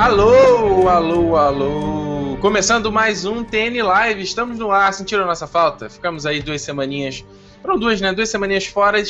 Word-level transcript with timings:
Alô, 0.00 0.88
alô, 0.88 1.36
alô. 1.36 2.36
Começando 2.40 2.92
mais 2.92 3.24
um 3.24 3.42
TN 3.42 3.82
Live. 3.82 4.22
Estamos 4.22 4.56
no 4.56 4.70
ar. 4.70 4.94
Sentiram 4.94 5.26
nossa 5.26 5.48
falta? 5.48 5.90
Ficamos 5.90 6.24
aí 6.24 6.40
duas 6.40 6.62
semaninhas. 6.62 7.24
Foram 7.60 7.76
duas, 7.76 8.00
né? 8.00 8.12
Duas 8.12 8.28
semaninhas 8.28 8.66
fora. 8.66 9.02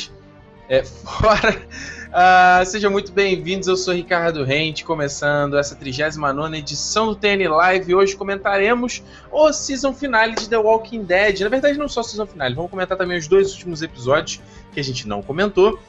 É, 0.67 0.81
fora. 1.05 1.61
Uh, 2.07 2.65
sejam 2.65 2.89
muito 2.89 3.11
bem-vindos. 3.11 3.67
Eu 3.67 3.77
sou 3.77 3.93
Ricardo 3.93 4.43
Rente, 4.43 4.83
começando 4.83 5.55
essa 5.55 5.75
39 5.75 6.57
edição 6.57 7.05
do 7.05 7.15
TN 7.15 7.47
Live. 7.47 7.93
Hoje 7.93 8.15
comentaremos 8.15 9.03
o 9.31 9.53
season 9.53 9.93
finale 9.93 10.33
de 10.33 10.49
The 10.49 10.57
Walking 10.57 11.03
Dead. 11.03 11.41
Na 11.41 11.49
verdade, 11.49 11.77
não 11.77 11.87
só 11.87 12.01
o 12.01 12.03
season 12.03 12.25
finale, 12.25 12.55
vamos 12.55 12.71
comentar 12.71 12.97
também 12.97 13.19
os 13.19 13.27
dois 13.27 13.53
últimos 13.53 13.83
episódios 13.83 14.41
que 14.73 14.79
a 14.79 14.83
gente 14.83 15.07
não 15.07 15.21
comentou. 15.21 15.79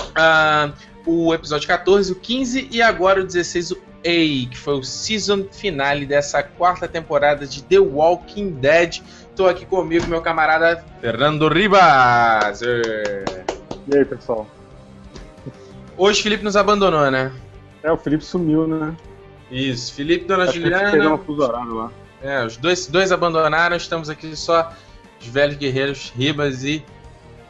Uh, 0.00 0.72
o 1.06 1.34
episódio 1.34 1.66
14, 1.68 2.12
o 2.12 2.14
15 2.16 2.68
e 2.70 2.80
agora 2.82 3.20
o 3.20 3.24
16, 3.24 3.72
o 3.72 3.76
A, 3.76 4.50
que 4.50 4.56
foi 4.56 4.74
o 4.74 4.82
season 4.82 5.46
finale 5.50 6.06
dessa 6.06 6.42
quarta 6.42 6.86
temporada 6.88 7.46
de 7.46 7.62
The 7.62 7.78
Walking 7.78 8.50
Dead. 8.50 9.02
Estou 9.30 9.48
aqui 9.48 9.66
comigo, 9.66 10.06
meu 10.06 10.22
camarada 10.22 10.84
Fernando 11.00 11.48
Ribas. 11.48 12.62
E 12.62 13.96
aí, 13.96 14.04
pessoal? 14.04 14.46
Hoje 15.96 16.20
o 16.20 16.22
Felipe 16.22 16.44
nos 16.44 16.56
abandonou, 16.56 17.10
né? 17.10 17.32
É, 17.82 17.92
o 17.92 17.96
Felipe 17.96 18.24
sumiu, 18.24 18.66
né? 18.66 18.94
Isso, 19.50 19.92
Felipe 19.92 20.24
e 20.24 20.28
Dona 20.28 20.44
Acho 20.44 20.54
Juliana. 20.54 20.90
lá. 21.74 21.92
É, 22.22 22.44
os 22.44 22.56
dois, 22.56 22.86
dois 22.86 23.12
abandonaram, 23.12 23.76
estamos 23.76 24.08
aqui 24.08 24.34
só 24.34 24.72
os 25.20 25.26
velhos 25.26 25.56
guerreiros 25.56 26.12
Ribas 26.16 26.64
e, 26.64 26.82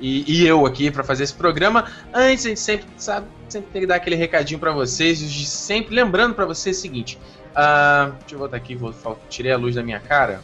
e, 0.00 0.40
e 0.40 0.46
eu 0.46 0.66
aqui 0.66 0.90
para 0.90 1.04
fazer 1.04 1.24
esse 1.24 1.34
programa. 1.34 1.84
Antes, 2.12 2.44
a 2.44 2.48
gente 2.48 2.60
sempre, 2.60 2.86
sabe, 2.96 3.26
sempre 3.54 3.70
tem 3.70 3.82
que 3.82 3.86
dar 3.86 3.96
aquele 3.96 4.16
recadinho 4.16 4.58
para 4.58 4.72
vocês, 4.72 5.20
sempre 5.48 5.94
lembrando 5.94 6.34
para 6.34 6.44
vocês 6.44 6.76
o 6.76 6.80
seguinte. 6.80 7.18
Uh, 7.52 8.12
deixa 8.20 8.34
eu 8.34 8.38
voltar 8.38 8.56
aqui, 8.56 8.74
vou, 8.74 8.92
tirei 9.28 9.52
a 9.52 9.56
luz 9.56 9.76
da 9.76 9.82
minha 9.82 10.00
cara. 10.00 10.42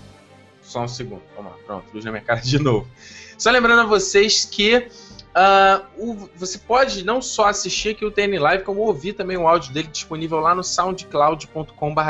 Só 0.62 0.84
um 0.84 0.88
segundo, 0.88 1.22
vamos 1.34 1.52
lá, 1.52 1.58
pronto, 1.66 1.86
luz 1.92 2.04
na 2.04 2.12
minha 2.12 2.22
cara 2.22 2.40
de 2.40 2.58
novo. 2.62 2.88
Só 3.36 3.50
lembrando 3.50 3.80
a 3.80 3.84
vocês 3.84 4.44
que 4.44 4.88
Uh, 5.30 5.86
o, 5.96 6.28
você 6.34 6.58
pode 6.58 7.04
não 7.04 7.22
só 7.22 7.46
assistir 7.46 7.90
aqui 7.90 8.04
o 8.04 8.10
TN 8.10 8.36
Live, 8.40 8.64
como 8.64 8.80
ouvir 8.80 9.12
também 9.12 9.36
o 9.36 9.46
áudio 9.46 9.72
dele 9.72 9.86
disponível 9.86 10.40
lá 10.40 10.56
no 10.56 10.64
soundcloud.com.br 10.64 12.02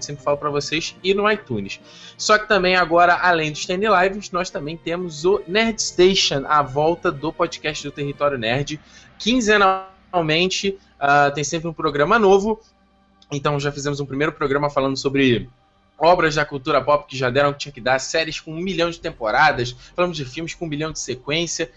sempre 0.00 0.24
falo 0.24 0.36
para 0.36 0.50
vocês, 0.50 0.96
e 1.00 1.14
no 1.14 1.30
iTunes. 1.30 1.80
Só 2.18 2.36
que 2.36 2.48
também 2.48 2.74
agora, 2.74 3.14
além 3.22 3.52
dos 3.52 3.64
TN 3.66 3.84
Lives, 4.02 4.32
nós 4.32 4.50
também 4.50 4.76
temos 4.76 5.24
o 5.24 5.40
Nerd 5.46 5.80
Station, 5.80 6.44
a 6.48 6.60
volta 6.60 7.12
do 7.12 7.32
podcast 7.32 7.84
do 7.84 7.92
Território 7.92 8.36
Nerd. 8.36 8.80
Quinzenalmente 10.10 10.78
uh, 11.00 11.32
tem 11.34 11.44
sempre 11.44 11.68
um 11.68 11.72
programa 11.72 12.18
novo. 12.18 12.60
Então 13.30 13.58
já 13.60 13.70
fizemos 13.70 14.00
um 14.00 14.06
primeiro 14.06 14.32
programa 14.32 14.68
falando 14.68 14.96
sobre 14.96 15.48
obras 15.96 16.34
da 16.34 16.44
cultura 16.44 16.82
pop 16.82 17.06
que 17.06 17.16
já 17.16 17.30
deram 17.30 17.52
que 17.52 17.60
tinha 17.60 17.72
que 17.72 17.80
dar, 17.80 17.98
séries 17.98 18.40
com 18.40 18.52
um 18.52 18.60
milhão 18.60 18.90
de 18.90 18.98
temporadas, 18.98 19.76
falamos 19.94 20.16
de 20.16 20.24
filmes 20.24 20.54
com 20.54 20.64
um 20.64 20.68
milhão 20.68 20.90
de 20.90 20.98
sequência 20.98 21.70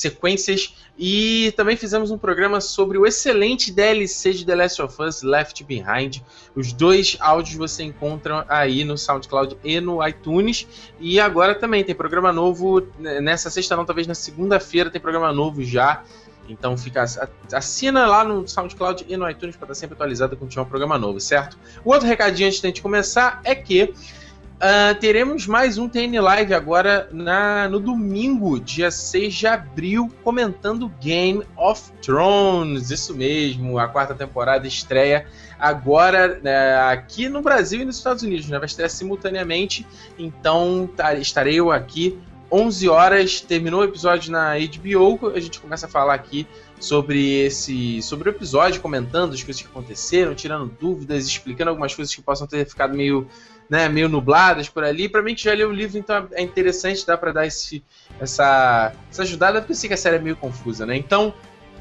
sequências 0.00 0.74
e 0.98 1.52
também 1.56 1.76
fizemos 1.76 2.10
um 2.10 2.18
programa 2.18 2.60
sobre 2.60 2.96
o 2.96 3.06
excelente 3.06 3.72
DLC 3.72 4.32
de 4.32 4.46
The 4.46 4.54
Last 4.54 4.82
of 4.82 5.02
Us 5.02 5.22
Left 5.22 5.64
Behind. 5.64 6.20
Os 6.54 6.72
dois 6.72 7.16
áudios 7.20 7.56
você 7.56 7.82
encontra 7.82 8.44
aí 8.48 8.84
no 8.84 8.96
SoundCloud 8.96 9.56
e 9.64 9.80
no 9.80 10.06
iTunes. 10.06 10.66
E 10.98 11.18
agora 11.18 11.54
também 11.54 11.84
tem 11.84 11.94
programa 11.94 12.32
novo 12.32 12.86
né, 12.98 13.20
nessa 13.20 13.50
sexta 13.50 13.76
não, 13.76 13.84
talvez 13.84 14.06
na 14.06 14.14
segunda-feira 14.14 14.90
tem 14.90 15.00
programa 15.00 15.32
novo 15.32 15.62
já. 15.62 16.02
Então 16.50 16.76
fica 16.76 17.04
assina 17.52 18.06
lá 18.06 18.24
no 18.24 18.46
SoundCloud 18.46 19.06
e 19.08 19.16
no 19.16 19.28
iTunes 19.30 19.56
para 19.56 19.66
estar 19.66 19.74
sempre 19.74 19.94
atualizado 19.94 20.36
quando 20.36 20.50
tiver 20.50 20.62
um 20.62 20.66
programa 20.66 20.98
novo, 20.98 21.20
certo? 21.20 21.58
O 21.84 21.90
outro 21.90 22.06
recadinho 22.06 22.48
antes 22.48 22.60
de 22.60 22.66
a 22.66 22.70
gente 22.70 22.82
começar 22.82 23.40
é 23.44 23.54
que 23.54 23.94
Uh, 24.60 24.94
teremos 25.00 25.46
mais 25.46 25.78
um 25.78 25.88
TN 25.88 26.20
Live 26.20 26.52
agora 26.52 27.08
na, 27.10 27.66
no 27.66 27.80
domingo, 27.80 28.60
dia 28.60 28.90
6 28.90 29.34
de 29.34 29.46
abril, 29.46 30.12
comentando 30.22 30.86
Game 31.00 31.42
of 31.56 31.90
Thrones. 32.02 32.90
Isso 32.90 33.14
mesmo, 33.14 33.78
a 33.78 33.88
quarta 33.88 34.14
temporada 34.14 34.68
estreia 34.68 35.26
agora 35.58 36.38
né, 36.42 36.76
aqui 36.76 37.26
no 37.26 37.40
Brasil 37.40 37.80
e 37.80 37.84
nos 37.86 37.96
Estados 37.96 38.22
Unidos, 38.22 38.50
né? 38.50 38.58
Vai 38.58 38.66
estrear 38.66 38.90
simultaneamente. 38.90 39.86
Então 40.18 40.86
tá, 40.94 41.14
estarei 41.14 41.58
eu 41.58 41.72
aqui 41.72 42.18
11 42.50 42.88
horas, 42.88 43.40
terminou 43.40 43.80
o 43.80 43.84
episódio 43.84 44.32
na 44.32 44.54
HBO, 44.54 45.32
a 45.34 45.40
gente 45.40 45.60
começa 45.60 45.86
a 45.86 45.88
falar 45.88 46.14
aqui 46.14 46.46
sobre 46.80 47.44
esse 47.44 48.02
sobre 48.02 48.28
o 48.28 48.32
episódio, 48.32 48.80
comentando 48.80 49.34
as 49.34 49.42
coisas 49.42 49.62
que 49.62 49.68
aconteceram, 49.68 50.34
tirando 50.34 50.66
dúvidas, 50.80 51.26
explicando 51.26 51.70
algumas 51.70 51.94
coisas 51.94 52.14
que 52.14 52.22
possam 52.22 52.46
ter 52.46 52.66
ficado 52.66 52.94
meio 52.94 53.28
né, 53.70 53.88
meio 53.88 54.08
nubladas 54.08 54.68
por 54.68 54.82
ali. 54.82 55.08
Para 55.08 55.22
mim 55.22 55.34
que 55.34 55.44
já 55.44 55.54
li 55.54 55.64
o 55.64 55.70
livro, 55.70 55.96
então 55.96 56.26
é 56.32 56.42
interessante, 56.42 57.06
dá 57.06 57.16
para 57.16 57.32
dar 57.32 57.46
esse, 57.46 57.84
essa, 58.18 58.92
essa 59.08 59.22
ajudada, 59.22 59.60
porque 59.60 59.72
eu 59.72 59.76
sei 59.76 59.88
que 59.88 59.94
a 59.94 59.96
série 59.96 60.16
é 60.16 60.18
meio 60.18 60.34
confusa, 60.34 60.84
né? 60.84 60.96
Então, 60.96 61.32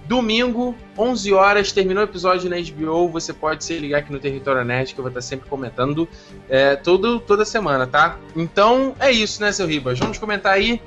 domingo, 0.10 0.76
11 0.98 1.34
horas, 1.34 1.72
terminou 1.72 2.02
o 2.02 2.08
episódio 2.08 2.50
na 2.50 2.56
HBO, 2.58 3.08
você 3.10 3.32
pode 3.32 3.64
se 3.64 3.78
ligar 3.78 4.00
aqui 4.00 4.12
no 4.12 4.18
Território 4.18 4.66
Nerd, 4.66 4.92
que 4.92 5.00
eu 5.00 5.04
vou 5.04 5.10
estar 5.10 5.22
sempre 5.22 5.48
comentando 5.48 6.10
é, 6.50 6.76
todo, 6.76 7.20
toda 7.20 7.46
semana, 7.46 7.86
tá? 7.86 8.18
Então, 8.36 8.96
é 9.00 9.12
isso, 9.12 9.40
né, 9.40 9.52
seu 9.52 9.68
Ribas? 9.68 10.00
Vamos 10.00 10.18
comentar 10.18 10.54
aí 10.54 10.82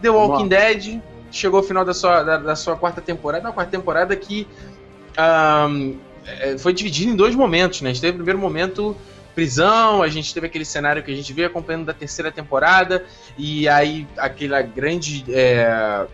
The 0.00 0.08
Walking 0.08 0.48
Dead, 0.48 1.02
chegou 1.30 1.58
ao 1.58 1.62
final 1.62 1.84
da 1.84 1.92
sua, 1.92 2.22
da, 2.22 2.38
da 2.38 2.56
sua 2.56 2.74
quarta 2.74 3.02
temporada, 3.02 3.46
uma 3.46 3.52
quarta 3.52 3.70
temporada 3.70 4.16
que 4.16 4.48
um, 5.68 5.98
é, 6.26 6.56
foi 6.56 6.72
dividida 6.72 7.12
em 7.12 7.14
dois 7.14 7.34
momentos, 7.34 7.82
né? 7.82 7.90
A 7.90 7.92
gente 7.92 8.00
teve 8.00 8.12
o 8.12 8.16
primeiro 8.16 8.38
momento 8.38 8.96
prisão, 9.34 10.02
a 10.02 10.08
gente 10.08 10.32
teve 10.32 10.46
aquele 10.46 10.64
cenário 10.64 11.02
que 11.02 11.12
a 11.12 11.14
gente 11.14 11.30
veio 11.34 11.48
acompanhando 11.48 11.84
da 11.84 11.92
terceira 11.92 12.32
temporada, 12.32 13.04
e 13.36 13.68
aí 13.68 14.06
aquela 14.16 14.62
grande. 14.62 15.26
É, 15.28 16.06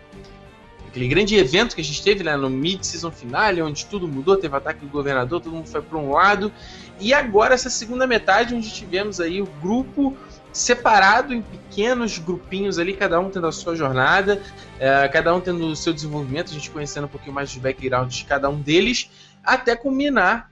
aquele 0.89 1.07
grande 1.07 1.35
evento 1.35 1.75
que 1.75 1.81
a 1.81 1.83
gente 1.83 2.03
teve 2.03 2.23
né, 2.23 2.35
no 2.35 2.49
mid-season 2.49 3.11
finale, 3.11 3.61
onde 3.61 3.85
tudo 3.85 4.07
mudou, 4.07 4.35
teve 4.35 4.55
ataque 4.55 4.79
do 4.79 4.91
governador, 4.91 5.39
todo 5.39 5.53
mundo 5.53 5.67
foi 5.67 5.81
para 5.81 5.97
um 5.97 6.11
lado, 6.11 6.51
e 6.99 7.13
agora 7.13 7.53
essa 7.53 7.69
segunda 7.69 8.07
metade, 8.07 8.55
onde 8.55 8.69
tivemos 8.71 9.21
aí 9.21 9.41
o 9.41 9.45
grupo 9.61 10.17
separado 10.51 11.31
em 11.31 11.43
pequenos 11.43 12.17
grupinhos 12.17 12.79
ali, 12.79 12.93
cada 12.93 13.19
um 13.19 13.29
tendo 13.29 13.45
a 13.45 13.51
sua 13.51 13.75
jornada, 13.75 14.41
é, 14.79 15.07
cada 15.07 15.33
um 15.33 15.39
tendo 15.39 15.67
o 15.67 15.75
seu 15.75 15.93
desenvolvimento, 15.93 16.49
a 16.49 16.53
gente 16.53 16.71
conhecendo 16.71 17.05
um 17.05 17.09
pouquinho 17.09 17.33
mais 17.33 17.51
de 17.51 17.59
background 17.59 18.11
de 18.11 18.25
cada 18.25 18.49
um 18.49 18.59
deles, 18.59 19.11
até 19.43 19.75
culminar 19.75 20.51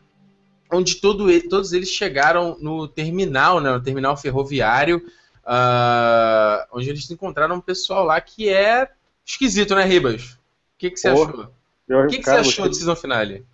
onde 0.71 0.95
todo, 0.95 1.27
todos 1.49 1.73
eles 1.73 1.89
chegaram 1.89 2.57
no 2.59 2.87
terminal, 2.87 3.59
né, 3.59 3.71
no 3.71 3.81
terminal 3.81 4.15
ferroviário, 4.15 4.97
uh, 5.45 6.67
onde 6.71 6.89
eles 6.89 7.09
encontraram 7.09 7.55
um 7.55 7.61
pessoal 7.61 8.03
lá 8.03 8.19
que 8.19 8.49
é 8.49 8.87
esquisito, 9.27 9.75
né, 9.75 9.83
Ribas? 9.83 10.33
O 10.33 10.37
que, 10.77 10.91
que 10.91 10.99
você 10.99 11.11
Porra, 11.11 11.31
achou? 11.31 11.53
O 11.89 12.07
que, 12.07 12.17
que 12.17 12.23
cara, 12.23 12.43
você 12.43 12.49
achou 12.49 12.65
gostei... 12.65 12.69
de 12.69 12.77
season 12.77 12.95
finale? 12.95 13.45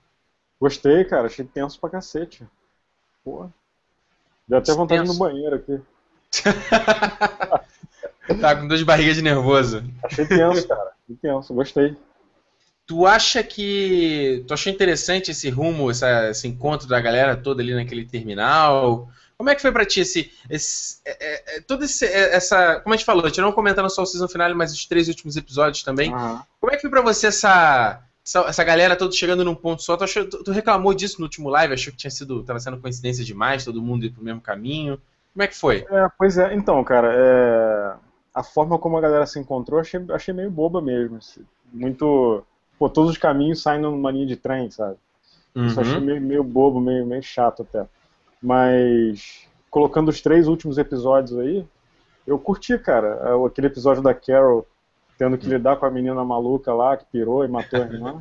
Gostei, 0.59 1.05
cara. 1.05 1.27
Achei 1.27 1.45
tenso 1.45 1.79
pra 1.79 1.89
cacete. 1.89 2.45
Porra. 3.23 3.49
Deu 4.47 4.59
até 4.59 4.73
vontade 4.73 5.01
tenso. 5.01 5.13
no 5.13 5.19
banheiro 5.19 5.55
aqui. 5.55 5.79
tá 8.41 8.55
com 8.55 8.67
dor 8.67 8.77
de 8.77 8.85
barriga 8.85 9.13
de 9.13 9.21
nervoso. 9.21 9.83
Achei 10.03 10.25
tenso, 10.25 10.67
cara. 10.67 10.91
Achei 11.03 11.15
tenso. 11.21 11.53
Gostei. 11.53 11.95
Tu 12.85 13.05
acha 13.05 13.41
que. 13.43 14.43
Tu 14.47 14.53
achou 14.53 14.71
interessante 14.71 15.31
esse 15.31 15.49
rumo, 15.49 15.89
essa, 15.89 16.29
esse 16.29 16.47
encontro 16.47 16.87
da 16.87 16.99
galera 16.99 17.37
toda 17.37 17.61
ali 17.61 17.73
naquele 17.73 18.05
terminal? 18.05 19.09
Como 19.43 19.49
é 19.49 19.55
que 19.55 19.61
foi 19.61 19.73
pra 19.73 19.85
ti 19.85 19.99
esse. 19.99 20.31
esse 20.49 21.01
é, 21.05 21.17
é, 21.19 21.57
é 21.57 21.83
esse. 21.83 22.05
É, 22.05 22.33
essa. 22.33 22.79
Como 22.79 22.93
a 22.93 22.97
gente 22.97 23.05
falou, 23.05 23.25
a 23.25 23.27
gente 23.27 23.41
não 23.41 23.51
comentando 23.51 23.89
só 23.89 24.03
o 24.03 24.05
season 24.05 24.29
final, 24.29 24.55
mas 24.55 24.71
os 24.71 24.85
três 24.85 25.09
últimos 25.09 25.35
episódios 25.35 25.83
também. 25.83 26.13
Uhum. 26.13 26.39
Como 26.61 26.71
é 26.71 26.77
que 26.77 26.81
foi 26.81 26.89
pra 26.89 27.01
você 27.01 27.27
essa. 27.27 28.01
Essa, 28.25 28.39
essa 28.47 28.63
galera 28.63 28.95
toda 28.95 29.11
chegando 29.11 29.43
num 29.43 29.53
ponto 29.53 29.83
só, 29.83 29.97
tu, 29.97 30.05
achou, 30.05 30.25
tu, 30.25 30.45
tu, 30.45 30.51
reclamou 30.53 30.93
disso 30.93 31.17
no 31.19 31.25
último 31.25 31.49
live? 31.49 31.73
Achou 31.73 31.91
que 31.91 31.99
tinha 31.99 32.09
sido, 32.09 32.41
tava 32.41 32.57
sendo 32.57 32.79
coincidência 32.79 33.21
demais, 33.21 33.65
todo 33.65 33.81
mundo 33.81 34.05
ir 34.05 34.11
pro 34.11 34.23
mesmo 34.23 34.39
caminho? 34.39 34.97
Como 35.33 35.43
é 35.43 35.47
que 35.47 35.57
foi? 35.57 35.85
É, 35.89 36.07
pois 36.17 36.37
é, 36.37 36.53
então, 36.53 36.81
cara, 36.85 37.11
é... 37.13 37.95
a 38.33 38.41
forma 38.41 38.79
como 38.79 38.97
a 38.97 39.01
galera 39.01 39.25
se 39.25 39.37
encontrou, 39.39 39.77
achei, 39.77 39.99
achei 40.11 40.33
meio 40.33 40.49
boba 40.49 40.81
mesmo. 40.81 41.17
Assim. 41.17 41.45
Muito 41.73 42.45
pô, 42.79 42.89
todos 42.89 43.11
os 43.11 43.17
caminhos 43.17 43.61
saem 43.61 43.81
numa 43.81 44.09
linha 44.09 44.25
de 44.25 44.37
trem, 44.37 44.71
sabe? 44.71 44.95
Uhum. 45.53 45.67
Isso 45.67 45.81
achei 45.81 45.99
meio, 45.99 46.21
meio 46.21 46.43
bobo, 46.45 46.79
meio, 46.79 47.05
meio 47.05 47.21
chato 47.21 47.63
até. 47.63 47.85
Mas, 48.43 49.47
colocando 49.69 50.09
os 50.09 50.21
três 50.21 50.47
últimos 50.49 50.77
episódios 50.77 51.39
aí, 51.39 51.65
eu 52.27 52.37
curti, 52.37 52.77
cara. 52.77 53.21
É, 53.23 53.47
aquele 53.47 53.67
episódio 53.67 54.03
da 54.03 54.13
Carol 54.13 54.67
tendo 55.17 55.37
que 55.37 55.47
lidar 55.47 55.77
com 55.77 55.85
a 55.85 55.91
menina 55.91 56.23
maluca 56.25 56.73
lá, 56.73 56.97
que 56.97 57.05
pirou 57.05 57.45
e 57.45 57.47
matou 57.47 57.81
a 57.81 57.85
irmã. 57.85 58.19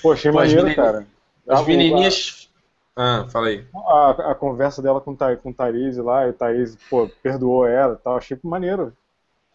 Pô, 0.00 0.12
achei 0.12 0.32
Pô, 0.32 0.38
maneiro, 0.38 0.74
cara. 0.74 1.06
As 1.46 1.66
menininhas... 1.66 2.50
Ah, 2.96 3.26
falei. 3.28 3.66
A, 3.74 4.30
a 4.30 4.34
conversa 4.36 4.80
dela 4.80 5.00
com, 5.00 5.16
com 5.16 5.50
o 5.50 5.54
Thaís 5.54 5.96
lá, 5.96 6.26
e 6.26 6.30
o 6.30 6.32
Thaís, 6.32 6.78
pô, 6.88 7.10
perdoou 7.22 7.66
ela 7.66 7.94
e 7.94 8.02
tal. 8.02 8.16
Achei 8.16 8.38
maneiro. 8.44 8.96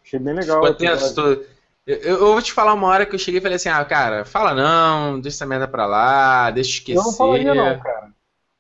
Achei 0.04 0.20
bem 0.20 0.34
legal. 0.34 0.74
Tenso, 0.76 1.46
eu, 1.88 1.98
eu, 1.98 2.34
vou 2.34 2.42
te 2.42 2.54
falar 2.54 2.74
uma 2.74 2.88
hora 2.88 3.06
que 3.06 3.16
eu 3.16 3.20
cheguei 3.20 3.40
e 3.40 3.42
falei 3.42 3.56
assim, 3.56 3.70
ah, 3.70 3.84
cara, 3.84 4.24
fala 4.24 4.54
não, 4.54 5.20
deixa 5.20 5.38
essa 5.38 5.46
merda 5.46 5.68
pra 5.68 5.88
lá, 5.88 6.52
deixa 6.52 6.72
esquecer. 6.72 7.00
Eu 7.00 7.04
não 7.04 7.14
falaria 7.14 7.56
não, 7.56 7.80
cara. 7.80 8.12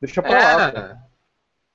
Deixa 0.01 0.21
pra 0.21 0.31
é, 0.31 0.55
lá. 0.55 0.97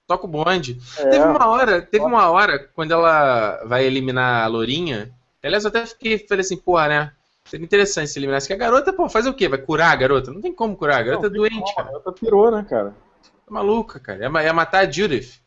Toca 0.06 0.26
o 0.26 0.28
bonde. 0.28 0.78
É, 0.98 1.08
teve 1.08 1.24
uma 1.24 1.46
hora, 1.48 1.82
teve 1.82 2.04
uma 2.04 2.28
hora, 2.30 2.58
quando 2.74 2.92
ela 2.92 3.64
vai 3.64 3.84
eliminar 3.84 4.44
a 4.44 4.46
Lourinha. 4.46 5.10
Aliás, 5.42 5.64
eu 5.64 5.68
até 5.68 5.86
fiquei, 5.86 6.18
falei 6.18 6.42
assim, 6.42 6.56
porra, 6.56 6.88
né? 6.88 7.12
Seria 7.44 7.64
interessante 7.64 8.10
se 8.10 8.18
eliminasse. 8.18 8.46
Que 8.46 8.52
a 8.54 8.56
garota, 8.56 8.92
pô, 8.92 9.08
faz 9.08 9.26
o 9.26 9.34
quê? 9.34 9.48
Vai 9.48 9.58
curar 9.58 9.92
a 9.92 9.96
garota? 9.96 10.30
Não 10.30 10.40
tem 10.40 10.52
como 10.52 10.76
curar, 10.76 11.00
a 11.00 11.02
garota 11.02 11.28
não, 11.28 11.34
é 11.34 11.38
doente, 11.38 11.60
como, 11.60 11.74
cara. 11.74 11.88
A 11.88 11.92
garota 11.92 12.12
pirou, 12.12 12.50
né, 12.50 12.66
cara? 12.68 12.90
Tá 12.90 13.52
maluca, 13.52 14.00
cara. 14.00 14.22
Ia, 14.22 14.52
matar 14.52 14.86
a 14.86 14.90
Judith. 14.90 15.40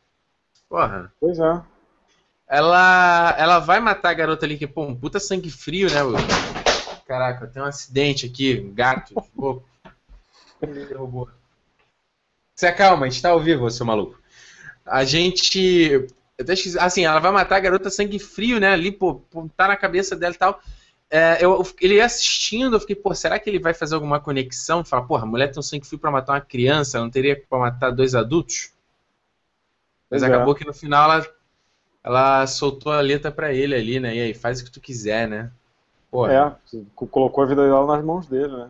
Porra. 0.70 1.12
Pois 1.20 1.40
é. 1.40 1.62
Ela, 2.48 3.36
ela 3.38 3.60
vai 3.60 3.80
matar 3.80 4.12
a 4.12 4.14
garota 4.14 4.46
ali, 4.46 4.58
que, 4.58 4.68
pô, 4.68 4.84
um 4.84 4.96
puta 4.96 5.20
sangue 5.20 5.50
frio, 5.50 5.90
né? 5.90 6.00
Caraca, 7.08 7.48
tem 7.48 7.62
um 7.62 7.66
acidente 7.66 8.26
aqui, 8.26 8.60
um 8.60 8.74
gato, 8.74 9.14
louco. 9.36 9.66
Me 10.62 10.68
derrubou. 10.86 11.30
Se 12.56 12.66
acalma, 12.66 13.06
a 13.06 13.10
gente 13.10 13.22
tá 13.22 13.30
ao 13.30 13.40
vivo, 13.40 13.70
seu 13.70 13.86
maluco. 13.86 14.18
A 14.88 15.04
gente. 15.04 16.08
Assim, 16.80 17.06
ela 17.06 17.20
vai 17.20 17.32
matar 17.32 17.58
a 17.58 17.60
garota 17.60 17.90
sangue 17.90 18.20
frio, 18.20 18.60
né? 18.60 18.72
Ali, 18.72 18.92
pô, 18.92 19.22
tá 19.56 19.68
na 19.68 19.76
cabeça 19.76 20.16
dela 20.16 20.34
e 20.34 20.38
tal. 20.38 20.62
É, 21.10 21.44
eu, 21.44 21.66
ele 21.80 21.96
ia 21.96 22.06
assistindo, 22.06 22.76
eu 22.76 22.80
fiquei, 22.80 22.96
pô, 22.96 23.16
será 23.16 23.40
que 23.40 23.50
ele 23.50 23.60
vai 23.60 23.74
fazer 23.74 23.96
alguma 23.96 24.20
conexão? 24.20 24.84
Fala, 24.84 25.06
porra, 25.06 25.24
a 25.24 25.26
mulher 25.26 25.50
tem 25.50 25.60
um 25.60 25.64
sangue 25.64 25.88
frio 25.88 26.00
pra 26.00 26.12
matar 26.12 26.34
uma 26.34 26.42
criança, 26.42 27.00
não 27.00 27.10
teria 27.10 27.42
pra 27.50 27.60
matar 27.60 27.92
dois 27.92 28.14
adultos? 28.14 28.74
Mas 30.10 30.22
é. 30.22 30.28
acabou 30.28 30.54
que 30.54 30.66
no 30.66 30.74
final 30.74 31.10
ela, 31.10 31.28
ela 32.04 32.48
soltou 32.48 32.92
a 32.92 33.00
letra 33.00 33.32
pra 33.32 33.54
ele 33.54 33.74
ali, 33.74 34.00
né? 34.00 34.16
E 34.16 34.22
aí, 34.22 34.34
faz 34.34 34.60
o 34.60 34.66
que 34.66 34.72
tu 34.72 34.82
quiser, 34.82 35.28
né? 35.28 35.50
É, 36.30 36.56
colocou 36.94 37.44
a 37.44 37.48
vida 37.48 37.64
dela 37.64 37.96
nas 37.96 38.04
mãos 38.04 38.28
dele, 38.28 38.56
né? 38.56 38.70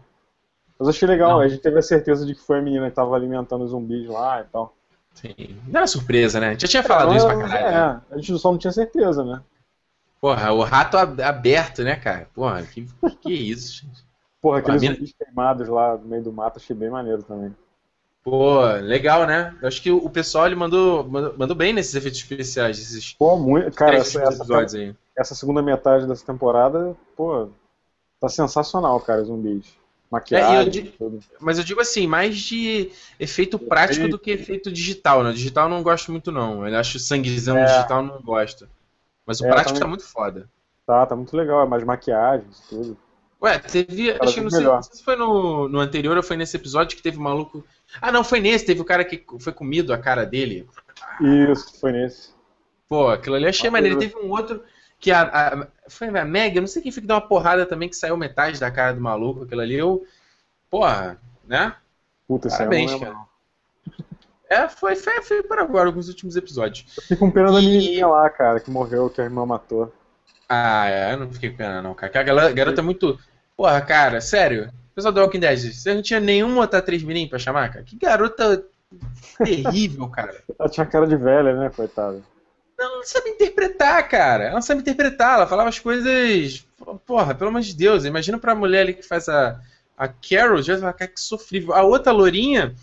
Mas 0.78 0.90
achei 0.90 1.08
legal, 1.08 1.32
não. 1.32 1.40
a 1.40 1.48
gente 1.48 1.62
teve 1.62 1.80
a 1.80 1.82
certeza 1.82 2.26
de 2.26 2.36
que 2.36 2.42
foi 2.42 2.60
a 2.60 2.62
menina 2.62 2.90
que 2.90 2.96
tava 2.96 3.16
alimentando 3.16 3.64
os 3.64 3.72
zumbis 3.72 4.08
lá 4.08 4.42
e 4.42 4.44
tal. 4.46 4.77
Sim. 5.18 5.34
Não 5.68 5.80
era 5.80 5.88
surpresa, 5.88 6.40
né? 6.40 6.56
Já 6.60 6.68
tinha 6.68 6.84
falado 6.84 7.12
é, 7.12 7.18
isso 7.18 7.26
pra 7.26 7.38
caralho. 7.40 7.66
É, 7.66 7.72
né? 7.72 8.02
a 8.12 8.18
gente 8.18 8.38
só 8.38 8.52
não 8.52 8.58
tinha 8.60 8.72
certeza, 8.72 9.24
né? 9.24 9.42
Porra, 10.22 10.52
o 10.52 10.64
rato 10.64 10.96
aberto, 10.98 11.84
né, 11.84 11.96
cara? 11.96 12.28
Porra, 12.34 12.62
que, 12.64 12.88
que 13.22 13.34
isso, 13.34 13.82
gente. 13.82 14.06
Porra, 14.40 14.60
aqueles 14.60 14.82
mina... 14.82 14.96
zumbis 14.96 15.14
queimados 15.18 15.68
lá 15.68 15.98
no 15.98 16.06
meio 16.06 16.24
do 16.24 16.32
mato, 16.32 16.58
achei 16.58 16.76
bem 16.76 16.90
maneiro 16.90 17.24
também. 17.24 17.56
Pô, 18.24 18.62
legal, 18.82 19.26
né? 19.26 19.56
Eu 19.62 19.68
acho 19.68 19.82
que 19.82 19.90
o 19.90 20.10
pessoal 20.10 20.46
ele 20.46 20.56
mandou, 20.56 21.04
mandou, 21.08 21.36
mandou 21.38 21.56
bem 21.56 21.74
nesses 21.74 21.96
efeitos 21.96 22.20
especiais, 22.20 22.78
esses 22.78 23.14
pô, 23.14 23.38
muito, 23.38 23.72
cara, 23.76 23.96
essa, 23.96 24.22
episódios 24.22 24.74
essa, 24.74 24.78
aí. 24.78 24.96
Essa 25.18 25.34
segunda 25.34 25.62
metade 25.62 26.06
dessa 26.06 26.26
temporada, 26.26 26.96
pô, 27.16 27.50
tá 28.20 28.30
sensacional, 28.30 29.00
cara, 29.00 29.24
zumbis. 29.24 29.66
Maquiagem, 30.10 30.56
é, 30.56 30.62
eu 30.62 30.70
digo, 30.70 31.20
mas 31.42 31.58
eu 31.58 31.64
digo 31.66 31.82
assim, 31.82 32.08
mais 32.08 32.38
de 32.38 32.90
efeito 33.20 33.60
prático 33.60 34.08
do 34.08 34.18
que 34.18 34.32
efeito 34.32 34.72
digital, 34.72 35.22
né? 35.22 35.34
Digital 35.34 35.66
eu 35.66 35.70
não 35.70 35.84
gosto 35.84 36.12
muito, 36.14 36.32
não. 36.32 36.66
Eu 36.66 36.78
acho 36.78 36.98
sanguezão 36.98 37.58
é. 37.58 37.66
digital 37.66 38.02
não 38.02 38.22
gosto. 38.22 38.70
Mas 39.26 39.42
o 39.42 39.46
é, 39.46 39.50
prático 39.50 39.74
tá, 39.74 39.82
tá 39.82 39.88
muito 39.88 40.06
foda. 40.06 40.50
Tá, 40.86 41.06
tá 41.06 41.16
muito 41.16 41.36
legal, 41.36 41.62
é 41.62 41.68
mais 41.68 41.84
maquiagens 41.84 42.62
tudo. 42.70 42.98
Ué, 43.42 43.60
teve. 43.60 44.12
acho 44.20 44.34
que 44.34 44.42
não 44.42 44.50
sei, 44.50 44.64
não 44.64 44.82
sei, 44.82 44.96
se 44.96 45.04
foi 45.04 45.16
no, 45.16 45.68
no 45.68 45.80
anterior 45.80 46.16
ou 46.16 46.24
foi 46.24 46.38
nesse 46.38 46.56
episódio 46.56 46.96
que 46.96 47.04
teve 47.04 47.20
um 47.20 47.24
maluco. 47.24 47.64
Ah, 48.02 48.12
não, 48.12 48.24
foi 48.24 48.40
nesse, 48.40 48.66
teve 48.66 48.82
o 48.82 48.86
cara 48.86 49.04
que 49.04 49.24
foi 49.40 49.52
comido 49.52 49.94
a 49.94 49.98
cara 49.98 50.26
dele. 50.26 50.68
Isso, 51.22 51.80
foi 51.80 51.92
nesse. 51.92 52.30
Pô, 52.88 53.10
aquilo 53.10 53.36
ali 53.36 53.46
eu 53.46 53.50
achei 53.50 53.70
maneiro. 53.70 54.00
Teve 54.00 54.16
um 54.16 54.32
outro 54.32 54.64
que 55.00 55.12
a, 55.12 55.22
a, 55.22 55.68
foi 55.90 56.08
a 56.08 56.26
Meg, 56.26 56.56
eu 56.56 56.62
não 56.62 56.68
sei 56.68 56.82
quem 56.82 56.92
foi 56.92 57.02
que 57.02 57.08
deu 57.08 57.16
uma 57.16 57.28
porrada 57.28 57.66
também 57.66 57.90
que 57.90 57.96
saiu 57.96 58.18
metade 58.18 58.60
da 58.60 58.72
cara 58.72 58.94
do 58.94 59.02
maluco, 59.02 59.44
aquilo 59.44 59.62
ali, 59.62 59.76
eu, 59.76 60.06
porra, 60.70 61.20
né? 61.48 61.76
Puta, 62.28 62.50
Parabéns, 62.50 62.94
cara. 62.96 63.16
É, 64.50 64.68
foi, 64.68 64.96
foi, 64.96 65.22
foi 65.22 65.44
para 65.44 65.62
agora, 65.62 65.88
alguns 65.88 66.08
últimos 66.08 66.36
episódios. 66.36 66.86
Eu 66.98 67.02
fiquei 67.02 67.18
com 67.18 67.30
pena 67.30 67.50
e... 67.50 67.54
da 67.54 67.62
menininha 67.62 68.08
lá, 68.08 68.30
cara, 68.30 68.60
que 68.60 68.72
morreu, 68.72 69.10
que 69.10 69.22
a 69.22 69.26
irmã 69.26 69.46
matou. 69.46 69.94
Ah, 70.48 70.90
é, 70.90 71.14
eu 71.14 71.18
não 71.18 71.32
fiquei 71.32 71.50
com 71.50 71.58
pena 71.58 71.82
não, 71.82 71.94
cara. 71.94 72.22
Aquela 72.22 72.52
garota 72.52 72.82
é 72.82 72.84
muito... 72.84 73.20
Porra, 73.56 73.82
cara, 73.82 74.22
sério. 74.22 74.72
Pessoal 74.96 75.14
do 75.14 75.20
Walking 75.20 75.40
Dead, 75.40 75.74
você 75.74 75.94
não 75.94 76.02
tinha 76.02 76.20
nenhuma 76.20 76.62
outra 76.62 76.80
atriz 76.80 77.04
mirim 77.04 77.28
pra 77.28 77.38
chamar, 77.38 77.72
cara? 77.72 77.84
Que 77.84 77.98
garota 77.98 78.66
terrível, 79.44 80.08
cara. 80.08 80.42
Ela 80.58 80.70
tinha 80.70 80.86
cara 80.86 81.06
de 81.06 81.16
velha, 81.18 81.54
né, 81.56 81.70
coitada. 81.70 82.22
Ela 82.78 82.98
não 82.98 83.04
sabe 83.04 83.30
interpretar, 83.32 84.08
cara. 84.08 84.46
Ela 84.46 84.54
não 84.54 84.62
sabe 84.62 84.82
interpretar. 84.82 85.36
Ela 85.36 85.48
falava 85.48 85.70
as 85.70 85.80
coisas. 85.80 86.66
Porra, 87.06 87.34
pelo 87.34 87.50
amor 87.50 87.62
de 87.62 87.76
Deus. 87.76 88.06
Imagina 88.06 88.38
pra 88.38 88.54
mulher 88.54 88.82
ali 88.82 88.94
que 88.94 89.02
faz 89.02 89.28
a, 89.28 89.60
a 89.98 90.08
Carol, 90.08 90.62
já 90.62 90.78
vai 90.78 90.94
ficar 90.94 91.08
que 91.08 91.20
sofrível. 91.20 91.74
A 91.74 91.82
outra 91.82 92.12
lourinha 92.12 92.76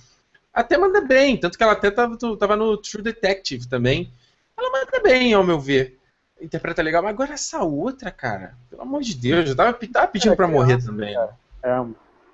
até 0.52 0.76
manda 0.76 1.00
bem. 1.00 1.36
Tanto 1.36 1.56
que 1.56 1.62
ela 1.62 1.72
até 1.72 1.90
tava, 1.90 2.16
tava 2.36 2.56
no 2.56 2.76
True 2.76 3.02
Detective 3.02 3.68
também. 3.68 4.10
Ela 4.56 4.70
manda 4.70 5.00
bem, 5.00 5.32
ao 5.32 5.44
meu 5.44 5.60
ver. 5.60 5.98
Interpreta 6.40 6.82
legal. 6.82 7.02
Mas 7.02 7.12
agora 7.12 7.34
essa 7.34 7.62
outra, 7.62 8.10
cara. 8.10 8.54
Pelo 8.68 8.82
amor 8.82 9.02
de 9.02 9.14
Deus. 9.14 9.48
Eu 9.48 9.56
tava, 9.56 9.72
tava 9.92 10.08
pedindo 10.08 10.32
é, 10.32 10.36
pra 10.36 10.48
morrer 10.48 10.84
também. 10.84 11.16
É, 11.62 11.84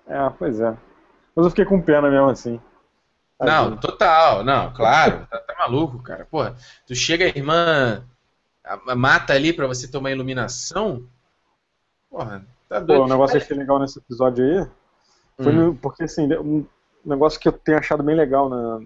é, 0.09 0.31
pois 0.39 0.59
é. 0.61 0.71
Mas 1.37 1.45
eu 1.45 1.51
fiquei 1.51 1.67
com 1.67 1.81
pena 1.81 2.11
mesmo 2.11 2.29
assim. 2.31 2.59
Não, 3.41 3.77
total, 3.77 4.45
não, 4.45 4.73
claro, 4.73 5.27
tá, 5.31 5.39
tá, 5.39 5.55
maluco, 5.59 6.03
cara. 6.03 6.27
Porra, 6.27 6.55
tu 6.87 6.95
chega 6.95 7.25
a 7.25 7.29
irmã 7.29 8.05
mata 8.97 9.33
ali 9.33 9.53
pra 9.53 9.67
você 9.67 9.89
tomar 9.89 10.11
iluminação. 10.11 11.05
Porra, 12.11 12.45
tá 12.69 12.79
doido. 12.81 13.01
Pô, 13.01 13.05
o 13.07 13.09
negócio 13.09 13.33
que 13.33 13.43
eu 13.43 13.45
achei 13.45 13.57
legal 13.57 13.79
nesse 13.79 13.99
episódio 13.99 14.45
aí 14.45 14.69
foi 15.43 15.57
hum. 15.57 15.75
porque 15.75 16.05
assim, 16.05 16.33
um 16.35 16.67
negócio 17.05 17.41
que 17.41 17.49
eu 17.49 17.53
tenho 17.53 17.79
achado 17.79 18.03
bem 18.03 18.15
legal, 18.15 18.49
na, 18.49 18.81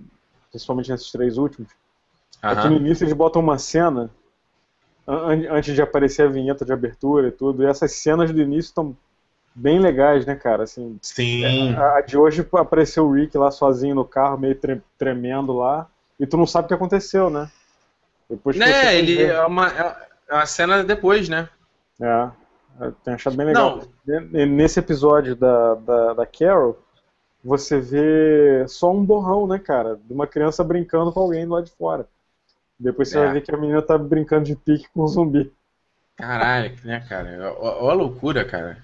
principalmente 0.50 0.90
nesses 0.90 1.10
três 1.10 1.36
últimos, 1.36 1.70
uh 1.72 2.46
-huh. 2.46 2.58
é 2.58 2.62
que 2.62 2.68
no 2.68 2.76
início 2.76 3.04
eles 3.04 3.14
botam 3.14 3.42
uma 3.42 3.58
cena 3.58 4.10
an 5.06 5.50
antes 5.50 5.74
de 5.74 5.82
aparecer 5.82 6.26
a 6.26 6.30
vinheta 6.30 6.64
de 6.64 6.72
abertura 6.72 7.28
e 7.28 7.32
tudo, 7.32 7.62
e 7.62 7.66
essas 7.66 7.92
cenas 7.92 8.32
do 8.32 8.40
início 8.40 8.68
estão 8.68 8.96
bem 9.54 9.78
legais, 9.78 10.26
né, 10.26 10.34
cara? 10.34 10.64
Assim, 10.64 10.98
Sim. 11.00 11.74
É, 11.74 11.76
a 11.76 12.00
de 12.00 12.16
hoje 12.16 12.46
apareceu 12.54 13.06
o 13.06 13.12
Rick 13.12 13.36
lá 13.38 13.50
sozinho 13.50 13.94
no 13.94 14.04
carro, 14.04 14.38
meio 14.38 14.54
tre 14.54 14.82
tremendo 14.98 15.52
lá, 15.52 15.86
e 16.18 16.26
tu 16.26 16.36
não 16.36 16.46
sabe 16.46 16.64
o 16.64 16.68
que 16.68 16.74
aconteceu, 16.74 17.30
né? 17.30 17.50
Depois 18.28 18.56
né, 18.56 18.96
ele 18.96 19.16
ver... 19.16 19.30
é 19.30 19.46
uma, 19.46 19.68
é 20.28 20.34
uma 20.34 20.46
cena 20.46 20.82
depois, 20.82 21.28
né? 21.28 21.48
É, 22.00 22.30
eu 22.80 22.92
tenho 23.04 23.14
achado 23.14 23.36
bem 23.36 23.46
legal. 23.46 23.80
Não. 24.06 24.20
Nesse 24.46 24.80
episódio 24.80 25.36
da, 25.36 25.74
da, 25.74 26.14
da 26.14 26.26
Carol, 26.26 26.82
você 27.44 27.78
vê 27.78 28.64
só 28.66 28.90
um 28.90 29.04
borrão, 29.04 29.46
né, 29.46 29.58
cara? 29.58 29.96
De 29.96 30.12
uma 30.12 30.26
criança 30.26 30.64
brincando 30.64 31.12
com 31.12 31.20
alguém 31.20 31.46
lá 31.46 31.60
de 31.60 31.70
fora. 31.70 32.08
Depois 32.78 33.08
você 33.08 33.18
é. 33.18 33.24
vai 33.24 33.34
ver 33.34 33.42
que 33.42 33.54
a 33.54 33.56
menina 33.56 33.82
tá 33.82 33.96
brincando 33.96 34.44
de 34.44 34.56
pique 34.56 34.88
com 34.92 35.04
um 35.04 35.06
zumbi. 35.06 35.52
Caralho, 36.16 36.74
né, 36.84 37.04
cara? 37.08 37.54
Olha 37.58 37.92
a 37.92 37.94
loucura, 37.94 38.44
cara. 38.44 38.78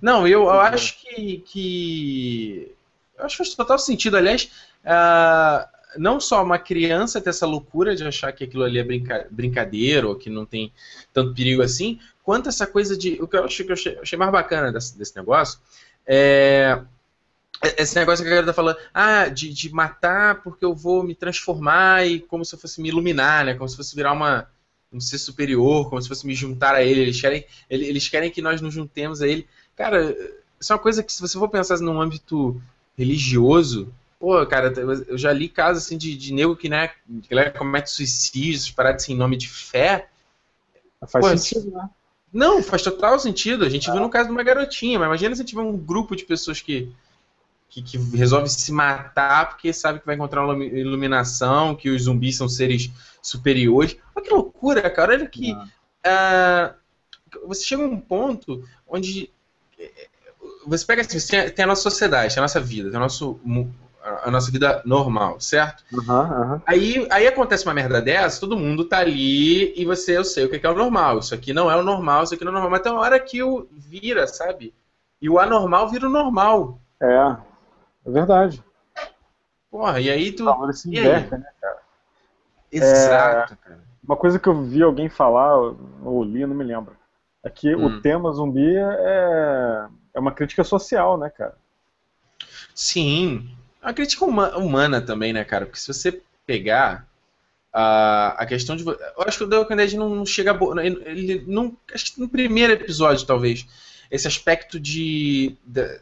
Não, 0.00 0.26
eu, 0.26 0.42
eu 0.42 0.60
acho 0.60 1.00
que, 1.00 1.38
que. 1.46 2.74
Eu 3.18 3.24
acho 3.24 3.36
que 3.36 3.44
faz 3.44 3.54
total 3.54 3.78
sentido. 3.78 4.16
Aliás, 4.16 4.50
uh, 4.84 5.68
não 5.96 6.18
só 6.20 6.42
uma 6.42 6.58
criança 6.58 7.20
ter 7.20 7.30
essa 7.30 7.46
loucura 7.46 7.94
de 7.94 8.04
achar 8.04 8.32
que 8.32 8.44
aquilo 8.44 8.64
ali 8.64 8.78
é 8.78 8.84
brinca 8.84 9.26
brincadeira 9.30 10.08
ou 10.08 10.16
que 10.16 10.30
não 10.30 10.46
tem 10.46 10.72
tanto 11.12 11.34
perigo 11.34 11.62
assim, 11.62 11.98
quanto 12.22 12.48
essa 12.48 12.66
coisa 12.66 12.96
de. 12.96 13.20
O 13.20 13.28
que 13.28 13.36
eu 13.36 13.44
achei, 13.44 13.64
que 13.64 13.72
eu 13.72 13.74
achei, 13.74 13.98
achei 13.98 14.18
mais 14.18 14.32
bacana 14.32 14.72
desse, 14.72 14.96
desse 14.96 15.16
negócio 15.16 15.58
é 16.06 16.80
esse 17.76 17.94
negócio 17.94 18.24
que 18.24 18.28
a 18.28 18.30
galera 18.30 18.46
tá 18.46 18.54
falando, 18.54 18.78
ah, 18.92 19.28
de, 19.28 19.52
de 19.52 19.70
matar 19.72 20.42
porque 20.42 20.64
eu 20.64 20.74
vou 20.74 21.02
me 21.02 21.14
transformar 21.14 22.06
e 22.06 22.20
como 22.20 22.44
se 22.44 22.54
eu 22.54 22.58
fosse 22.58 22.80
me 22.80 22.88
iluminar, 22.88 23.44
né? 23.44 23.54
Como 23.54 23.68
se 23.68 23.76
fosse 23.76 23.94
virar 23.94 24.12
uma, 24.12 24.48
um 24.90 24.98
ser 24.98 25.18
superior, 25.18 25.88
como 25.90 26.00
se 26.00 26.08
fosse 26.08 26.26
me 26.26 26.34
juntar 26.34 26.74
a 26.74 26.82
ele. 26.82 27.02
Eles 27.02 27.20
querem, 27.20 27.44
eles 27.68 28.08
querem 28.08 28.30
que 28.30 28.40
nós 28.40 28.60
nos 28.60 28.72
juntemos 28.72 29.20
a 29.20 29.28
ele. 29.28 29.46
Cara, 29.80 30.14
isso 30.60 30.70
é 30.70 30.76
uma 30.76 30.82
coisa 30.82 31.02
que 31.02 31.10
se 31.10 31.22
você 31.22 31.38
for 31.38 31.48
pensar 31.48 31.78
num 31.78 31.98
âmbito 31.98 32.60
religioso, 32.98 33.90
pô, 34.18 34.44
cara, 34.44 34.70
eu 35.08 35.16
já 35.16 35.32
li 35.32 35.48
casos 35.48 35.84
assim 35.84 35.96
de, 35.96 36.14
de 36.14 36.34
nego 36.34 36.54
que, 36.54 36.68
né, 36.68 36.90
que 37.22 37.50
comete 37.52 37.90
suicídios, 37.90 38.70
paradas 38.70 39.04
assim, 39.04 39.14
em 39.14 39.16
nome 39.16 39.38
de 39.38 39.48
fé. 39.48 40.10
Faz 41.08 41.24
pô, 41.24 41.34
sentido, 41.34 41.70
né? 41.70 41.88
Não, 42.30 42.62
faz 42.62 42.82
total 42.82 43.18
sentido. 43.18 43.64
A 43.64 43.70
gente 43.70 43.88
ah. 43.88 43.94
viu 43.94 44.02
no 44.02 44.10
caso 44.10 44.28
de 44.28 44.32
uma 44.34 44.42
garotinha, 44.42 44.98
mas 44.98 45.06
imagina 45.06 45.34
se 45.34 45.44
tiver 45.46 45.62
um 45.62 45.78
grupo 45.78 46.14
de 46.14 46.26
pessoas 46.26 46.60
que, 46.60 46.92
que, 47.70 47.80
que, 47.80 47.96
resolve 48.14 48.50
se 48.50 48.70
matar 48.72 49.48
porque 49.48 49.72
sabe 49.72 50.00
que 50.00 50.04
vai 50.04 50.14
encontrar 50.14 50.44
uma 50.44 50.62
iluminação, 50.62 51.74
que 51.74 51.88
os 51.88 52.02
zumbis 52.02 52.36
são 52.36 52.50
seres 52.50 52.90
superiores. 53.22 53.96
Olha 54.14 54.26
que 54.26 54.30
loucura, 54.30 54.90
cara. 54.90 55.14
Olha 55.14 55.26
que. 55.26 55.54
Uh, 55.54 56.80
você 57.46 57.64
chega 57.64 57.82
a 57.82 57.86
um 57.86 57.98
ponto 57.98 58.62
onde 58.86 59.30
você 60.66 60.84
pega 60.86 61.02
assim, 61.02 61.18
você 61.18 61.50
tem 61.50 61.64
a 61.64 61.68
nossa 61.68 61.82
sociedade, 61.82 62.34
tem 62.34 62.40
a 62.40 62.44
nossa 62.44 62.60
vida, 62.60 62.90
tem 62.90 62.96
a, 62.96 63.00
nosso, 63.00 63.40
a 64.22 64.30
nossa 64.30 64.50
vida 64.50 64.82
normal, 64.84 65.40
certo? 65.40 65.84
Uhum, 65.92 66.52
uhum. 66.52 66.60
Aí, 66.66 67.06
aí 67.10 67.26
acontece 67.26 67.64
uma 67.64 67.74
merda 67.74 68.00
dessa, 68.00 68.40
todo 68.40 68.58
mundo 68.58 68.84
tá 68.84 68.98
ali 68.98 69.78
e 69.78 69.84
você, 69.84 70.16
eu 70.16 70.24
sei 70.24 70.44
o 70.44 70.48
que 70.48 70.64
é 70.64 70.70
o 70.70 70.76
normal. 70.76 71.18
Isso 71.18 71.34
aqui 71.34 71.52
não 71.52 71.70
é 71.70 71.76
o 71.76 71.82
normal, 71.82 72.24
isso 72.24 72.34
aqui 72.34 72.44
não 72.44 72.50
é 72.50 72.52
o 72.52 72.54
normal. 72.54 72.70
Mas 72.70 72.82
tem 72.82 72.92
uma 72.92 73.00
hora 73.00 73.18
que 73.18 73.42
o 73.42 73.66
vira, 73.72 74.26
sabe? 74.26 74.74
E 75.20 75.28
o 75.28 75.38
anormal 75.38 75.88
vira 75.88 76.06
o 76.06 76.10
normal. 76.10 76.80
É, 77.00 77.36
é 78.06 78.10
verdade. 78.10 78.62
Porra, 79.70 80.00
e 80.00 80.10
aí 80.10 80.32
tu. 80.32 80.44
Valores 80.44 80.80
se 80.80 80.88
invertem, 80.88 81.38
né, 81.38 81.46
cara? 81.60 81.78
Exato, 82.72 83.52
é, 83.54 83.56
cara. 83.56 83.80
Uma 84.02 84.16
coisa 84.16 84.38
que 84.38 84.48
eu 84.48 84.62
vi 84.62 84.82
alguém 84.82 85.08
falar, 85.08 85.56
ou 86.02 86.24
li, 86.24 86.44
não 86.46 86.54
me 86.54 86.64
lembro, 86.64 86.96
é 87.42 87.50
que 87.50 87.74
hum. 87.74 87.86
o 87.86 88.00
tema 88.00 88.32
zumbi 88.32 88.76
é, 88.76 89.86
é 90.14 90.20
uma 90.20 90.32
crítica 90.32 90.64
social, 90.64 91.18
né, 91.18 91.30
cara? 91.30 91.54
Sim. 92.74 93.48
É 93.82 93.86
uma 93.86 93.94
crítica 93.94 94.24
humana 94.24 95.00
também, 95.00 95.32
né, 95.32 95.44
cara? 95.44 95.66
Porque 95.66 95.80
se 95.80 95.92
você 95.92 96.22
pegar 96.46 97.06
a, 97.72 98.34
a 98.38 98.46
questão 98.46 98.76
de. 98.76 98.84
Eu 98.84 98.98
acho 99.26 99.38
que 99.38 99.44
o 99.44 99.48
The 99.48 99.58
Walking 99.58 99.76
Dead 99.76 99.92
não 99.94 100.26
chega. 100.26 100.58
Ele 101.06 101.44
não. 101.46 101.76
Acho 101.92 102.14
que 102.14 102.20
no 102.20 102.28
primeiro 102.28 102.72
episódio, 102.72 103.26
talvez. 103.26 103.66
Esse 104.10 104.26
aspecto 104.26 104.78
de. 104.78 105.56
Da, 105.64 105.98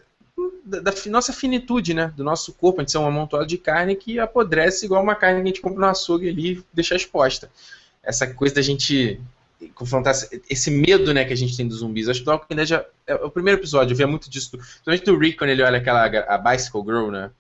da, 0.65 0.81
da, 0.81 0.93
nossa 1.07 1.33
finitude, 1.33 1.95
né? 1.95 2.13
Do 2.17 2.25
nosso 2.25 2.53
corpo, 2.53 2.81
a 2.81 2.83
gente 2.83 2.93
ser 2.93 2.99
um 2.99 3.07
amontoado 3.07 3.47
de 3.47 3.59
carne 3.59 3.97
que 3.97 4.19
apodrece 4.19 4.87
igual 4.87 5.03
uma 5.03 5.15
carne 5.15 5.41
que 5.41 5.43
a 5.43 5.47
gente 5.47 5.61
compra 5.61 5.81
no 5.81 5.87
açougue 5.87 6.29
ali 6.29 6.53
e 6.53 6.65
deixa 6.73 6.97
exposta. 6.97 7.51
Essa 8.03 8.27
coisa 8.27 8.57
da 8.57 8.63
gente 8.63 9.21
confrontar 9.75 10.15
esse 10.49 10.71
medo, 10.71 11.13
né, 11.13 11.25
que 11.25 11.33
a 11.33 11.37
gente 11.37 11.57
tem 11.57 11.67
dos 11.67 11.79
zumbis. 11.79 12.09
Acho 12.09 12.23
que 12.23 12.29
o 12.29 12.33
Walking 12.33 12.55
Dead 12.55 12.71
é, 12.73 12.87
é, 13.07 13.15
o 13.17 13.31
primeiro 13.31 13.61
episódio, 13.61 13.93
eu 13.93 13.97
via 13.97 14.07
muito 14.07 14.31
disso, 14.31 14.51
principalmente 14.51 15.05
do 15.05 15.19
Rick 15.19 15.37
quando 15.37 15.51
ele 15.51 15.63
olha 15.63 15.79
aquela 15.79 16.05
a 16.05 16.39
Bicycle 16.39 16.83
Girl, 16.85 17.11
né? 17.11 17.31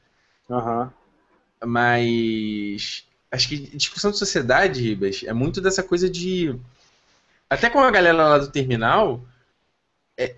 Aham. 0.50 0.82
Uhum. 0.82 1.68
Mas 1.68 3.04
acho 3.30 3.48
que 3.48 3.56
discussão 3.76 4.10
de 4.10 4.18
sociedade, 4.18 4.80
Ribas, 4.80 5.22
é 5.24 5.32
muito 5.32 5.60
dessa 5.60 5.82
coisa 5.82 6.08
de. 6.08 6.54
Até 7.50 7.70
com 7.70 7.80
a 7.80 7.90
galera 7.90 8.16
lá 8.16 8.38
do 8.38 8.50
terminal, 8.50 9.24
é, 10.16 10.34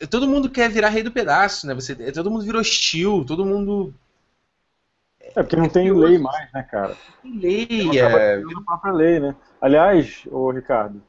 é, 0.00 0.06
todo 0.06 0.28
mundo 0.28 0.50
quer 0.50 0.70
virar 0.70 0.88
rei 0.88 1.02
do 1.02 1.12
pedaço, 1.12 1.66
né? 1.66 1.74
Você, 1.74 1.96
é, 2.00 2.12
todo 2.12 2.30
mundo 2.30 2.44
vira 2.44 2.58
hostil, 2.58 3.24
todo 3.26 3.46
mundo. 3.46 3.94
É 5.36 5.42
porque 5.42 5.56
não 5.56 5.64
é 5.64 5.68
tem 5.68 5.92
lei 5.92 6.18
mais, 6.18 6.52
né, 6.52 6.62
cara? 6.62 6.96
Tem 7.22 7.38
lei, 7.38 7.98
é. 7.98 8.36
a 8.36 8.60
própria 8.64 8.92
lei, 8.92 9.20
né? 9.20 9.34
Aliás, 9.60 10.24
ô 10.30 10.50
Ricardo, 10.50 11.02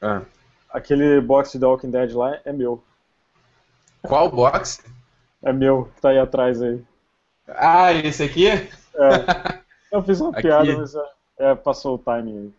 ah. 0.00 0.22
aquele 0.70 1.20
box 1.20 1.58
da 1.58 1.68
Walking 1.68 1.90
Dead 1.90 2.12
lá 2.12 2.38
é 2.44 2.52
meu. 2.52 2.82
Qual 4.02 4.30
box? 4.30 4.82
É 5.42 5.52
meu, 5.52 5.90
que 5.94 6.00
tá 6.00 6.10
aí 6.10 6.18
atrás 6.18 6.60
aí. 6.62 6.82
Ah, 7.48 7.92
esse 7.92 8.22
aqui? 8.22 8.48
É. 8.48 8.68
Eu 9.92 10.02
fiz 10.02 10.20
uma 10.20 10.30
aqui. 10.30 10.42
piada, 10.42 10.76
mas 10.76 10.94
é, 10.94 11.00
é, 11.38 11.54
passou 11.54 11.94
o 11.94 11.98
timing 11.98 12.38
aí. 12.38 12.52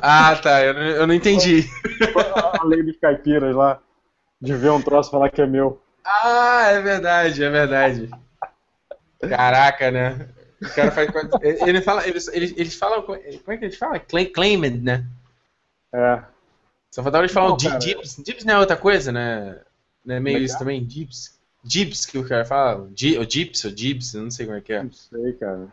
Ah, 0.00 0.34
tá, 0.36 0.64
eu, 0.64 0.72
eu 0.72 1.06
não 1.06 1.12
entendi. 1.12 1.68
A 2.58 2.64
lei 2.64 2.82
dos 2.82 2.96
caipiras 2.96 3.54
lá, 3.54 3.78
de 4.40 4.54
ver 4.54 4.70
um 4.70 4.80
troço 4.80 5.10
e 5.10 5.12
falar 5.12 5.28
que 5.28 5.42
é 5.42 5.46
meu. 5.46 5.82
Ah, 6.02 6.68
é 6.70 6.80
verdade, 6.80 7.44
é 7.44 7.50
verdade. 7.50 8.10
Caraca, 9.28 9.90
né? 9.90 10.28
O 10.60 10.74
cara 10.74 10.90
faz. 10.90 11.08
Ele 11.66 11.80
fala. 11.80 12.06
Eles, 12.06 12.28
eles, 12.28 12.54
eles 12.56 12.74
falam. 12.74 13.02
Como 13.02 13.18
é 13.18 13.56
que 13.56 13.64
eles 13.64 13.76
falam? 13.76 14.00
Claim, 14.08 14.26
claimed, 14.26 14.82
né? 14.82 15.04
É. 15.92 16.22
Só 16.90 17.02
faltava 17.02 17.24
eles 17.24 17.32
falam 17.32 17.56
Dibs. 17.56 18.16
Dibs 18.22 18.44
não 18.44 18.54
é 18.54 18.58
outra 18.58 18.76
coisa, 18.76 19.10
né? 19.10 19.60
Não 20.04 20.16
é 20.16 20.20
meio 20.20 20.36
Legal. 20.36 20.46
isso 20.46 20.58
também? 20.58 20.84
Dibs. 20.84 21.40
Dibs 21.64 22.04
que 22.04 22.18
o 22.18 22.28
cara 22.28 22.44
fala. 22.44 22.88
G, 22.94 23.18
ou 23.18 23.28
Gips, 23.28 23.64
ou 23.64 23.70
Dibs, 23.70 24.14
eu 24.14 24.22
não 24.22 24.30
sei 24.30 24.46
como 24.46 24.58
é 24.58 24.60
que 24.60 24.72
é. 24.72 24.82
Não 24.82 24.92
sei, 24.92 25.32
cara. 25.34 25.68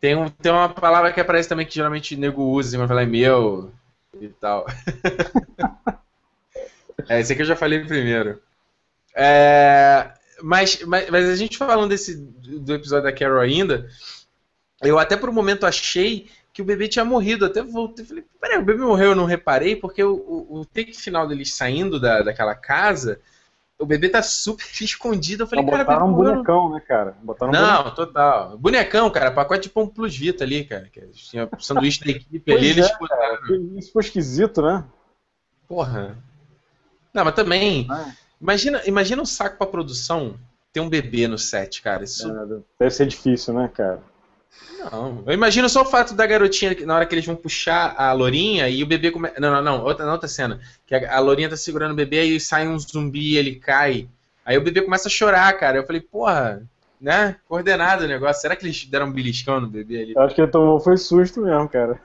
Tem, 0.00 0.16
um, 0.16 0.28
tem 0.28 0.50
uma 0.50 0.68
palavra 0.68 1.12
que 1.12 1.20
aparece 1.20 1.48
também 1.48 1.66
que 1.66 1.74
geralmente 1.74 2.14
o 2.14 2.18
nego 2.18 2.42
usa, 2.42 2.70
assim, 2.70 2.78
quando 2.78 2.88
fala 2.88 3.02
é 3.02 3.06
meu 3.06 3.70
e 4.18 4.28
tal. 4.28 4.66
é, 7.06 7.20
esse 7.20 7.32
aqui 7.32 7.42
eu 7.42 7.46
já 7.46 7.56
falei 7.56 7.84
primeiro. 7.84 8.40
É, 9.14 10.10
mas, 10.42 10.82
mas, 10.84 11.10
mas, 11.10 11.28
a 11.28 11.36
gente 11.36 11.56
falando 11.56 11.90
desse, 11.90 12.16
do 12.16 12.74
episódio 12.74 13.04
da 13.04 13.12
Carol 13.12 13.40
ainda, 13.40 13.88
eu 14.82 14.98
até 14.98 15.16
por 15.16 15.28
um 15.28 15.32
momento 15.32 15.66
achei 15.66 16.28
que 16.52 16.62
o 16.62 16.64
bebê 16.64 16.88
tinha 16.88 17.04
morrido. 17.04 17.46
Até 17.46 17.62
voltei 17.62 18.04
falei, 18.04 18.24
peraí, 18.40 18.58
o 18.58 18.64
bebê 18.64 18.82
morreu, 18.82 19.10
eu 19.10 19.16
não 19.16 19.24
reparei, 19.24 19.76
porque 19.76 20.02
o, 20.02 20.14
o, 20.14 20.60
o 20.60 20.64
take 20.64 20.92
final 20.92 21.26
deles 21.26 21.54
saindo 21.54 22.00
da, 22.00 22.22
daquela 22.22 22.54
casa 22.54 23.20
o 23.80 23.86
bebê 23.86 24.08
tá 24.08 24.22
super 24.22 24.64
escondido. 24.84 25.44
Eu 25.44 25.46
falei, 25.46 25.64
cara, 25.64 25.84
botaram 25.84 26.08
um 26.08 26.12
bonecão, 26.12 26.70
né, 26.70 26.80
cara? 26.80 27.16
Botaram 27.22 27.52
não, 27.52 27.82
bonecão. 27.84 27.94
total. 27.94 28.58
Bonecão, 28.58 29.10
cara, 29.10 29.30
pacote 29.30 29.62
de 29.62 29.70
pão 29.70 29.86
plus 29.86 30.16
vita 30.16 30.44
ali, 30.44 30.64
cara. 30.64 30.88
Que 30.92 31.00
tinha 31.08 31.48
sanduíche 31.58 32.04
da 32.04 32.10
equipe 32.10 32.52
ali, 32.52 32.68
eles 32.68 32.86
é, 32.86 32.98
botaram. 32.98 33.38
Isso 33.76 33.92
foi 33.92 34.02
esquisito, 34.02 34.60
né? 34.60 34.84
Porra. 35.66 36.16
Não, 37.12 37.24
mas 37.24 37.34
também. 37.34 37.88
É. 37.90 38.29
Imagina, 38.40 38.82
imagina 38.86 39.22
um 39.22 39.26
saco 39.26 39.58
pra 39.58 39.66
produção 39.66 40.34
ter 40.72 40.80
um 40.80 40.88
bebê 40.88 41.28
no 41.28 41.38
set, 41.38 41.82
cara. 41.82 42.04
Isso... 42.04 42.30
É, 42.30 42.60
deve 42.78 42.90
ser 42.90 43.06
difícil, 43.06 43.54
né, 43.54 43.70
cara? 43.72 44.00
Não, 44.78 45.22
eu 45.26 45.32
imagino 45.32 45.68
só 45.68 45.82
o 45.82 45.86
fato 45.86 46.14
da 46.14 46.26
garotinha, 46.26 46.74
na 46.86 46.96
hora 46.96 47.06
que 47.06 47.14
eles 47.14 47.26
vão 47.26 47.36
puxar 47.36 47.94
a 47.96 48.12
lourinha 48.12 48.68
e 48.68 48.82
o 48.82 48.86
bebê 48.86 49.10
começa. 49.10 49.38
Não, 49.38 49.50
não, 49.50 49.62
não, 49.62 49.84
outra, 49.84 50.10
outra 50.10 50.28
cena. 50.28 50.60
Que 50.86 50.94
a, 50.94 51.16
a 51.16 51.20
lourinha 51.20 51.48
tá 51.48 51.56
segurando 51.56 51.92
o 51.92 51.96
bebê 51.96 52.24
e 52.24 52.40
sai 52.40 52.66
um 52.66 52.78
zumbi 52.78 53.36
ele 53.36 53.56
cai. 53.56 54.08
Aí 54.44 54.56
o 54.56 54.62
bebê 54.62 54.80
começa 54.80 55.08
a 55.08 55.10
chorar, 55.10 55.52
cara. 55.58 55.78
Eu 55.78 55.86
falei, 55.86 56.00
porra, 56.00 56.62
né? 57.00 57.36
Coordenado 57.46 58.04
o 58.04 58.08
negócio. 58.08 58.40
Será 58.40 58.56
que 58.56 58.64
eles 58.64 58.84
deram 58.86 59.06
um 59.06 59.12
beliscão 59.12 59.60
no 59.60 59.68
bebê 59.68 60.02
ali? 60.02 60.12
Eu 60.16 60.22
acho 60.22 60.34
que 60.34 60.40
ele 60.40 60.50
tomou 60.50 60.80
foi 60.80 60.96
susto 60.96 61.42
mesmo, 61.42 61.68
cara. 61.68 62.00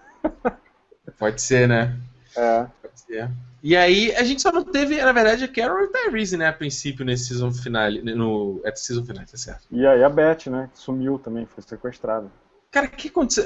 Pode 1.18 1.42
ser, 1.42 1.68
né? 1.68 1.98
É. 2.36 2.65
Pode 2.82 3.00
ser. 3.00 3.30
E 3.67 3.75
aí, 3.75 4.15
a 4.15 4.24
gente 4.24 4.43
só 4.43 4.51
não 4.51 4.63
teve, 4.63 5.01
na 5.01 5.12
verdade, 5.12 5.43
a 5.43 5.48
Carol 5.48 5.81
e 5.81 5.86
a 5.86 5.88
Tyrese, 5.88 6.38
né, 6.38 6.48
a 6.48 6.53
princípio, 6.53 7.03
nesse 7.03 7.29
season 7.29 7.51
final, 7.51 7.89
no... 7.89 8.62
É 8.63 8.75
season 8.75 9.03
final, 9.03 9.25
tá 9.25 9.36
certo. 9.36 9.65
E 9.72 9.88
aí 9.88 10.03
a 10.03 10.07
Beth, 10.07 10.45
né, 10.51 10.69
que 10.72 10.77
sumiu 10.79 11.17
também, 11.17 11.48
foi 11.48 11.63
sequestrada. 11.63 12.31
Cara, 12.69 12.86
o 12.86 12.89
que 12.91 13.07
aconteceu? 13.07 13.43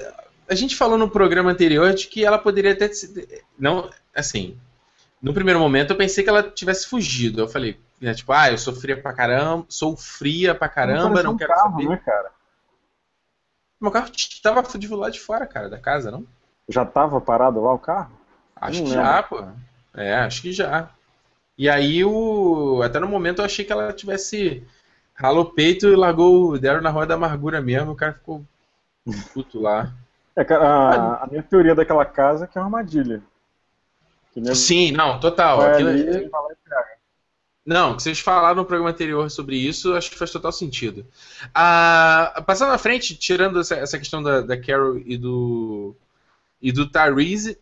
A 0.49 0.55
gente 0.55 0.75
falou 0.75 0.97
no 0.97 1.09
programa 1.09 1.51
anterior 1.51 1.93
de 1.93 2.07
que 2.07 2.25
ela 2.25 2.38
poderia 2.38 2.73
até. 2.73 2.91
Não, 3.57 3.89
assim. 4.13 4.59
No 5.21 5.33
primeiro 5.33 5.57
momento 5.57 5.91
eu 5.91 5.97
pensei 5.97 6.21
que 6.21 6.29
ela 6.29 6.43
tivesse 6.43 6.88
fugido. 6.88 7.39
Eu 7.39 7.47
falei, 7.47 7.79
né, 8.01 8.13
tipo, 8.13 8.33
ah, 8.33 8.51
eu 8.51 8.57
sofria 8.57 9.01
pra 9.01 9.13
caramba, 9.13 9.67
sou 9.69 9.95
fria 9.95 10.53
pra 10.53 10.67
caramba, 10.67 11.23
não, 11.23 11.31
um 11.31 11.38
quero 11.38 11.53
carro, 11.53 11.71
saber. 11.71 11.88
Né, 11.88 12.01
cara? 12.05 12.31
Meu 13.79 13.89
carro 13.89 14.11
tava 14.43 14.63
fudido 14.65 14.97
lá 14.97 15.09
de 15.09 15.21
fora, 15.21 15.47
cara, 15.47 15.69
da 15.69 15.77
casa, 15.77 16.11
não? 16.11 16.25
Já 16.67 16.83
tava 16.83 17.21
parado 17.21 17.63
lá 17.63 17.71
o 17.71 17.79
carro? 17.79 18.11
Acho 18.57 18.83
que 18.83 18.89
já, 18.89 19.23
pô. 19.23 19.47
É, 19.93 20.15
acho 20.15 20.41
que 20.41 20.51
já. 20.51 20.89
E 21.58 21.67
aí, 21.69 22.03
o... 22.05 22.81
até 22.84 23.00
no 23.00 23.08
momento 23.08 23.39
eu 23.39 23.46
achei 23.46 23.65
que 23.65 23.72
ela 23.72 23.91
tivesse 23.91 24.63
ralou 25.13 25.43
o 25.43 25.51
peito 25.51 25.88
e 25.88 25.96
largou 25.96 26.51
o 26.51 26.60
Daryl 26.60 26.81
na 26.81 26.89
roda 26.89 27.08
da 27.08 27.15
amargura 27.15 27.62
mesmo. 27.62 27.91
O 27.91 27.96
cara 27.96 28.13
ficou 28.13 28.46
puto 29.34 29.60
lá. 29.60 29.91
É, 30.36 30.41
a, 30.53 31.24
a, 31.24 31.27
minha 31.27 31.43
teoria 31.43 31.75
daquela 31.75 32.05
casa 32.05 32.46
é 32.46 32.48
que 32.48 32.58
é 32.58 32.62
uma 32.62 32.67
armadilha. 32.67 33.22
Sim, 34.53 34.91
não, 34.91 35.19
total. 35.19 35.62
Aquilo... 35.62 35.89
Ali, 35.89 36.29
não, 37.65 37.96
que 37.96 38.01
vocês 38.01 38.19
falaram 38.19 38.55
no 38.55 38.65
programa 38.65 38.89
anterior 38.89 39.29
sobre 39.29 39.55
isso, 39.55 39.93
acho 39.93 40.10
que 40.10 40.17
faz 40.17 40.31
total 40.31 40.51
sentido. 40.51 41.05
Ah, 41.53 42.41
passando 42.48 42.72
à 42.72 42.77
frente, 42.77 43.15
tirando 43.15 43.60
essa, 43.60 43.75
essa 43.75 44.00
questão 44.00 44.24
da, 44.24 44.41
da, 44.41 44.60
Carol 44.60 44.98
e 44.98 45.15
do 45.17 45.96
e 46.62 46.72
do 46.72 46.89
Tyrese, 46.89 47.60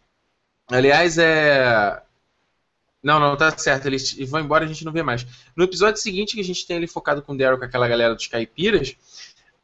aliás, 0.71 1.17
é 1.17 2.01
não, 3.01 3.19
não, 3.19 3.37
tá 3.37 3.55
certo, 3.57 3.85
eles 3.85 4.17
vão 4.29 4.41
embora 4.41 4.65
a 4.65 4.67
gente 4.67 4.83
não 4.83 4.91
vê 4.91 5.03
mais. 5.03 5.25
No 5.55 5.63
episódio 5.63 6.01
seguinte 6.01 6.35
que 6.35 6.41
a 6.41 6.43
gente 6.43 6.65
tem 6.65 6.77
ele 6.77 6.87
focado 6.87 7.21
com 7.21 7.33
o 7.33 7.37
Daryl 7.37 7.57
com 7.57 7.65
aquela 7.65 7.87
galera 7.87 8.15
dos 8.15 8.27
caipiras, 8.27 8.95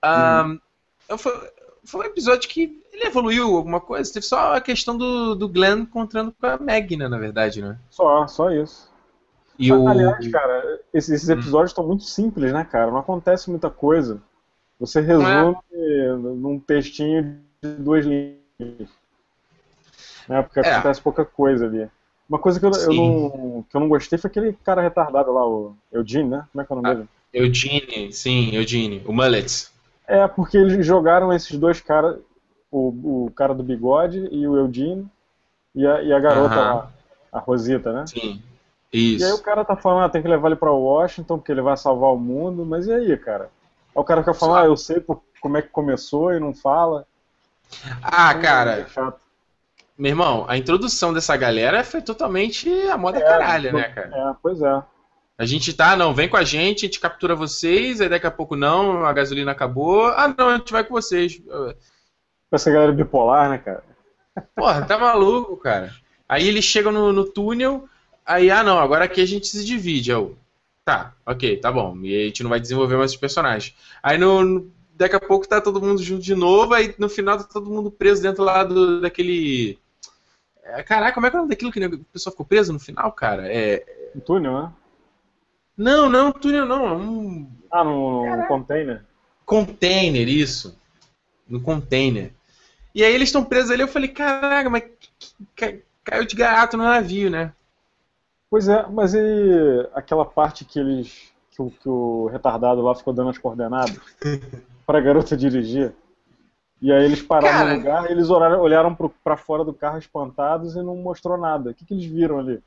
hum. 0.04 0.60
um, 1.10 1.18
foi, 1.18 1.52
foi 1.84 2.06
um 2.06 2.10
episódio 2.10 2.48
que 2.48 2.82
ele 2.92 3.06
evoluiu 3.06 3.56
alguma 3.56 3.82
coisa. 3.82 4.12
Teve 4.14 4.26
só 4.26 4.56
a 4.56 4.62
questão 4.62 4.96
do, 4.96 5.36
do 5.36 5.50
Glenn 5.50 5.80
encontrando 5.80 6.32
com 6.32 6.46
a 6.46 6.58
Meg, 6.58 6.96
né, 6.96 7.08
na 7.08 7.18
verdade, 7.18 7.62
né? 7.62 7.78
Só, 7.90 8.28
só 8.28 8.52
isso. 8.52 8.92
E 9.58 9.70
Mas, 9.72 9.80
o... 9.80 9.88
Aliás, 9.88 10.28
cara, 10.30 10.80
esses, 10.94 11.10
esses 11.10 11.30
hum. 11.30 11.34
episódios 11.34 11.72
estão 11.72 11.84
hum. 11.84 11.88
muito 11.88 12.04
simples, 12.04 12.54
né, 12.54 12.64
cara? 12.64 12.92
Não 12.92 13.00
acontece 13.00 13.50
muita 13.50 13.70
coisa. 13.70 14.22
Você 14.80 15.02
resume 15.02 15.56
é. 15.72 16.12
num 16.14 16.60
textinho 16.60 17.40
de 17.62 17.70
duas 17.76 18.06
linhas. 18.06 18.90
Né, 20.28 20.42
porque 20.42 20.60
é. 20.60 20.72
acontece 20.72 21.02
pouca 21.02 21.26
coisa 21.26 21.66
ali. 21.66 21.90
Uma 22.28 22.40
coisa 22.40 22.60
que 22.60 22.66
eu, 22.66 22.72
eu, 22.72 22.94
não, 22.94 23.66
que 23.70 23.76
eu 23.76 23.82
não 23.82 23.90
gostei 23.90 24.18
foi 24.18 24.30
aquele 24.30 24.54
cara 24.64 24.82
retardado 24.82 25.32
lá, 25.32 25.46
o 25.46 25.76
Eugene, 25.92 26.30
né? 26.30 26.46
Como 26.52 26.62
é 26.62 26.66
que 26.66 26.72
é 26.72 26.76
o 26.76 26.82
nome 26.82 26.90
ah, 26.90 26.94
dele? 26.96 27.10
Eugene, 27.34 28.14
sim, 28.14 28.56
Eugene. 28.56 29.04
O 29.06 29.14
Mullet. 29.14 29.68
É, 30.08 30.28
porque 30.28 30.58
eles 30.58 30.86
jogaram 30.86 31.34
esses 31.34 31.58
dois 31.58 31.82
caras, 31.82 32.18
o, 32.72 33.26
o 33.26 33.32
cara 33.32 33.54
do 33.54 33.64
bigode 33.64 34.28
e 34.32 34.48
o 34.48 34.58
Eudine, 34.58 35.08
e 35.76 35.86
a, 35.86 36.02
e 36.02 36.14
a 36.14 36.20
garota 36.20 36.56
lá, 36.56 36.92
a 37.32 37.40
Rosita, 37.40 37.92
né? 37.92 38.06
Sim. 38.08 38.42
Isso. 38.92 39.26
E 39.26 39.28
aí 39.28 39.34
o 39.34 39.42
cara 39.42 39.66
tá 39.66 39.76
falando, 39.76 40.06
ah, 40.06 40.10
tem 40.10 40.22
que 40.22 40.28
levar 40.28 40.50
ele 40.50 40.56
pra 40.56 40.72
Washington, 40.72 41.38
porque 41.38 41.52
ele 41.52 41.62
vai 41.62 41.76
salvar 41.76 42.14
o 42.14 42.20
mundo, 42.20 42.64
mas 42.64 42.86
e 42.86 42.94
aí, 42.94 43.18
cara? 43.18 43.46
Aí 43.46 44.02
o 44.02 44.04
cara 44.04 44.22
fica 44.22 44.36
falando, 44.36 44.58
ah, 44.58 44.66
eu 44.66 44.78
sei 44.78 45.04
como 45.42 45.58
é 45.58 45.62
que 45.62 45.70
começou 45.70 46.34
e 46.34 46.40
não 46.40 46.54
fala. 46.54 47.06
Ah, 48.04 48.34
cara. 48.36 48.80
É 48.80 49.14
meu 49.98 50.10
irmão, 50.10 50.46
a 50.48 50.58
introdução 50.58 51.14
dessa 51.14 51.36
galera 51.38 51.84
foi 51.84 52.02
totalmente 52.02 52.70
a 52.88 52.98
moda 52.98 53.20
é, 53.20 53.22
caralho, 53.22 53.74
né, 53.74 53.84
cara? 53.90 54.12
É, 54.14 54.36
pois 54.42 54.62
é. 54.62 54.84
A 55.38 55.46
gente 55.46 55.74
tá, 55.74 55.96
não, 55.96 56.14
vem 56.14 56.30
com 56.30 56.38
a 56.38 56.44
gente, 56.44 56.86
a 56.86 56.88
gente 56.88 57.00
captura 57.00 57.36
vocês, 57.36 58.00
aí 58.00 58.08
daqui 58.08 58.28
a 58.28 58.32
pouco 58.32 58.56
não, 58.56 59.06
a 59.06 59.14
gasolina 59.14 59.52
acabou. 59.52 60.06
Ah, 60.08 60.34
não, 60.38 60.50
a 60.50 60.58
gente 60.58 60.72
vai 60.72 60.84
com 60.84 60.94
vocês. 60.94 61.42
Essa 62.52 62.72
galera 62.72 62.92
bipolar, 62.92 63.50
né, 63.50 63.58
cara? 63.58 63.84
Porra, 64.56 64.86
tá 64.86 64.98
maluco, 64.98 65.58
cara. 65.58 65.92
Aí 66.30 66.48
eles 66.48 66.64
chegam 66.64 66.92
no, 66.92 67.12
no 67.12 67.26
túnel, 67.26 67.88
aí, 68.26 68.50
ah 68.50 68.64
não, 68.64 68.80
agora 68.80 69.06
aqui 69.06 69.22
a 69.22 69.26
gente 69.26 69.48
se 69.48 69.66
divide. 69.66 70.12
Eu, 70.12 70.38
tá, 70.86 71.14
ok, 71.26 71.58
tá 71.58 71.72
bom. 71.72 71.98
E 72.04 72.24
a 72.24 72.26
gente 72.26 72.44
não 72.44 72.50
vai 72.50 72.60
desenvolver 72.60 72.98
mais 72.98 73.12
os 73.12 73.18
personagens. 73.18 73.76
Aí 74.02 74.18
no, 74.18 74.72
daqui 74.96 75.16
a 75.16 75.20
pouco 75.20 75.48
tá 75.48 75.60
todo 75.60 75.82
mundo 75.82 76.02
junto 76.02 76.22
de 76.22 76.36
novo, 76.36 76.74
aí 76.74 76.94
no 76.98 77.10
final 77.10 77.38
tá 77.38 77.44
todo 77.44 77.70
mundo 77.70 77.92
preso 77.92 78.22
dentro 78.22 78.44
lá 78.44 78.64
do, 78.64 79.02
daquele. 79.02 79.80
É, 80.74 80.82
caraca, 80.82 81.14
como 81.14 81.28
é 81.28 81.30
que 81.30 81.36
é 81.36 81.40
o 81.40 81.42
nome 81.44 81.50
daquilo 81.52 81.72
que 81.72 81.86
o 81.86 82.04
pessoal 82.06 82.32
ficou 82.32 82.46
preso 82.46 82.74
no 82.74 82.80
final, 82.80 83.12
cara? 83.12 83.48
É. 83.48 84.12
Um 84.16 84.20
túnel, 84.20 84.64
né? 84.64 84.72
Não, 85.78 86.10
não, 86.10 86.32
túnel 86.32 86.66
não. 86.66 86.88
É 86.88 86.96
um... 86.96 87.52
Ah, 87.72 87.84
no, 87.84 88.36
no 88.38 88.48
container? 88.48 89.06
Container, 89.46 90.28
isso. 90.28 90.76
No 91.48 91.62
container. 91.62 92.34
E 92.96 93.04
aí 93.04 93.14
eles 93.14 93.30
estão 93.30 93.44
presos 93.44 93.70
ali, 93.70 93.82
eu 93.82 93.88
falei, 93.88 94.10
caraca, 94.10 94.70
mas 94.70 94.84
caiu 96.04 96.26
de 96.26 96.36
gaiato 96.36 96.76
no 96.76 96.84
navio, 96.84 97.30
né? 97.30 97.54
Pois 98.50 98.68
é, 98.68 98.86
mas 98.88 99.14
e 99.14 99.90
aquela 99.94 100.26
parte 100.26 100.66
que 100.66 100.80
eles. 100.80 101.32
que 101.52 101.62
o, 101.62 101.70
que 101.70 101.90
o 101.90 102.28
retardado 102.28 102.82
lá 102.82 102.96
ficou 102.96 103.14
dando 103.14 103.30
as 103.30 103.38
coordenadas 103.38 104.00
pra 104.86 105.02
garota 105.02 105.38
dirigir? 105.38 105.94
E 106.84 106.92
aí 106.92 107.06
eles 107.06 107.22
pararam 107.22 107.60
Cara, 107.60 107.70
no 107.70 107.78
lugar, 107.78 108.12
eles 108.12 108.30
olharam, 108.30 108.60
olharam 108.60 109.14
para 109.24 109.38
fora 109.38 109.64
do 109.64 109.74
carro 109.74 109.98
espantados 109.98 110.76
e 110.76 110.80
não 110.80 110.98
mostrou 110.98 111.38
nada. 111.38 111.70
O 111.70 111.74
que, 111.74 111.86
que 111.86 111.94
eles 111.94 112.04
viram 112.04 112.40
ali? 112.40 112.62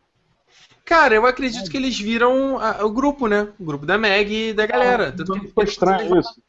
Cara, 0.87 1.15
eu 1.15 1.27
acredito 1.27 1.71
que 1.71 1.77
eles 1.77 2.01
viram 2.01 2.59
a, 2.59 2.83
o 2.83 2.91
grupo, 2.91 3.27
né? 3.29 3.53
O 3.61 3.65
grupo 3.65 3.85
da 3.85 3.99
Meg 3.99 4.33
e 4.33 4.55
da 4.55 4.65
galera. 4.65 5.15
Ah, 5.15 5.39
que 5.39 5.49
foi 5.49 5.65
estranho 5.65 6.19
isso. 6.19 6.41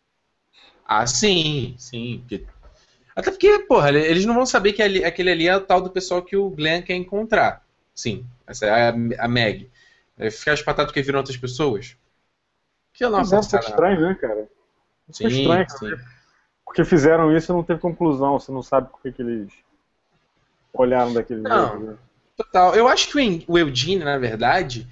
Ah, 0.86 1.06
sim, 1.06 1.76
sim. 1.78 2.24
Até 3.14 3.32
porque, 3.32 3.60
porra, 3.60 3.92
eles 3.92 4.24
não 4.26 4.36
vão 4.36 4.46
saber 4.46 4.72
que 4.72 4.82
ali, 4.82 5.04
aquele 5.04 5.32
ali 5.32 5.50
é 5.50 5.58
o 5.58 5.60
tal 5.60 5.82
do 5.82 5.90
pessoal 5.90 6.22
que 6.22 6.38
o 6.38 6.50
Glenn 6.50 6.82
quer 6.84 6.96
encontrar. 6.96 7.66
Sim, 7.94 8.26
essa 8.48 8.66
é 8.66 8.90
a, 8.90 9.26
a 9.26 9.28
Meg. 9.28 9.70
Ficar 10.32 10.54
espatado 10.54 10.88
porque 10.88 11.02
viram 11.02 11.20
outras 11.20 11.36
pessoas? 11.36 11.98
Que 12.94 13.04
é 13.04 13.10
nossa. 13.10 13.42
Foi 13.42 13.60
estranho, 13.60 14.00
né, 14.00 14.16
cara? 14.16 14.48
Sim, 15.12 15.24
foi 15.24 15.32
estranho, 15.32 15.70
sim. 15.70 16.17
Porque 16.68 16.84
fizeram 16.84 17.36
isso 17.36 17.52
e 17.52 17.56
não 17.56 17.64
teve 17.64 17.80
conclusão. 17.80 18.38
Você 18.38 18.52
não 18.52 18.62
sabe 18.62 18.90
por 18.90 19.02
que, 19.02 19.12
que 19.12 19.22
eles 19.22 19.52
olharam 20.74 21.14
daquele 21.14 21.42
não. 21.42 21.70
jeito. 21.70 21.86
Né? 21.86 21.98
Total. 22.36 22.76
Eu 22.76 22.88
acho 22.88 23.10
que 23.10 23.46
o 23.48 23.58
Eugene, 23.58 24.04
na 24.04 24.18
verdade, 24.18 24.88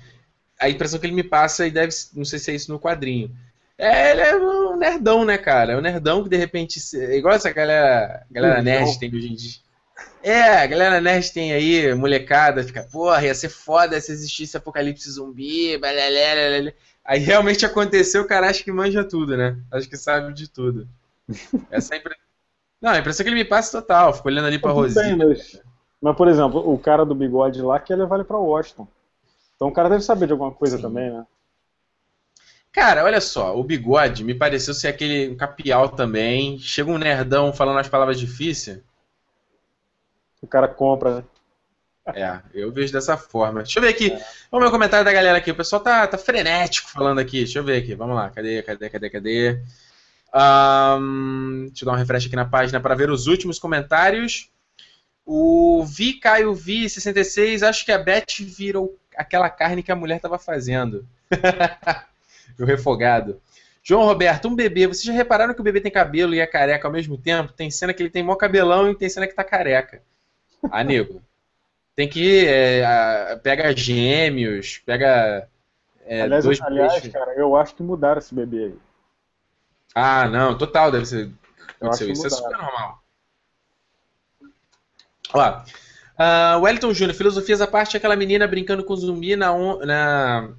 a 0.60 0.70
impressão 0.70 1.00
que 1.00 1.06
ele 1.06 1.14
me 1.14 1.24
passa, 1.24 1.68
e 1.68 1.72
deve. 1.72 1.94
Não 2.16 2.26
sei 2.26 2.40
se 2.40 2.50
é 2.50 2.56
isso 2.56 2.72
no 2.72 2.80
quadrinho. 2.80 3.30
É, 3.78 4.12
ele 4.12 4.22
é 4.22 4.36
um 4.38 4.78
nerdão, 4.78 5.26
né, 5.26 5.38
cara? 5.38 5.74
É 5.74 5.78
um 5.78 5.82
nerdão 5.82 6.24
que 6.24 6.30
de 6.30 6.38
repente. 6.38 6.80
Igual 6.96 7.36
essa 7.36 7.52
galera, 7.52 8.26
galera 8.32 8.62
nerd 8.62 8.98
tem 8.98 9.14
hoje 9.14 9.28
em 9.28 9.36
dia. 9.36 9.66
É, 10.24 10.58
a 10.58 10.66
galera 10.66 11.00
nerd 11.00 11.32
tem 11.32 11.54
aí, 11.54 11.94
molecada, 11.94 12.64
fica, 12.64 12.84
porra, 12.84 13.26
ia 13.26 13.36
ser 13.36 13.50
foda 13.50 14.00
se 14.00 14.12
existisse 14.12 14.58
apocalipse 14.58 15.12
zumbi. 15.12 15.80
Aí 17.04 17.20
realmente 17.20 17.66
aconteceu, 17.66 18.24
o 18.24 18.28
cara 18.28 18.50
acha 18.50 18.64
que 18.64 18.72
manja 18.72 19.04
tudo, 19.04 19.38
né? 19.38 19.58
Acho 19.72 19.88
que 19.88 19.98
sabe 19.98 20.34
de 20.34 20.50
tudo. 20.50 20.88
É 21.72 21.82
sempre. 21.82 22.16
Não, 22.82 22.92
a 22.92 23.00
impressão 23.00 23.24
que 23.24 23.30
ele 23.30 23.36
me 23.36 23.46
passa 23.46 23.82
total, 23.82 24.14
fico 24.14 24.28
olhando 24.28 24.48
ali 24.48 24.60
pra 24.60 24.72
Rosinha. 24.72 25.16
Mas... 25.18 25.60
Mas, 26.02 26.16
por 26.16 26.28
exemplo, 26.28 26.72
o 26.72 26.78
cara 26.78 27.06
do 27.06 27.16
bigode 27.16 27.62
lá 27.62 27.80
quer 27.80 27.96
levar 27.96 28.16
ele 28.18 28.26
pra 28.26 28.38
Washington. 28.38 28.88
Então 29.56 29.70
o 29.70 29.72
cara 29.72 29.90
deve 29.90 30.04
saber 30.04 30.28
de 30.28 30.34
alguma 30.34 30.52
coisa 30.52 30.78
Sim. 30.78 30.84
também, 30.84 31.12
né? 31.12 31.26
Cara, 32.72 33.06
olha 33.06 33.22
só, 33.22 33.58
o 33.58 33.64
bigode 33.64 34.24
me 34.24 34.36
pareceu 34.36 34.74
ser 34.74 34.90
aquele 34.90 35.34
capial 35.36 35.90
também. 35.90 36.60
Chega 36.60 36.92
um 36.92 36.98
nerdão 36.98 37.54
falando 37.54 37.80
as 37.80 37.88
palavras 37.88 38.20
difíceis. 38.20 38.82
O 40.42 40.48
cara 40.48 40.68
compra, 40.68 41.16
né? 41.16 41.24
É, 42.14 42.40
eu 42.54 42.72
vejo 42.72 42.94
dessa 42.94 43.18
forma. 43.18 43.64
Deixa 43.64 43.80
eu 43.80 43.84
ver 43.84 43.90
aqui. 43.90 44.12
É. 44.12 44.26
Vamos 44.52 44.66
ver 44.66 44.68
o 44.68 44.72
comentário 44.72 45.06
da 45.06 45.12
galera 45.12 45.38
aqui. 45.38 45.50
O 45.50 45.56
pessoal 45.56 45.82
tá, 45.82 46.06
tá 46.06 46.18
frenético 46.18 46.90
falando 46.90 47.18
aqui. 47.18 47.38
Deixa 47.38 47.58
eu 47.58 47.64
ver 47.64 47.82
aqui. 47.82 47.96
Vamos 47.96 48.16
lá. 48.16 48.30
Cadê, 48.30 48.62
cadê, 48.62 48.90
cadê, 48.90 49.10
cadê? 49.10 49.64
Um, 50.36 51.68
deixa 51.68 51.84
eu 51.84 51.86
dar 51.86 51.94
um 51.94 51.98
refresh 51.98 52.26
aqui 52.26 52.36
na 52.36 52.44
página 52.44 52.82
para 52.82 52.94
ver 52.94 53.10
os 53.10 53.26
últimos 53.28 53.58
comentários. 53.58 54.50
O 55.26 55.86
Vi 55.86 56.20
Caio 56.20 56.54
Vi 56.54 56.90
66, 56.90 57.64
acho 57.64 57.86
que 57.86 57.92
a 57.92 57.98
Beth 57.98 58.42
virou 58.42 59.00
aquela 59.16 59.50
carne 59.50 59.82
que 59.82 59.92
a 59.92 59.96
mulher 59.96 60.18
estava 60.18 60.38
fazendo. 60.38 61.08
o 62.60 62.66
refogado. 62.66 63.42
João 63.82 64.04
Roberto, 64.04 64.48
um 64.48 64.56
bebê. 64.56 64.88
Vocês 64.88 65.04
já 65.04 65.14
repararam 65.14 65.54
que 65.54 65.62
o 65.62 65.64
bebê 65.64 65.80
tem 65.80 65.92
cabelo 65.92 66.34
e 66.34 66.40
é 66.40 66.48
careca 66.48 66.88
ao 66.88 66.92
mesmo 66.92 67.18
tempo? 67.18 67.54
Tem 67.54 67.72
cena 67.72 67.94
que 67.94 68.02
ele 68.02 68.10
tem 68.10 68.24
mó 68.24 68.36
cabelão 68.36 68.90
e 68.90 68.96
tem 68.96 69.08
cena 69.08 69.28
que 69.28 69.36
tá 69.36 69.44
careca. 69.44 70.02
Ah, 70.72 70.84
nego. 70.84 71.22
Tem 71.96 72.10
que. 72.10 72.46
É, 72.48 73.40
pega 73.42 73.76
gêmeos, 73.76 74.80
pega. 74.86 75.48
É, 76.06 76.22
aliás, 76.22 76.44
dois 76.44 76.62
aliás 76.62 77.08
cara, 77.08 77.34
eu 77.36 77.56
acho 77.56 77.76
que 77.76 77.84
mudaram 77.84 78.20
esse 78.20 78.34
bebê 78.34 78.66
aí. 78.66 78.76
Ah, 79.96 80.28
não, 80.28 80.58
total, 80.58 80.92
deve 80.92 81.06
ser. 81.06 81.32
Aconteceu 81.80 82.12
isso. 82.12 82.28
É 82.28 82.30
super 82.30 82.58
normal. 82.58 83.02
Ó, 85.34 85.62
uh, 86.20 86.62
Wellington 86.62 86.94
Júnior, 86.94 87.16
filosofias 87.16 87.62
à 87.62 87.68
parte, 87.68 87.96
aquela 87.96 88.16
menina 88.16 88.46
brincando 88.46 88.84
com 88.84 88.96
zumbi 88.96 89.38
na, 89.38 89.54
on, 89.54 89.80
na, 89.86 90.50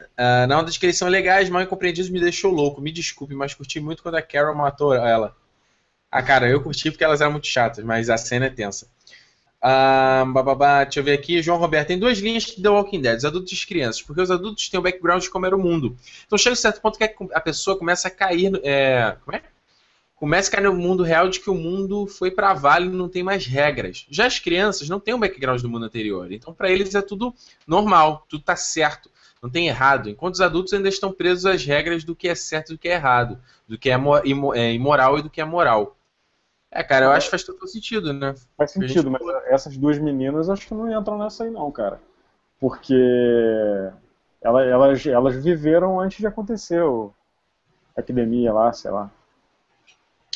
uh, 0.00 0.46
na 0.46 0.58
onda 0.58 0.70
de 0.70 0.78
que 0.78 0.86
eles 0.86 0.96
são 0.96 1.08
legais, 1.08 1.50
mal 1.50 1.62
incompreendidos, 1.62 2.08
me 2.08 2.20
deixou 2.20 2.52
louco. 2.52 2.80
Me 2.80 2.92
desculpe, 2.92 3.34
mas 3.34 3.52
curti 3.52 3.80
muito 3.80 4.02
quando 4.02 4.14
a 4.14 4.22
Carol 4.22 4.54
matou 4.54 4.94
ela. 4.94 5.36
Ah, 6.10 6.22
cara, 6.22 6.48
eu 6.48 6.62
curti 6.62 6.90
porque 6.90 7.04
elas 7.04 7.20
eram 7.20 7.32
muito 7.32 7.48
chatas, 7.48 7.84
mas 7.84 8.08
a 8.08 8.16
cena 8.16 8.46
é 8.46 8.50
tensa. 8.50 8.86
Uh, 9.62 10.32
bababá, 10.32 10.84
deixa 10.84 11.00
eu 11.00 11.04
ver 11.04 11.12
aqui. 11.12 11.42
João 11.42 11.58
Roberto, 11.58 11.88
tem 11.88 11.98
duas 11.98 12.18
linhas 12.18 12.44
de 12.44 12.62
The 12.62 12.68
Walking 12.68 13.00
Dead, 13.00 13.18
os 13.18 13.24
adultos 13.24 13.52
e 13.52 13.54
as 13.56 13.64
crianças, 13.64 14.02
porque 14.02 14.20
os 14.20 14.30
adultos 14.30 14.68
têm 14.68 14.78
o 14.78 14.82
background 14.82 15.22
de 15.22 15.30
como 15.30 15.46
era 15.46 15.56
o 15.56 15.58
mundo. 15.60 15.96
Então 16.26 16.38
chega 16.38 16.52
um 16.52 16.56
certo 16.56 16.80
ponto 16.80 16.98
que 16.98 17.04
a 17.32 17.40
pessoa 17.40 17.76
começa 17.76 18.08
a 18.08 18.10
cair. 18.10 18.52
É, 18.62 19.16
como 19.24 19.36
é? 19.36 19.42
começa 20.18 20.48
a 20.48 20.52
cair 20.52 20.64
no 20.64 20.74
mundo 20.74 21.02
real 21.02 21.28
de 21.28 21.38
que 21.38 21.48
o 21.48 21.54
mundo 21.54 22.06
foi 22.06 22.30
para 22.30 22.52
vale 22.52 22.86
e 22.86 22.90
não 22.90 23.08
tem 23.08 23.22
mais 23.22 23.46
regras. 23.46 24.06
Já 24.10 24.26
as 24.26 24.38
crianças 24.38 24.88
não 24.88 24.98
têm 24.98 25.14
o 25.14 25.18
background 25.18 25.60
do 25.60 25.68
mundo 25.68 25.86
anterior, 25.86 26.30
então 26.32 26.52
para 26.52 26.70
eles 26.70 26.94
é 26.94 27.00
tudo 27.00 27.32
normal, 27.66 28.26
tudo 28.28 28.42
tá 28.42 28.56
certo, 28.56 29.10
não 29.40 29.48
tem 29.48 29.68
errado. 29.68 30.10
Enquanto 30.10 30.34
os 30.34 30.40
adultos 30.40 30.72
ainda 30.72 30.88
estão 30.88 31.12
presos 31.12 31.46
às 31.46 31.64
regras 31.64 32.02
do 32.02 32.16
que 32.16 32.28
é 32.28 32.34
certo 32.34 32.72
e 32.72 32.74
do 32.74 32.78
que 32.78 32.88
é 32.88 32.94
errado, 32.94 33.38
do 33.68 33.78
que 33.78 33.90
é, 33.90 33.96
é 34.54 34.72
imoral 34.72 35.18
e 35.18 35.22
do 35.22 35.30
que 35.30 35.40
é 35.40 35.44
moral. 35.44 35.96
É, 36.70 36.82
cara, 36.82 37.06
eu 37.06 37.12
acho 37.12 37.26
que 37.26 37.30
faz 37.30 37.44
todo 37.44 37.66
sentido, 37.66 38.12
né? 38.12 38.34
Faz 38.56 38.72
sentido, 38.72 39.10
mas 39.10 39.22
essas 39.46 39.76
duas 39.76 39.98
meninas 39.98 40.50
acho 40.50 40.66
que 40.66 40.74
não 40.74 40.90
entram 40.90 41.18
nessa 41.18 41.44
aí 41.44 41.50
não, 41.50 41.70
cara. 41.72 42.00
Porque 42.60 42.94
elas, 44.40 45.06
elas 45.06 45.42
viveram 45.42 45.98
antes 45.98 46.18
de 46.18 46.26
acontecer 46.26 46.82
a 47.96 48.00
epidemia 48.00 48.52
lá, 48.52 48.72
sei 48.72 48.90
lá. 48.90 49.10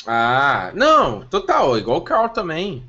Ah, 0.07 0.71
não, 0.73 1.25
total, 1.27 1.77
igual 1.77 1.99
o 1.99 2.03
Carl 2.03 2.29
também. 2.29 2.83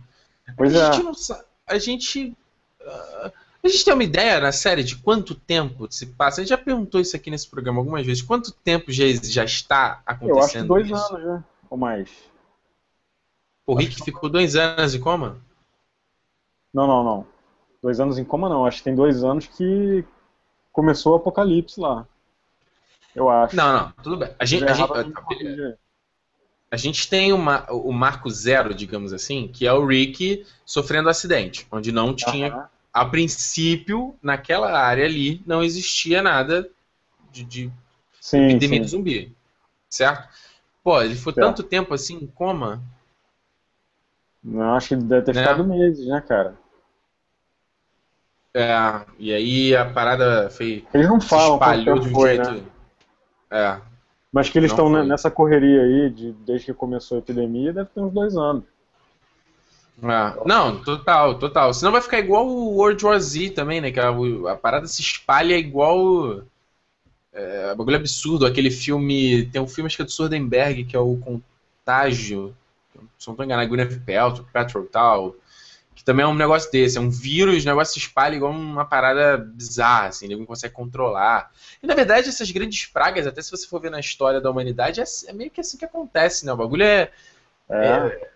Pois 0.57 0.75
a 0.75 0.89
é. 0.89 0.93
Gente 0.93 1.05
não 1.05 1.15
sabe, 1.15 1.45
a 1.67 1.79
gente. 1.79 2.37
Uh, 2.81 3.33
a 3.63 3.69
gente 3.69 3.85
tem 3.85 3.95
uma 3.95 4.05
ideia 4.05 4.41
na 4.41 4.53
série 4.53 4.83
de 4.83 4.97
quanto 4.97 5.35
tempo 5.35 5.87
se 5.91 6.07
passa? 6.07 6.41
A 6.41 6.45
gente 6.45 6.51
já 6.51 6.59
perguntou 6.59 7.01
isso 7.01 7.17
aqui 7.17 7.31
nesse 7.31 7.49
programa 7.49 7.79
algumas 7.79 8.05
vezes. 8.05 8.23
Quanto 8.23 8.53
tempo 8.53 8.93
já, 8.93 9.05
já 9.23 9.45
está 9.45 10.03
acontecendo? 10.05 10.37
Eu 10.37 10.45
acho 10.45 10.53
que 10.53 10.63
dois 10.65 10.87
isso? 10.87 11.17
anos, 11.17 11.27
né? 11.27 11.45
Ou 11.71 11.79
mais. 11.79 12.11
O 13.67 13.75
Rick 13.75 14.03
ficou 14.03 14.29
dois 14.29 14.57
anos 14.57 14.95
em 14.95 15.01
coma? 15.01 15.39
Não, 16.73 16.87
não, 16.87 17.05
não. 17.05 17.27
Dois 17.83 18.01
anos 18.01 18.19
em 18.19 18.25
coma 18.25 18.49
não. 18.49 18.67
Acho 18.67 18.79
que 18.79 18.85
tem 18.85 18.95
dois 18.95 19.23
anos 19.25 19.47
que 19.47 20.05
começou 20.73 21.13
o 21.13 21.17
apocalipse 21.17 21.81
lá. 21.81 22.07
Eu 23.15 23.29
acho. 23.31 23.55
Não, 23.55 23.73
não, 23.73 23.93
tudo 24.03 24.17
bem. 24.17 24.31
A 24.39 24.45
gente, 24.45 24.65
a 24.65 24.75
gente, 24.75 25.79
a 26.71 26.77
gente 26.77 27.09
tem 27.09 27.33
uma, 27.33 27.71
o 27.71 27.93
marco 27.93 28.29
zero, 28.29 28.75
digamos 28.75 29.13
assim, 29.13 29.47
que 29.47 29.67
é 29.67 29.73
o 29.73 29.87
Rick 29.87 30.45
sofrendo 30.67 31.09
acidente, 31.09 31.67
onde 31.71 31.93
não 31.93 32.13
tinha, 32.13 32.55
uhum. 32.55 32.63
a 32.93 33.05
princípio, 33.05 34.17
naquela 34.21 34.77
área 34.77 35.05
ali, 35.05 35.41
não 35.47 35.63
existia 35.63 36.21
nada 36.21 36.69
de, 37.31 37.45
de 37.45 37.73
sim, 38.21 38.47
epidemia 38.47 38.79
sim. 38.79 38.85
de 38.85 38.91
zumbi, 38.91 39.37
certo? 39.89 40.29
Pô, 40.83 41.01
ele 41.01 41.15
foi 41.15 41.33
certo. 41.33 41.47
tanto 41.47 41.63
tempo 41.63 41.95
assim 41.95 42.17
em 42.17 42.27
coma. 42.27 42.83
Não, 44.45 44.75
acho 44.75 44.89
que 44.89 44.97
deve 44.97 45.23
ter 45.23 45.35
né? 45.35 45.43
ficado 45.43 45.65
meses, 45.65 46.07
né, 46.07 46.21
cara? 46.21 46.55
É, 48.53 48.77
e 49.19 49.33
aí 49.33 49.75
a 49.75 49.85
parada 49.85 50.51
foi. 50.51 50.85
Eles 50.93 51.09
não 51.09 51.21
falam 51.21 51.55
espalhou 51.55 51.99
de 51.99 52.09
um 52.09 52.13
foi, 52.13 52.37
jeito. 52.37 52.51
Né? 52.51 52.63
É, 53.51 53.81
mas 54.35 54.51
que 54.51 54.59
eles 54.59 54.73
estão 54.73 54.91
nessa 55.05 55.31
correria 55.31 55.83
aí, 55.83 56.11
de, 56.11 56.33
desde 56.33 56.67
que 56.67 56.75
começou 56.75 57.15
a 57.15 57.19
epidemia, 57.21 57.73
deve 57.73 57.89
ter 57.91 58.01
uns 58.01 58.13
dois 58.13 58.37
anos. 58.37 58.65
Ah, 60.03 60.37
não, 60.45 60.83
total, 60.83 61.39
total. 61.39 61.73
Senão 61.73 61.93
vai 61.93 62.01
ficar 62.01 62.19
igual 62.19 62.45
o 62.45 62.75
World 62.75 63.07
War 63.07 63.21
Z 63.21 63.51
também, 63.51 63.81
né? 63.81 63.93
Que 63.93 64.01
a, 64.01 64.09
a 64.51 64.57
parada 64.57 64.89
se 64.89 65.01
espalha 65.01 65.57
igual. 65.57 66.43
É, 67.33 67.73
bagulho 67.77 67.97
absurdo, 67.97 68.45
aquele 68.45 68.73
filme. 68.73 69.47
Tem 69.47 69.63
um 69.63 69.69
filme 69.69 69.87
acho 69.87 69.95
que 69.95 70.03
é 70.03 70.05
do 70.05 70.11
Sordenberg, 70.11 70.85
que 70.85 70.97
é 70.97 71.01
o 71.01 71.17
Contágio. 71.17 72.57
Se 73.25 73.29
não 73.29 73.35
tô 73.35 73.43
enganado, 73.43 73.69
Gwyneth 73.69 74.01
Paltrow, 74.05 74.47
Patrol 74.53 74.85
tal. 74.85 75.37
Que 75.95 76.05
também 76.05 76.25
é 76.25 76.29
um 76.29 76.35
negócio 76.35 76.71
desse, 76.71 76.99
é 76.99 77.01
um 77.01 77.09
vírus, 77.09 77.63
o 77.63 77.67
negócio 77.67 77.95
se 77.95 78.01
espalha 78.01 78.35
igual 78.35 78.53
uma 78.53 78.85
parada 78.85 79.39
bizarra, 79.39 80.09
assim, 80.09 80.27
ninguém 80.27 80.45
consegue 80.45 80.75
controlar. 80.75 81.51
E 81.83 81.87
na 81.87 81.95
verdade, 81.95 82.29
essas 82.29 82.51
grandes 82.51 82.85
pragas, 82.85 83.27
até 83.27 83.41
se 83.41 83.51
você 83.51 83.67
for 83.67 83.81
ver 83.81 83.91
na 83.91 84.01
história 84.01 84.41
da 84.41 84.51
humanidade, 84.51 85.01
é, 85.01 85.05
é 85.29 85.33
meio 85.33 85.51
que 85.51 85.61
assim 85.61 85.79
que 85.79 85.85
acontece, 85.85 86.45
né? 86.45 86.53
O 86.53 86.57
bagulho 86.57 86.83
é. 86.83 87.11
é. 87.71 87.87
é 87.87 88.31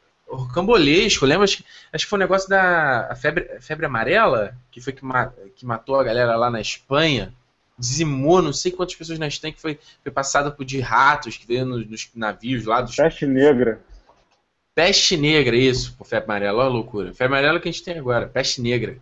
cambolesco, 0.54 1.26
lembra? 1.26 1.44
Acho, 1.44 1.64
acho 1.92 2.04
que 2.04 2.08
foi 2.08 2.18
um 2.18 2.20
negócio 2.20 2.48
da 2.48 3.14
febre, 3.20 3.60
febre 3.60 3.86
amarela, 3.86 4.54
que 4.70 4.80
foi 4.80 4.92
que, 4.92 5.04
ma, 5.04 5.32
que 5.56 5.66
matou 5.66 5.96
a 5.96 6.04
galera 6.04 6.36
lá 6.36 6.48
na 6.48 6.60
Espanha 6.60 7.34
dizimou 7.78 8.42
não 8.42 8.52
sei 8.52 8.72
quantas 8.72 8.96
pessoas 8.96 9.18
na 9.18 9.28
Espanha 9.28 9.52
que 9.52 9.60
foi, 9.60 9.78
foi 10.02 10.10
passada 10.10 10.50
por 10.50 10.64
de 10.64 10.80
ratos 10.80 11.36
que 11.36 11.46
veio 11.46 11.64
nos, 11.64 11.88
nos 11.88 12.10
navios 12.14 12.64
lá 12.64 12.80
dos. 12.80 12.96
Peste 12.96 13.26
negra. 13.26 13.80
Peste 14.78 15.16
negra, 15.16 15.56
isso, 15.56 15.92
pô, 15.98 16.04
febre 16.04 16.26
amarela, 16.26 16.58
olha 16.60 16.68
a 16.68 16.72
loucura. 16.72 17.12
Febre 17.12 17.36
amarela 17.36 17.58
que 17.58 17.68
a 17.68 17.72
gente 17.72 17.82
tem 17.82 17.98
agora, 17.98 18.28
peste 18.28 18.62
negra. 18.62 18.96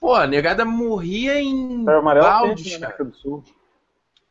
Pô, 0.00 0.14
a 0.14 0.28
negada 0.28 0.64
morria 0.64 1.40
em 1.40 1.78
febre 1.78 1.94
amarela 1.94 2.28
baldes, 2.28 2.76
cara. 2.76 3.04
Do 3.04 3.16
Sul. 3.16 3.44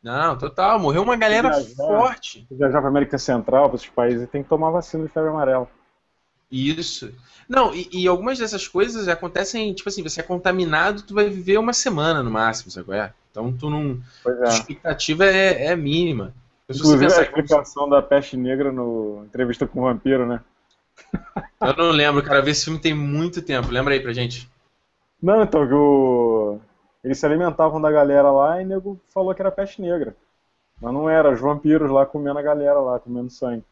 Não, 0.02 0.38
total, 0.38 0.78
morreu 0.78 1.02
uma 1.02 1.14
galera 1.14 1.50
viajar, 1.50 1.74
forte. 1.76 2.46
Viajar 2.50 2.80
para 2.80 2.88
América 2.88 3.18
Central, 3.18 3.66
para 3.66 3.76
esses 3.76 3.90
países, 3.90 4.26
tem 4.30 4.42
que 4.42 4.48
tomar 4.48 4.70
vacina 4.70 5.04
de 5.04 5.12
febre 5.12 5.28
amarela. 5.28 5.68
Isso. 6.50 7.12
Não, 7.46 7.74
e, 7.74 7.86
e, 7.92 8.08
algumas 8.08 8.38
dessas 8.38 8.66
coisas 8.66 9.08
acontecem, 9.08 9.74
tipo 9.74 9.90
assim, 9.90 10.02
você 10.02 10.20
é 10.20 10.24
contaminado, 10.24 11.02
tu 11.02 11.12
vai 11.12 11.28
viver 11.28 11.58
uma 11.58 11.74
semana 11.74 12.22
no 12.22 12.30
máximo, 12.30 12.70
sabe 12.70 12.94
é? 12.94 13.12
Então 13.30 13.52
tu 13.52 13.68
não. 13.68 14.00
É. 14.26 14.46
A 14.46 14.48
expectativa 14.48 15.26
é, 15.26 15.66
é 15.66 15.76
mínima. 15.76 16.32
Inclusive 16.66 17.04
a 17.04 17.08
explicação 17.08 17.82
como... 17.82 17.94
da 17.94 18.00
peste 18.00 18.38
negra 18.38 18.72
no 18.72 19.24
entrevista 19.26 19.66
com 19.66 19.80
o 19.80 19.82
vampiro, 19.82 20.26
né? 20.26 20.40
Eu 21.60 21.76
não 21.76 21.90
lembro, 21.90 22.22
cara. 22.22 22.48
Esse 22.48 22.64
filme 22.64 22.78
tem 22.78 22.94
muito 22.94 23.42
tempo. 23.42 23.70
Lembra 23.70 23.94
aí 23.94 24.00
pra 24.00 24.12
gente. 24.12 24.48
Não, 25.22 25.42
então, 25.42 25.66
que 25.66 25.74
o... 25.74 26.60
eles 27.02 27.18
se 27.18 27.26
alimentavam 27.26 27.80
da 27.80 27.90
galera 27.90 28.30
lá 28.30 28.60
e 28.60 28.64
o 28.64 28.68
nego 28.68 29.00
falou 29.12 29.34
que 29.34 29.42
era 29.42 29.50
peste 29.50 29.82
negra. 29.82 30.16
Mas 30.80 30.92
não 30.92 31.10
era, 31.10 31.32
os 31.32 31.40
vampiros 31.40 31.90
lá 31.90 32.06
comendo 32.06 32.38
a 32.38 32.42
galera 32.42 32.78
lá, 32.78 33.00
comendo 33.00 33.30
sangue. 33.30 33.64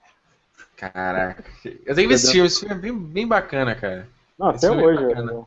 Caraca. 0.77 1.45
Eu 1.65 1.95
tenho 1.95 1.97
que 1.97 2.07
ver 2.09 2.15
esse 2.15 2.33
filme, 2.33 2.47
esse 2.47 2.61
filme 2.61 2.75
é 2.75 2.79
bem, 2.79 2.99
bem 2.99 3.27
bacana, 3.27 3.75
cara. 3.75 4.09
Não, 4.39 4.51
esse 4.51 4.67
até 4.67 4.77
é 4.77 4.85
hoje. 4.85 5.13
É 5.13 5.47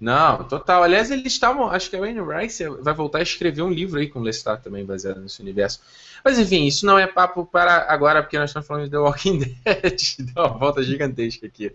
não, 0.00 0.44
total. 0.44 0.82
Aliás, 0.82 1.10
eles 1.10 1.30
estavam. 1.30 1.68
Acho 1.68 1.90
que 1.90 1.96
a 1.96 2.00
Wayne 2.00 2.20
Rice 2.20 2.66
vai 2.80 2.94
voltar 2.94 3.18
a 3.18 3.22
escrever 3.22 3.60
um 3.60 3.70
livro 3.70 4.00
aí 4.00 4.08
com 4.08 4.18
o 4.18 4.22
Lestat 4.22 4.62
também, 4.62 4.82
baseado 4.82 5.20
nesse 5.20 5.42
universo. 5.42 5.80
Mas 6.24 6.38
enfim, 6.38 6.64
isso 6.64 6.86
não 6.86 6.98
é 6.98 7.06
papo 7.06 7.44
para 7.44 7.84
agora, 7.92 8.22
porque 8.22 8.38
nós 8.38 8.48
estamos 8.48 8.66
falando 8.66 8.84
de 8.84 8.90
The 8.90 8.98
Walking 8.98 9.38
Dead. 9.62 10.00
Deu 10.20 10.44
uma 10.44 10.58
volta 10.58 10.82
gigantesca 10.82 11.46
aqui. 11.46 11.74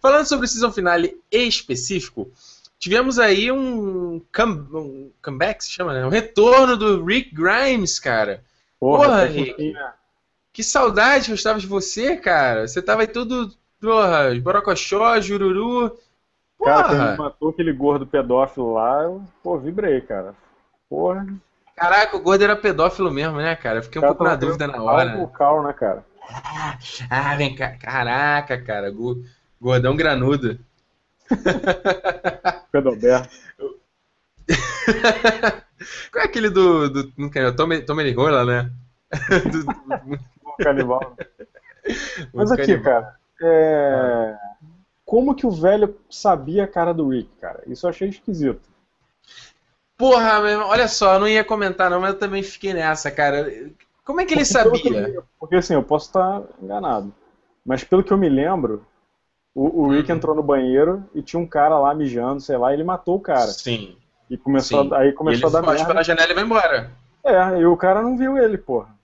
Falando 0.00 0.24
sobre 0.24 0.46
o 0.46 0.48
season 0.48 0.70
finale 0.70 1.20
específico, 1.32 2.30
tivemos 2.78 3.18
aí 3.18 3.50
um, 3.50 4.22
come, 4.32 4.54
um 4.72 5.10
comeback, 5.20 5.64
se 5.64 5.72
chama, 5.72 5.92
né? 5.92 6.06
Um 6.06 6.10
retorno 6.10 6.76
do 6.76 7.04
Rick 7.04 7.34
Grimes, 7.34 7.98
cara. 7.98 8.44
Porra, 8.78 9.06
Porra 9.06 9.24
Rick. 9.24 9.74
Que 10.52 10.62
saudade 10.62 11.24
que 11.24 11.32
eu 11.32 11.36
estava 11.36 11.58
de 11.58 11.66
você, 11.66 12.16
cara. 12.16 12.68
Você 12.68 12.80
tava 12.80 13.00
aí 13.00 13.08
tudo. 13.08 13.52
Porra, 13.80 14.32
Borocochó, 14.40 15.20
Jururu. 15.20 15.98
Cara, 16.64 16.88
quando 16.88 17.02
ele 17.02 17.16
matou 17.16 17.50
aquele 17.50 17.72
gordo 17.72 18.06
pedófilo 18.06 18.72
lá, 18.72 19.02
eu, 19.02 19.22
pô, 19.42 19.58
vibrei, 19.58 20.00
cara. 20.00 20.34
Porra. 20.88 21.26
Caraca, 21.76 22.16
o 22.16 22.20
gordo 22.20 22.42
era 22.42 22.56
pedófilo 22.56 23.10
mesmo, 23.10 23.36
né, 23.36 23.54
cara? 23.56 23.78
Eu 23.78 23.82
fiquei 23.82 24.00
um 24.00 24.06
pouco 24.06 24.24
na 24.24 24.36
dúvida 24.36 24.66
na 24.66 24.82
hora. 24.82 25.16
Vocal, 25.16 25.62
né, 25.62 25.72
cara? 25.72 26.04
Ah, 27.10 27.36
vem 27.36 27.54
cá. 27.54 27.76
Caraca, 27.76 28.60
cara. 28.62 28.92
Gordão 29.60 29.94
granudo. 29.94 30.58
Pedalberto. 32.72 33.28
Qual 36.10 36.22
é 36.22 36.26
aquele 36.26 36.48
do. 36.48 36.88
do 36.88 37.12
não 37.16 37.28
quero, 37.28 37.54
Tommy, 37.54 37.82
Tommy 37.82 38.10
Rola, 38.12 38.44
né? 38.44 38.70
do, 39.50 39.64
do, 39.64 40.20
canibal. 40.58 41.16
Mas 42.32 42.52
aqui, 42.52 42.78
canibal. 42.78 42.84
cara. 42.84 43.16
É 43.42 44.34
como 45.04 45.34
que 45.34 45.46
o 45.46 45.50
velho 45.50 45.96
sabia 46.10 46.64
a 46.64 46.68
cara 46.68 46.94
do 46.94 47.08
Rick, 47.08 47.30
cara? 47.40 47.62
Isso 47.66 47.86
eu 47.86 47.90
achei 47.90 48.08
esquisito. 48.08 48.62
Porra, 49.96 50.40
meu 50.40 50.50
irmão, 50.50 50.68
olha 50.68 50.88
só, 50.88 51.14
eu 51.14 51.20
não 51.20 51.28
ia 51.28 51.44
comentar 51.44 51.90
não, 51.90 52.00
mas 52.00 52.14
eu 52.14 52.18
também 52.18 52.42
fiquei 52.42 52.74
nessa, 52.74 53.10
cara. 53.10 53.48
Como 54.04 54.20
é 54.20 54.24
que 54.24 54.34
ele 54.34 54.44
sabia? 54.44 55.22
porque 55.38 55.56
assim, 55.56 55.74
eu 55.74 55.82
posso 55.82 56.06
estar 56.06 56.42
enganado. 56.60 57.12
Mas 57.64 57.84
pelo 57.84 58.02
que 58.02 58.12
eu 58.12 58.18
me 58.18 58.28
lembro, 58.28 58.84
o, 59.54 59.84
o 59.84 59.88
Rick 59.90 60.10
uhum. 60.10 60.16
entrou 60.16 60.34
no 60.34 60.42
banheiro 60.42 61.04
e 61.14 61.22
tinha 61.22 61.40
um 61.40 61.46
cara 61.46 61.78
lá 61.78 61.94
mijando, 61.94 62.40
sei 62.40 62.56
lá, 62.56 62.72
e 62.72 62.74
ele 62.74 62.84
matou 62.84 63.16
o 63.16 63.20
cara. 63.20 63.46
Sim. 63.46 63.96
E 64.28 64.36
começou 64.36 64.84
Sim. 64.84 64.92
A, 64.92 64.98
aí 64.98 65.12
começou 65.12 65.48
ele 65.48 65.56
a 65.56 65.60
dar 65.60 65.66
merda. 65.66 65.86
pela 65.86 66.02
janela 66.02 66.30
e 66.30 66.34
vai 66.34 66.44
embora. 66.44 66.90
É, 67.22 67.60
e 67.60 67.64
o 67.64 67.76
cara 67.76 68.02
não 68.02 68.18
viu 68.18 68.36
ele, 68.36 68.58
porra. 68.58 68.94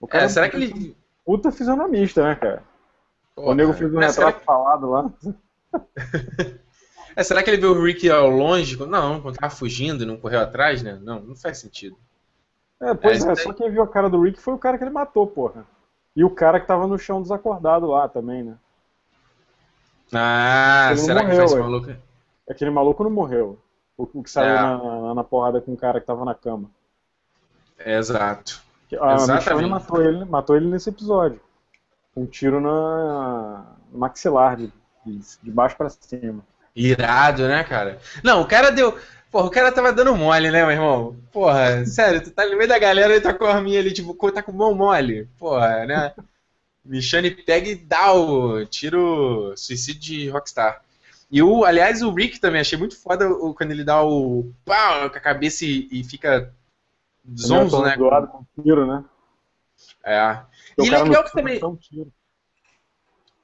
O 0.00 0.06
cara 0.06 0.24
é, 0.24 0.28
será 0.28 0.48
que 0.48 0.56
ele. 0.56 0.96
Puta 1.24 1.52
fisionomista, 1.52 2.22
né, 2.22 2.34
cara? 2.34 2.62
O 3.38 3.54
nego 3.54 3.72
fez 3.72 3.92
um 3.92 3.98
retrato 3.98 4.40
que... 4.40 4.44
falado 4.44 4.90
lá. 4.90 5.10
é, 7.16 7.22
será 7.22 7.42
que 7.42 7.50
ele 7.50 7.60
viu 7.60 7.72
o 7.72 7.82
Rick 7.82 8.10
ao 8.10 8.28
longe? 8.28 8.76
Não, 8.86 9.20
quando 9.20 9.36
tava 9.36 9.54
fugindo 9.54 10.02
e 10.02 10.06
não 10.06 10.16
correu 10.16 10.40
atrás, 10.40 10.82
né? 10.82 10.98
Não, 11.02 11.20
não 11.20 11.36
faz 11.36 11.58
sentido. 11.58 11.96
É, 12.80 12.94
pois 12.94 13.24
é, 13.24 13.32
é 13.32 13.34
só 13.36 13.52
quem 13.52 13.70
viu 13.70 13.82
a 13.82 13.88
cara 13.88 14.08
do 14.08 14.20
Rick 14.22 14.40
foi 14.40 14.54
o 14.54 14.58
cara 14.58 14.78
que 14.78 14.84
ele 14.84 14.90
matou, 14.90 15.26
porra. 15.26 15.66
E 16.14 16.24
o 16.24 16.30
cara 16.30 16.60
que 16.60 16.66
tava 16.66 16.86
no 16.86 16.98
chão 16.98 17.22
desacordado 17.22 17.86
lá 17.86 18.08
também, 18.08 18.42
né? 18.42 18.56
Ah, 20.12 20.92
será 20.96 21.22
morreu, 21.22 21.30
que 21.30 21.36
foi 21.36 21.44
esse 21.44 21.56
maluco? 21.56 22.02
Aquele 22.48 22.70
maluco 22.70 23.04
não 23.04 23.10
morreu. 23.10 23.58
O, 23.96 24.22
que 24.22 24.30
saiu 24.30 24.50
é. 24.50 24.54
na, 24.54 25.14
na, 25.14 25.24
porrada 25.24 25.60
com 25.60 25.72
o 25.72 25.76
cara 25.76 26.00
que 26.00 26.06
tava 26.06 26.24
na 26.24 26.34
cama. 26.34 26.70
É, 27.78 27.98
exato. 27.98 28.62
A 29.00 29.14
Exatamente. 29.16 29.68
matou 29.68 30.02
ele, 30.02 30.24
matou 30.24 30.56
ele 30.56 30.66
nesse 30.66 30.88
episódio 30.88 31.40
um 32.18 32.26
tiro 32.26 32.60
na, 32.60 33.64
maxilar, 33.92 34.56
de, 34.56 34.72
de 35.42 35.50
baixo 35.50 35.76
para 35.76 35.88
cima. 35.88 36.44
Irado, 36.74 37.48
né, 37.48 37.64
cara? 37.64 37.98
Não, 38.22 38.42
o 38.42 38.46
cara 38.46 38.70
deu. 38.70 38.98
Porra, 39.30 39.46
o 39.46 39.50
cara 39.50 39.72
tava 39.72 39.92
dando 39.92 40.16
mole, 40.16 40.50
né, 40.50 40.62
meu 40.62 40.70
irmão? 40.70 41.16
Porra, 41.32 41.84
sério, 41.86 42.22
tu 42.22 42.30
tá 42.30 42.46
no 42.46 42.56
meio 42.56 42.68
da 42.68 42.78
galera 42.78 43.16
e 43.16 43.20
tá 43.20 43.34
com 43.34 43.44
a 43.44 43.54
arminha 43.54 43.80
ali, 43.80 43.92
tipo, 43.92 44.14
tá 44.32 44.42
com 44.42 44.52
mão 44.52 44.74
mole. 44.74 45.28
Porra, 45.38 45.84
né? 45.86 46.14
Michane 46.84 47.30
pega 47.30 47.68
e 47.68 47.74
dá 47.74 48.14
o 48.14 48.64
tiro 48.64 49.52
suicídio 49.56 50.00
de 50.00 50.28
Rockstar. 50.30 50.82
E 51.30 51.42
o, 51.42 51.64
aliás, 51.64 52.00
o 52.02 52.10
Rick 52.10 52.40
também, 52.40 52.62
achei 52.62 52.78
muito 52.78 52.98
foda 52.98 53.28
o, 53.28 53.52
quando 53.52 53.72
ele 53.72 53.84
dá 53.84 54.02
o 54.02 54.50
pau 54.64 55.10
com 55.10 55.18
a 55.18 55.20
cabeça 55.20 55.66
e, 55.66 55.86
e 55.92 56.02
fica 56.02 56.50
zonzo, 57.38 57.82
né? 57.82 57.96
Do 57.96 58.04
lado 58.04 58.28
com 58.28 58.62
tiro, 58.62 58.86
né? 58.86 59.04
É. 60.02 60.38
E 60.78 60.90
legal 60.90 61.24
que 61.24 61.32
também. 61.32 61.60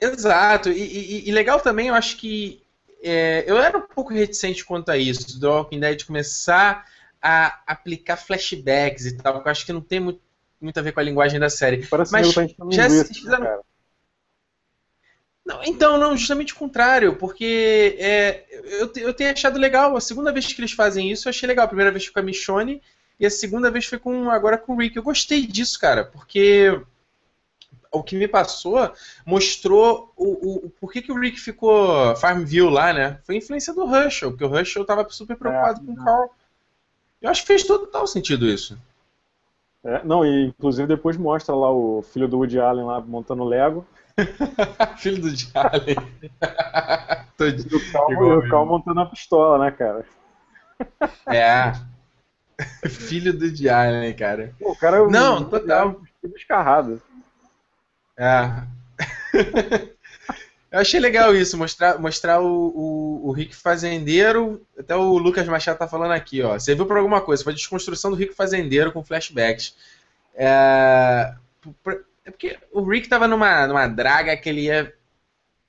Exato. 0.00 0.70
E, 0.70 0.80
e, 0.80 1.28
e, 1.28 1.32
legal 1.32 1.60
também, 1.60 1.88
eu 1.88 1.94
acho 1.94 2.16
que. 2.16 2.62
É, 3.02 3.44
eu 3.46 3.58
era 3.58 3.76
um 3.76 3.82
pouco 3.82 4.14
reticente 4.14 4.64
quanto 4.64 4.90
a 4.90 4.96
isso, 4.96 5.38
do 5.38 5.48
Walking 5.48 5.80
Dead 5.80 6.04
começar 6.04 6.86
a 7.20 7.62
aplicar 7.66 8.16
flashbacks 8.16 9.06
e 9.06 9.16
tal, 9.16 9.34
porque 9.34 9.48
eu 9.48 9.52
acho 9.52 9.66
que 9.66 9.72
não 9.72 9.80
tem 9.80 10.00
muito, 10.00 10.20
muito 10.60 10.78
a 10.78 10.82
ver 10.82 10.92
com 10.92 11.00
a 11.00 11.02
linguagem 11.02 11.38
da 11.38 11.50
série. 11.50 11.86
Parece 11.86 12.12
Mas 12.12 12.32
tá 12.34 12.46
já 12.70 12.88
se 12.88 13.14
fizeram. 13.14 13.44
Né, 13.44 13.58
não, 15.44 15.62
então, 15.62 15.98
não, 15.98 16.16
justamente 16.16 16.54
o 16.54 16.56
contrário, 16.56 17.16
porque 17.16 17.96
é, 17.98 18.44
eu, 18.80 18.90
eu 18.96 19.12
tenho 19.12 19.30
achado 19.30 19.58
legal. 19.58 19.94
A 19.94 20.00
segunda 20.00 20.32
vez 20.32 20.50
que 20.50 20.60
eles 20.60 20.72
fazem 20.72 21.10
isso, 21.10 21.28
eu 21.28 21.30
achei 21.30 21.46
legal. 21.46 21.66
A 21.66 21.68
primeira 21.68 21.90
vez 21.90 22.04
foi 22.04 22.14
com 22.14 22.20
a 22.20 22.22
Michonne 22.22 22.82
e 23.20 23.26
a 23.26 23.30
segunda 23.30 23.70
vez 23.70 23.84
foi 23.84 23.98
com 23.98 24.30
agora 24.30 24.56
com 24.56 24.74
o 24.74 24.78
Rick. 24.78 24.96
Eu 24.96 25.02
gostei 25.02 25.46
disso, 25.46 25.78
cara, 25.78 26.04
porque 26.04 26.80
o 27.94 28.02
que 28.02 28.16
me 28.16 28.28
passou 28.28 28.90
mostrou 29.24 30.12
o, 30.16 30.66
o, 30.66 30.70
por 30.80 30.92
que, 30.92 31.00
que 31.00 31.12
o 31.12 31.18
Rick 31.18 31.40
ficou 31.40 32.14
Farmville 32.16 32.70
lá, 32.70 32.92
né? 32.92 33.18
Foi 33.24 33.36
influência 33.36 33.72
do 33.72 33.94
Herschel, 33.94 34.30
porque 34.30 34.44
o 34.44 34.56
Herschel 34.56 34.84
tava 34.84 35.08
super 35.10 35.36
preocupado 35.36 35.80
é, 35.80 35.86
com 35.86 35.92
o 35.92 36.04
Carl. 36.04 36.30
Eu 37.22 37.30
acho 37.30 37.42
que 37.42 37.46
fez 37.46 37.62
todo 37.64 37.86
tal 37.86 38.06
sentido 38.06 38.46
isso. 38.46 38.78
É, 39.84 40.02
não, 40.04 40.24
e 40.24 40.46
inclusive 40.46 40.88
depois 40.88 41.16
mostra 41.16 41.54
lá 41.54 41.70
o 41.70 42.02
filho 42.02 42.26
do 42.26 42.38
Woody 42.38 42.58
Allen 42.58 42.84
lá 42.84 43.00
montando 43.00 43.44
Lego. 43.44 43.86
filho 44.98 45.20
do 45.20 45.28
Woody 45.28 45.50
Allen. 45.54 45.96
e 47.70 47.74
o 47.74 47.92
Carl, 47.92 48.38
o 48.38 48.48
Carl 48.48 48.66
montando 48.66 49.00
a 49.00 49.06
pistola, 49.06 49.64
né, 49.64 49.70
cara? 49.70 50.04
É. 51.26 51.72
filho 52.88 53.32
do 53.32 53.44
Woody 53.44 53.68
Allen, 53.68 54.14
cara. 54.14 54.54
Pô, 54.58 54.72
o 54.72 54.76
cara 54.76 54.98
é 54.98 55.06
Não, 55.06 55.44
total. 55.44 56.00
Descarrado. 56.22 57.00
É. 58.16 58.62
Eu 60.74 60.80
achei 60.80 60.98
legal 60.98 61.36
isso, 61.36 61.56
mostrar, 61.56 62.00
mostrar 62.00 62.40
o, 62.40 62.48
o, 62.48 63.28
o, 63.28 63.30
Rick 63.30 63.54
Fazendeiro. 63.54 64.66
Até 64.76 64.96
o 64.96 65.16
Lucas 65.18 65.46
Machado 65.46 65.78
tá 65.78 65.86
falando 65.86 66.10
aqui, 66.10 66.42
ó. 66.42 66.58
Você 66.58 66.74
viu 66.74 66.84
por 66.84 66.96
alguma 66.96 67.20
coisa, 67.20 67.44
foi 67.44 67.52
a 67.52 67.56
desconstrução 67.56 68.10
do 68.10 68.16
Rick 68.16 68.34
Fazendeiro 68.34 68.90
com 68.90 69.04
flashbacks. 69.04 69.76
É, 70.34 71.32
é 72.24 72.30
porque 72.30 72.58
o 72.72 72.82
Rick 72.82 73.08
tava 73.08 73.28
numa, 73.28 73.68
numa 73.68 73.86
draga 73.86 74.36
que 74.36 74.48
ele 74.48 74.62
ia. 74.62 74.92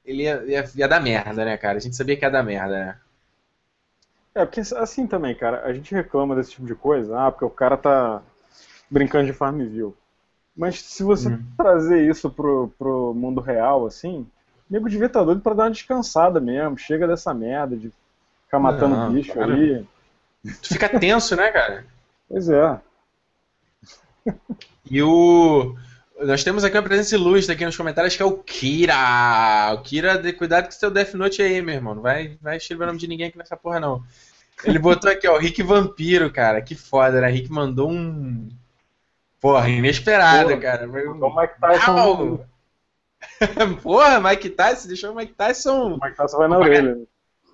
Ele 0.03 0.23
ia, 0.23 0.43
ia, 0.47 0.65
ia 0.75 0.88
dar 0.88 0.99
merda, 0.99 1.45
né, 1.45 1.55
cara? 1.55 1.77
A 1.77 1.81
gente 1.81 1.95
sabia 1.95 2.17
que 2.17 2.25
ia 2.25 2.31
dar 2.31 2.41
merda, 2.41 2.86
né? 2.86 2.99
É, 4.34 4.43
porque 4.43 4.62
assim 4.62 5.05
também, 5.05 5.36
cara, 5.36 5.62
a 5.65 5.71
gente 5.71 5.93
reclama 5.93 6.36
desse 6.36 6.51
tipo 6.51 6.65
de 6.65 6.75
coisa, 6.75 7.17
ah, 7.17 7.31
porque 7.31 7.45
o 7.45 7.49
cara 7.49 7.77
tá 7.77 8.23
brincando 8.89 9.27
de 9.27 9.34
Farmville. 9.34 9.95
Mas 10.55 10.81
se 10.81 11.03
você 11.03 11.29
uhum. 11.29 11.43
trazer 11.57 12.09
isso 12.09 12.29
pro, 12.29 12.71
pro 12.77 13.13
mundo 13.13 13.41
real, 13.41 13.85
assim, 13.85 14.19
o 14.69 14.73
nego 14.73 14.89
devia 14.89 15.07
estar 15.07 15.19
tá 15.19 15.25
doido 15.25 15.41
pra 15.41 15.53
dar 15.53 15.63
uma 15.63 15.71
descansada 15.71 16.39
mesmo. 16.39 16.77
Chega 16.77 17.07
dessa 17.07 17.33
merda 17.33 17.75
de 17.75 17.91
ficar 18.45 18.59
matando 18.59 18.95
Não, 18.95 19.11
bicho 19.11 19.33
cara. 19.33 19.53
ali. 19.53 19.85
Tu 20.61 20.69
fica 20.69 20.87
tenso, 20.99 21.35
né, 21.35 21.51
cara? 21.51 21.85
Pois 22.29 22.49
é. 22.49 22.79
E 24.89 25.01
o. 25.01 25.75
Nós 26.21 26.43
temos 26.43 26.63
aqui 26.63 26.77
uma 26.77 26.83
presença 26.83 27.15
ilustre 27.15 27.53
aqui 27.53 27.65
nos 27.65 27.75
comentários 27.75 28.15
que 28.15 28.21
é 28.21 28.25
o 28.25 28.37
Kira. 28.37 29.73
O 29.73 29.81
Kira, 29.81 30.17
de 30.17 30.31
cuidado 30.31 30.65
com 30.65 30.71
seu 30.71 30.89
Death 30.89 31.13
Note 31.13 31.41
aí, 31.41 31.61
meu 31.61 31.75
irmão. 31.75 31.95
Não 31.95 32.01
vai, 32.01 32.37
vai 32.41 32.57
escrever 32.57 32.83
o 32.83 32.87
nome 32.87 32.99
de 32.99 33.07
ninguém 33.07 33.27
aqui 33.27 33.37
nessa 33.37 33.57
porra, 33.57 33.79
não. 33.79 34.03
Ele 34.63 34.79
botou 34.79 35.11
aqui, 35.11 35.27
ó, 35.27 35.37
Rick 35.37 35.61
Vampiro, 35.61 36.31
cara. 36.31 36.61
Que 36.61 36.75
foda, 36.75 37.19
né? 37.19 37.29
Rick 37.29 37.51
mandou 37.51 37.91
um. 37.91 38.47
Porra, 39.45 39.69
inesperado, 39.69 40.49
Porra, 40.49 40.60
cara. 40.60 40.89
Foi 40.89 41.08
um... 41.08 41.23
O 41.23 41.36
Mike 41.39 41.53
Tyson. 41.62 42.45
porra, 43.84 44.19
Mike 44.19 44.49
Tyson, 44.49 44.88
deixou 44.88 45.12
o 45.12 45.15
Mike 45.15 45.34
Tyson. 45.34 45.93
O 45.93 45.99
Mike 46.03 46.17
Tyson 46.17 46.38
vai 46.39 46.47
na 46.47 46.58
orelha. 46.58 46.97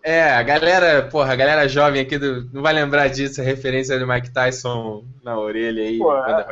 É, 0.02 0.32
a 0.32 0.42
galera, 0.42 1.10
porra, 1.10 1.34
a 1.34 1.36
galera 1.36 1.68
jovem 1.68 2.02
aqui 2.02 2.18
do, 2.18 2.50
não 2.54 2.62
vai 2.62 2.72
lembrar 2.72 3.10
disso, 3.10 3.42
a 3.42 3.44
referência 3.44 4.00
do 4.00 4.08
Mike 4.08 4.32
Tyson 4.32 5.04
na 5.22 5.38
orelha 5.38 5.84
aí. 5.84 5.98
Pô, 5.98 6.18
é. 6.18 6.46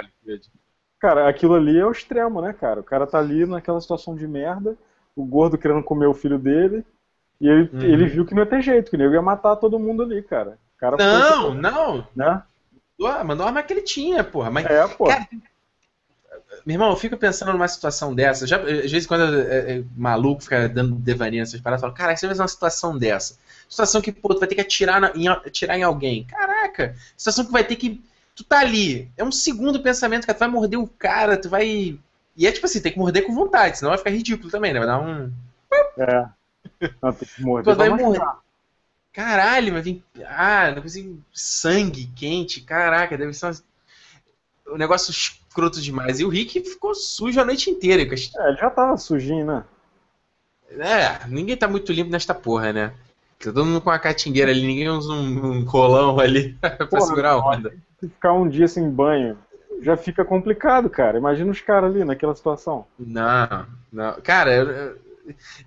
Cara, 0.99 1.30
aquilo 1.30 1.56
ali 1.56 1.80
é 1.80 1.86
o 1.86 1.91
extremo, 1.91 2.41
né, 2.41 2.52
cara? 2.52 2.82
O 2.82 2.84
cara 2.84 3.08
tá 3.08 3.17
ali 3.17 3.45
naquela 3.45 3.80
situação 3.80 4.17
de 4.17 4.28
merda, 4.28 4.75
o 5.15 5.23
gordo 5.23 5.58
querendo 5.58 5.82
comer 5.82 6.08
o 6.08 6.13
filho 6.13 6.38
dele, 6.38 6.86
e 7.39 7.47
ele, 7.47 7.69
uhum. 7.71 7.82
ele 7.82 8.06
viu 8.08 8.25
que 8.25 8.36
não 8.36 8.43
ia 8.43 8.49
ter 8.49 8.62
jeito, 8.62 8.91
que 8.91 8.97
o 8.97 8.99
nego 8.99 9.13
ia 9.13 9.21
matar 9.21 9.56
todo 9.56 9.80
mundo 9.80 10.04
ali, 10.04 10.21
cara. 10.21 10.60
cara 10.78 10.97
não, 10.97 11.54
foi, 11.54 11.62
não. 11.62 12.08
Né? 12.13 12.43
Mandou 12.99 13.45
a 13.45 13.49
arma 13.49 13.63
que 13.63 13.73
ele 13.73 13.81
tinha, 13.81 14.23
porra. 14.23 14.49
Mas, 14.51 14.65
é, 14.65 14.88
porra. 14.88 15.15
Cara, 15.15 15.27
meu 16.65 16.75
irmão, 16.75 16.89
eu 16.89 16.95
fico 16.95 17.17
pensando 17.17 17.53
numa 17.53 17.67
situação 17.67 18.13
dessa. 18.13 18.45
Já, 18.45 18.57
às 18.57 18.91
vezes, 18.91 19.07
quando 19.07 19.39
é, 19.39 19.77
é, 19.77 19.83
maluco 19.95 20.43
fica 20.43 20.67
dando 20.67 20.95
devaneio 20.95 21.41
nessas 21.41 21.62
paradas, 21.62 21.81
eu 21.81 21.88
falo, 21.88 21.97
cara, 21.97 22.15
você 22.15 22.25
vai 22.25 22.35
fazer 22.35 22.41
uma 22.41 22.47
situação 22.47 22.97
dessa. 22.97 23.38
Situação 23.67 24.01
que, 24.01 24.12
pô, 24.12 24.33
tu 24.33 24.39
vai 24.39 24.47
ter 24.47 24.55
que 24.55 24.62
atirar, 24.62 24.99
na, 24.99 25.12
em, 25.15 25.27
atirar 25.27 25.77
em 25.77 25.83
alguém. 25.83 26.25
Caraca! 26.25 26.95
Situação 27.15 27.45
que 27.45 27.51
vai 27.51 27.63
ter 27.63 27.75
que. 27.75 28.03
Tu 28.35 28.43
tá 28.43 28.59
ali. 28.59 29.09
É 29.17 29.23
um 29.23 29.31
segundo 29.31 29.81
pensamento, 29.81 30.25
que 30.25 30.33
Tu 30.33 30.39
vai 30.39 30.47
morder 30.47 30.79
o 30.79 30.88
cara, 30.88 31.38
tu 31.38 31.49
vai. 31.49 31.97
E 32.35 32.47
é 32.47 32.51
tipo 32.51 32.65
assim, 32.65 32.81
tem 32.81 32.91
que 32.91 32.99
morder 32.99 33.25
com 33.25 33.33
vontade, 33.33 33.77
senão 33.77 33.89
vai 33.89 33.97
ficar 33.97 34.12
ridículo 34.12 34.49
também, 34.49 34.73
né? 34.73 34.79
Vai 34.79 34.88
dar 34.88 35.01
um. 35.01 35.31
É. 35.97 36.25
Não, 37.01 37.13
tem 37.13 37.27
que 37.27 37.41
morder. 37.41 37.75
vai 37.75 37.89
morrer. 37.89 38.21
Caralho, 39.19 39.73
vai 39.73 39.82
vir. 39.82 40.01
Ah, 40.25 40.71
não 40.73 40.82
consigo. 40.82 41.21
Sangue 41.34 42.10
quente, 42.15 42.62
caraca, 42.62 43.17
deve 43.17 43.34
ser 43.34 43.51
um 44.65 44.77
negócio 44.77 45.12
escroto 45.12 45.82
demais. 45.82 46.21
E 46.21 46.23
o 46.23 46.29
Rick 46.29 46.62
ficou 46.62 46.95
sujo 46.95 47.38
a 47.41 47.43
noite 47.43 47.69
inteira. 47.69 48.01
É, 48.01 48.05
ele 48.05 48.58
já 48.58 48.69
tava 48.69 48.95
sujinho, 48.95 49.45
né? 49.45 49.63
É, 50.69 51.27
ninguém 51.27 51.58
tá 51.58 51.67
muito 51.67 51.91
limpo 51.91 52.10
nesta 52.10 52.34
porra, 52.34 52.71
né? 52.71 52.93
Tá 53.38 53.51
todo 53.51 53.65
mundo 53.65 53.82
com 53.82 53.89
uma 53.89 53.99
catingueira 53.99 54.51
ali, 54.51 54.65
ninguém 54.65 54.88
usa 54.88 55.12
um, 55.12 55.51
um 55.51 55.65
colão 55.65 56.17
ali 56.17 56.53
pra 56.62 56.88
porra, 56.88 57.01
segurar 57.01 57.32
a 57.32 57.45
onda. 57.45 57.73
Ficar 57.99 58.32
um 58.32 58.47
dia 58.47 58.69
sem 58.69 58.89
banho, 58.89 59.38
já 59.82 59.97
fica 59.97 60.23
complicado, 60.23 60.89
cara. 60.89 61.17
Imagina 61.17 61.51
os 61.51 61.60
caras 61.60 61.93
ali 61.93 62.05
naquela 62.05 62.36
situação. 62.36 62.86
Não, 62.97 63.65
não. 63.91 64.13
Cara, 64.21 64.55
eu, 64.55 64.97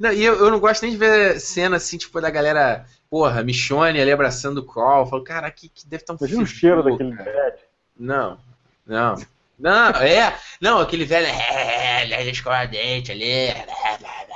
não, 0.00 0.10
e 0.10 0.24
eu, 0.24 0.36
eu 0.36 0.50
não 0.50 0.58
gosto 0.58 0.84
nem 0.84 0.92
de 0.92 0.96
ver 0.96 1.38
cena 1.38 1.76
assim, 1.76 1.98
tipo, 1.98 2.18
da 2.18 2.30
galera, 2.30 2.86
porra, 3.12 3.42
Michone 3.42 4.00
ali 4.00 4.10
abraçando 4.10 4.58
o 4.58 4.64
Crawl. 4.64 5.00
Eu 5.00 5.06
falo, 5.06 5.22
cara, 5.22 5.50
que, 5.50 5.68
que 5.68 5.86
deve 5.86 6.02
estar 6.02 6.14
um 6.14 6.16
Imagina 6.18 6.42
o 6.42 6.46
cheiro 6.46 6.82
daquele 6.82 7.14
bad. 7.14 7.58
Não, 7.94 8.38
não. 8.86 9.16
Não, 9.58 9.90
é. 9.90 10.34
Não, 10.58 10.78
aquele 10.78 11.04
velho. 11.04 11.26
É, 11.26 12.02
ele 12.02 12.30
escova 12.30 12.64
dente 12.64 13.12
ali. 13.12 13.30
É, 13.30 13.66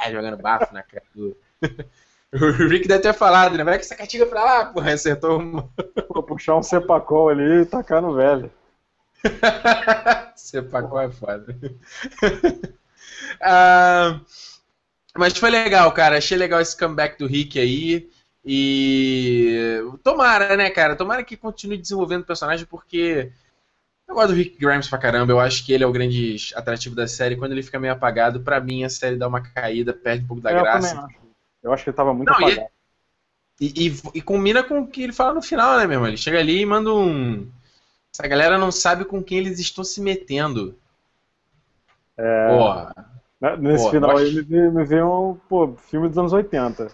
é, 0.04 0.12
jogando 0.12 0.36
bafo 0.36 0.74
na 0.74 0.82
cara 0.82 1.02
do. 1.14 1.34
O 2.32 2.68
Rick 2.68 2.86
deve 2.86 3.00
ter 3.02 3.14
falado, 3.14 3.56
né? 3.56 3.64
Vai 3.64 3.78
que 3.78 3.84
essa 3.84 3.94
catiga 3.94 4.26
pra 4.26 4.44
lá, 4.44 4.66
porra, 4.66 4.92
acertou 4.92 5.38
uma. 5.38 5.70
Vou 6.12 6.22
puxar 6.22 6.56
um 6.56 6.62
cepacol 6.62 7.30
ali 7.30 7.62
e 7.62 7.64
tacar 7.64 8.02
no 8.02 8.14
velho. 8.14 8.50
cepacol 10.36 11.00
é 11.00 11.10
foda. 11.10 11.56
ah, 13.40 14.20
mas 15.16 15.38
foi 15.38 15.48
legal, 15.48 15.90
cara. 15.92 16.18
Achei 16.18 16.36
legal 16.36 16.60
esse 16.60 16.76
comeback 16.76 17.16
do 17.16 17.26
Rick 17.28 17.58
aí. 17.58 18.10
E 18.48 19.82
tomara, 20.04 20.56
né, 20.56 20.70
cara? 20.70 20.94
Tomara 20.94 21.24
que 21.24 21.36
continue 21.36 21.76
desenvolvendo 21.76 22.22
o 22.22 22.26
personagem, 22.26 22.64
porque 22.64 23.32
eu 24.06 24.14
gosto 24.14 24.28
do 24.28 24.34
Rick 24.34 24.56
Grimes 24.56 24.86
pra 24.86 24.98
caramba, 24.98 25.32
eu 25.32 25.40
acho 25.40 25.66
que 25.66 25.72
ele 25.72 25.82
é 25.82 25.86
o 25.86 25.92
grande 25.92 26.36
atrativo 26.54 26.94
da 26.94 27.08
série. 27.08 27.36
Quando 27.36 27.50
ele 27.52 27.62
fica 27.64 27.80
meio 27.80 27.92
apagado, 27.92 28.40
pra 28.40 28.60
mim 28.60 28.84
a 28.84 28.88
série 28.88 29.16
dá 29.16 29.26
uma 29.26 29.40
caída, 29.40 29.92
perde 29.92 30.24
um 30.24 30.28
pouco 30.28 30.42
da 30.42 30.52
eu 30.52 30.62
graça. 30.62 31.00
Acho. 31.00 31.16
Eu 31.60 31.72
acho 31.72 31.82
que 31.82 31.90
ele 31.90 31.96
tava 31.96 32.14
muito 32.14 32.28
Não, 32.28 32.36
apagado. 32.36 32.68
E, 33.60 33.88
e, 33.88 34.00
e, 34.14 34.22
combina 34.22 34.62
com 34.62 34.80
o 34.80 34.86
que 34.86 35.02
ele 35.02 35.12
fala 35.12 35.34
no 35.34 35.42
final, 35.42 35.78
né, 35.78 35.86
meu 35.86 35.94
irmão? 35.94 36.08
Ele 36.08 36.16
chega 36.16 36.38
ali 36.38 36.60
e 36.60 36.66
manda 36.66 36.92
um. 36.92 37.50
Essa 38.14 38.28
galera 38.28 38.58
não 38.58 38.70
sabe 38.70 39.04
com 39.04 39.22
quem 39.22 39.38
eles 39.38 39.58
estão 39.58 39.82
se 39.82 40.00
metendo. 40.00 40.78
É... 42.16 42.48
Porra. 42.48 42.94
Nesse 43.58 43.84
Porra, 43.84 43.90
final 43.90 44.16
aí 44.16 44.32
me, 44.44 44.70
me 44.70 44.84
veio 44.84 45.30
um 45.30 45.34
pô, 45.48 45.74
filme 45.76 46.08
dos 46.08 46.16
anos 46.16 46.32
80. 46.32 46.92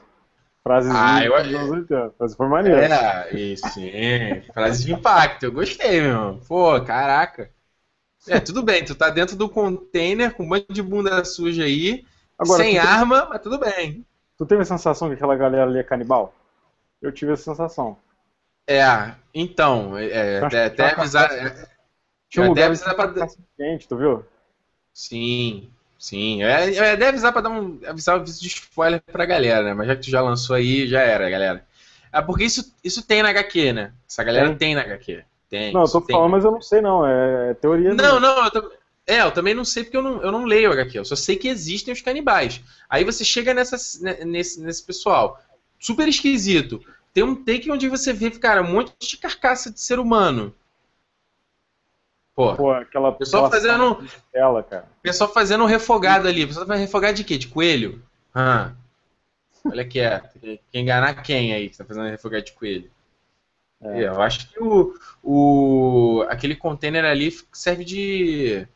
Frases 0.63 0.93
ah, 0.95 1.25
eu... 1.25 1.43
dos 1.43 1.55
anos 1.55 1.71
80. 1.71 2.11
Frase 2.17 2.37
foi 2.37 2.49
maneiro. 2.49 2.81
É, 2.81 3.35
isso, 3.35 3.69
sim. 3.71 3.91
Frases 4.53 4.85
de 4.85 4.93
impacto. 4.93 5.45
Eu 5.45 5.53
gostei, 5.53 6.01
meu. 6.01 6.41
Pô, 6.47 6.81
caraca. 6.83 7.51
É, 8.29 8.39
tudo 8.39 8.63
bem, 8.63 8.85
tu 8.85 8.95
tá 8.95 9.11
dentro 9.11 9.35
do 9.35 9.49
container 9.49 10.33
com 10.33 10.45
um 10.45 10.49
monte 10.49 10.73
de 10.73 10.81
bunda 10.81 11.25
suja 11.25 11.65
aí, 11.65 12.05
Agora, 12.39 12.63
sem 12.63 12.79
arma, 12.79 13.27
mas 13.29 13.43
tudo 13.43 13.59
bem. 13.59 14.07
Tu 14.39 14.47
teve 14.47 14.63
a 14.63 14.65
sensação 14.65 15.09
que 15.09 15.15
aquela 15.15 15.35
galera 15.35 15.69
ali 15.69 15.81
é 15.81 15.83
canibal? 15.83 16.33
Eu 17.01 17.11
tive 17.11 17.33
essa 17.33 17.43
sensação. 17.43 17.99
É, 18.67 19.15
então, 19.35 19.99
é, 19.99 20.39
até, 20.39 20.67
até 20.67 20.93
avisar. 20.93 21.33
É, 21.33 21.69
tinha 22.29 22.45
um 22.45 22.49
lugar 22.51 22.71
pra... 22.95 23.27
quente, 23.57 23.89
tu 23.89 23.97
viu? 23.97 24.25
Sim, 24.95 25.71
Sim, 26.03 26.43
é, 26.43 26.75
é, 26.75 26.97
deve 26.97 27.11
avisar 27.11 27.33
pra 27.33 27.43
dar 27.43 27.51
um 27.51 27.79
avisar 27.87 28.17
aviso 28.17 28.41
de 28.41 28.49
spoiler 28.49 29.01
pra 29.01 29.25
galera, 29.25 29.63
né? 29.63 29.73
Mas 29.73 29.87
já 29.87 29.95
que 29.95 30.03
tu 30.03 30.11
já 30.11 30.21
lançou 30.21 30.57
aí, 30.57 30.89
já 30.89 31.01
era, 31.01 31.31
galera. 31.31 31.65
É 32.13 32.21
porque 32.21 32.43
isso, 32.43 32.75
isso 32.83 33.07
tem 33.07 33.23
na 33.23 33.29
HQ, 33.29 33.73
né? 33.73 33.93
Essa 34.09 34.25
galera 34.25 34.49
tem, 34.49 34.57
tem 34.57 34.75
na 34.75 34.81
HQ. 34.81 35.23
Tem. 35.49 35.73
Não, 35.73 35.83
eu 35.83 35.89
tô 35.89 36.01
tem. 36.01 36.17
falando, 36.17 36.33
mas 36.33 36.45
eu 36.45 36.51
não 36.51 36.61
sei 36.61 36.81
não. 36.81 37.07
É 37.07 37.55
teoria. 37.55 37.95
Não, 37.95 38.19
não, 38.19 38.45
eu 38.45 38.51
tô... 38.51 38.73
É, 39.07 39.21
eu 39.23 39.31
também 39.31 39.55
não 39.55 39.65
sei 39.65 39.85
porque 39.85 39.97
eu 39.97 40.03
não, 40.03 40.21
eu 40.21 40.33
não 40.33 40.45
leio 40.45 40.73
HQ, 40.73 40.99
eu 40.99 41.05
só 41.05 41.15
sei 41.15 41.37
que 41.37 41.47
existem 41.47 41.95
os 41.95 42.03
canibais. 42.03 42.61
Aí 42.91 43.05
você 43.05 43.25
chega 43.25 43.55
nessa, 43.55 43.77
nesse, 44.27 44.61
nesse 44.61 44.83
pessoal, 44.83 45.41
super 45.79 46.09
esquisito. 46.09 46.83
Tem 47.15 47.23
um 47.23 47.37
take 47.37 47.71
onde 47.71 47.89
você 47.89 48.13
vê, 48.13 48.29
cara, 48.29 48.61
um 48.61 48.73
monte 48.73 48.93
de 48.99 49.17
carcaça 49.19 49.71
de 49.71 49.81
ser 49.81 50.01
humano. 50.01 50.53
Pô, 52.51 52.57
Pô 52.57 52.73
aquela 52.73 53.13
pessoal 53.13 53.51
fazendo. 53.51 54.05
Ela, 54.33 54.63
cara. 54.63 54.87
Pessoal 55.03 55.33
fazendo 55.33 55.65
um 55.65 55.67
refogado 55.67 56.29
ali. 56.29 56.47
Pessoal 56.47 56.67
vai 56.67 56.79
refogar 56.79 57.13
de 57.13 57.25
quê? 57.25 57.39
De 57.39 57.49
coelho? 57.49 58.03
Ah. 58.35 58.73
Olha 59.65 59.85
que 59.85 60.01
é. 60.01 60.23
Quem 60.71 60.83
enganar 60.83 61.23
quem 61.23 61.53
aí 61.53 61.69
que 61.69 61.77
tá 61.77 61.85
fazendo 61.85 62.09
refogado 62.09 62.45
de 62.45 62.53
coelho? 62.53 62.91
É. 63.83 64.07
Eu 64.07 64.23
acho 64.23 64.49
que 64.49 64.63
o, 64.63 64.95
o. 65.23 66.25
aquele 66.29 66.55
container 66.55 67.05
ali 67.05 67.31
serve 67.53 67.85
de. 67.85 68.67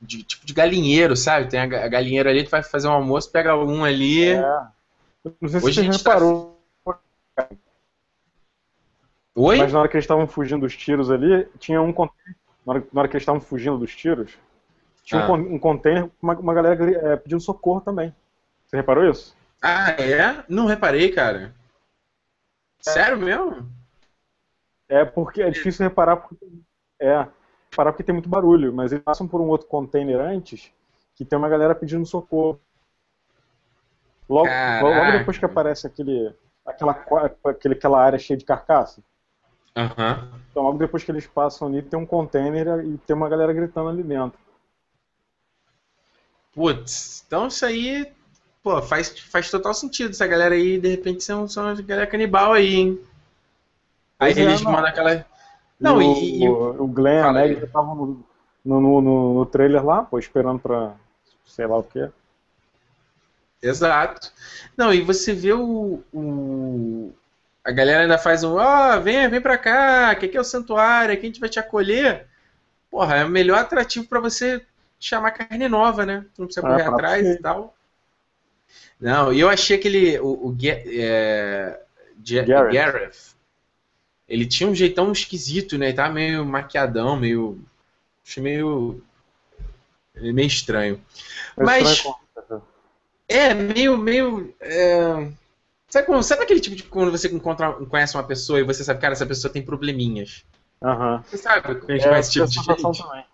De, 0.00 0.22
tipo 0.22 0.46
de 0.46 0.54
galinheiro, 0.54 1.16
sabe? 1.16 1.48
Tem 1.48 1.58
a, 1.58 1.66
galinheiro 1.66 2.28
ali, 2.28 2.44
tu 2.44 2.50
vai 2.50 2.62
fazer 2.62 2.86
um 2.86 2.92
almoço, 2.92 3.32
pega 3.32 3.56
um 3.56 3.84
ali. 3.84 4.30
É. 4.30 4.40
Não 5.40 5.48
sei 5.48 5.60
se 5.60 5.66
Hoje 5.66 5.84
você 5.84 5.98
reparou. 5.98 6.56
Tá... 7.34 7.48
Oi? 9.34 9.58
Mas 9.58 9.72
na 9.72 9.80
hora 9.80 9.88
que 9.88 9.96
eles 9.96 10.04
estavam 10.04 10.28
fugindo 10.28 10.60
dos 10.60 10.76
tiros 10.76 11.10
ali, 11.10 11.48
tinha 11.58 11.82
um 11.82 11.92
container 11.92 12.36
na 12.68 12.74
hora, 12.74 12.86
na 12.92 13.00
hora 13.00 13.08
que 13.08 13.16
eles 13.16 13.22
estavam 13.22 13.40
fugindo 13.40 13.78
dos 13.78 13.96
tiros, 13.96 14.38
tinha 15.02 15.22
ah. 15.22 15.32
um, 15.32 15.54
um 15.54 15.58
container 15.58 16.04
com 16.04 16.26
uma, 16.26 16.38
uma 16.38 16.54
galera 16.54 17.12
é, 17.12 17.16
pedindo 17.16 17.40
socorro 17.40 17.80
também. 17.80 18.14
Você 18.66 18.76
reparou 18.76 19.08
isso? 19.08 19.34
Ah, 19.62 19.90
é? 19.92 20.44
Não 20.48 20.66
reparei, 20.66 21.10
cara. 21.10 21.54
É. 22.86 22.90
Sério 22.90 23.16
mesmo? 23.16 23.66
É 24.86 25.04
porque 25.04 25.40
é 25.42 25.50
difícil 25.50 25.84
reparar 25.84 26.18
porque, 26.18 26.46
é, 27.00 27.26
reparar 27.70 27.92
porque 27.92 28.04
tem 28.04 28.12
muito 28.12 28.28
barulho, 28.28 28.72
mas 28.72 28.92
eles 28.92 29.02
passam 29.02 29.26
por 29.26 29.40
um 29.40 29.48
outro 29.48 29.66
container 29.66 30.20
antes 30.20 30.70
que 31.14 31.24
tem 31.24 31.38
uma 31.38 31.48
galera 31.48 31.74
pedindo 31.74 32.04
socorro. 32.04 32.60
Logo, 34.28 34.48
logo 34.82 35.12
depois 35.12 35.38
que 35.38 35.44
aparece 35.44 35.86
aquele, 35.86 36.34
aquela, 36.66 36.92
aquele, 37.44 37.74
aquela 37.74 38.02
área 38.02 38.18
cheia 38.18 38.36
de 38.36 38.44
carcaça. 38.44 39.02
Uhum. 39.78 40.40
Então 40.50 40.62
logo 40.64 40.78
depois 40.78 41.04
que 41.04 41.10
eles 41.12 41.26
passam 41.26 41.68
ali, 41.68 41.82
tem 41.82 41.98
um 41.98 42.04
container 42.04 42.84
e 42.84 42.98
tem 42.98 43.14
uma 43.14 43.28
galera 43.28 43.52
gritando 43.52 43.88
ali 43.88 44.02
dentro. 44.02 44.38
Putz, 46.52 47.22
então 47.24 47.46
isso 47.46 47.64
aí, 47.64 48.12
pô, 48.60 48.82
faz, 48.82 49.16
faz 49.20 49.48
total 49.48 49.72
sentido. 49.72 50.10
Essa 50.10 50.26
galera 50.26 50.56
aí, 50.56 50.80
de 50.80 50.88
repente, 50.88 51.22
são, 51.22 51.46
são 51.46 51.64
uma 51.64 51.80
galera 51.80 52.08
canibal 52.08 52.52
aí, 52.52 52.74
hein? 52.74 53.00
Aí 54.18 54.34
pois 54.34 54.38
é, 54.38 54.50
eles 54.50 54.60
é, 54.60 54.64
mandam 54.64 54.86
aquela. 54.86 55.24
Não, 55.78 56.02
e, 56.02 56.42
e, 56.42 56.48
o, 56.48 56.82
o 56.82 56.88
Glenn, 56.88 57.32
né, 57.32 57.46
eles 57.46 57.62
estavam 57.62 57.94
no, 57.94 58.24
no, 58.64 59.00
no, 59.00 59.34
no, 59.34 59.46
trailer 59.46 59.84
lá, 59.84 60.02
pô, 60.02 60.18
esperando 60.18 60.58
pra 60.58 60.96
sei 61.46 61.66
lá 61.68 61.78
o 61.78 61.84
quê. 61.84 62.10
Exato. 63.62 64.32
Não, 64.76 64.92
e 64.92 65.00
você 65.02 65.32
vê 65.32 65.52
o, 65.52 66.02
o 66.12 67.12
a 67.68 67.70
galera 67.70 68.00
ainda 68.00 68.16
faz 68.16 68.42
um, 68.42 68.54
ó, 68.54 68.96
oh, 68.96 69.00
vem, 69.02 69.28
vem 69.28 69.42
pra 69.42 69.58
cá, 69.58 70.14
que 70.14 70.24
aqui 70.24 70.38
é 70.38 70.40
o 70.40 70.44
santuário, 70.44 71.12
aqui 71.12 71.24
a 71.24 71.26
gente 71.26 71.38
vai 71.38 71.50
te 71.50 71.58
acolher. 71.58 72.26
Porra, 72.90 73.16
é 73.16 73.24
o 73.26 73.28
melhor 73.28 73.58
atrativo 73.58 74.06
para 74.06 74.20
você 74.20 74.64
chamar 74.98 75.32
carne 75.32 75.68
nova, 75.68 76.06
né? 76.06 76.24
Tu 76.34 76.40
não 76.40 76.46
precisa 76.46 76.66
correr 76.66 76.84
ah, 76.84 76.88
atrás 76.88 77.26
e 77.26 77.36
tal. 77.36 77.76
Não, 78.98 79.34
e 79.34 79.40
eu 79.40 79.50
achei 79.50 79.76
aquele. 79.76 80.18
O, 80.18 80.48
o 80.48 80.56
é, 80.64 81.78
Gareth. 82.18 82.72
Gareth. 82.72 83.34
Ele 84.26 84.46
tinha 84.46 84.70
um 84.70 84.74
jeitão 84.74 85.12
esquisito, 85.12 85.76
né? 85.76 85.88
Ele 85.88 85.96
tava 85.96 86.14
meio 86.14 86.46
maquiadão, 86.46 87.18
meio. 87.18 87.62
Achei 88.26 88.42
meio. 88.42 89.04
meio 90.14 90.46
estranho. 90.46 90.98
Mas. 91.54 92.02
É, 93.28 93.52
meio. 93.52 93.98
meio 93.98 94.54
é, 94.58 95.28
Sabe, 95.88 96.06
como, 96.06 96.22
sabe 96.22 96.42
aquele 96.42 96.60
tipo 96.60 96.76
de 96.76 96.82
quando 96.82 97.10
você 97.10 97.28
encontra, 97.28 97.72
conhece 97.72 98.14
uma 98.14 98.24
pessoa 98.24 98.60
e 98.60 98.62
você 98.62 98.84
sabe, 98.84 99.00
cara, 99.00 99.14
essa 99.14 99.24
pessoa 99.24 99.52
tem 99.52 99.62
probleminhas? 99.62 100.44
Aham. 100.82 101.22
Você 101.26 101.38
sabe 101.38 101.62
quando 101.62 101.90
a 101.90 101.92
gente 101.92 102.04
é, 102.04 102.08
conhece 102.08 102.40
esse 102.40 102.52
tipo 102.52 102.74
de 102.76 102.82
gente? 102.82 103.02
Também. 103.02 103.24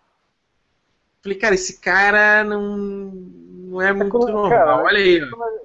Falei, 1.20 1.38
cara, 1.38 1.54
esse 1.54 1.80
cara 1.80 2.44
não, 2.44 2.76
não 2.76 3.82
é, 3.82 3.88
é 3.88 3.92
muito 3.92 4.12
quando, 4.12 4.32
normal. 4.32 4.50
Cara, 4.50 4.82
Olha 4.84 4.98
aí. 4.98 5.20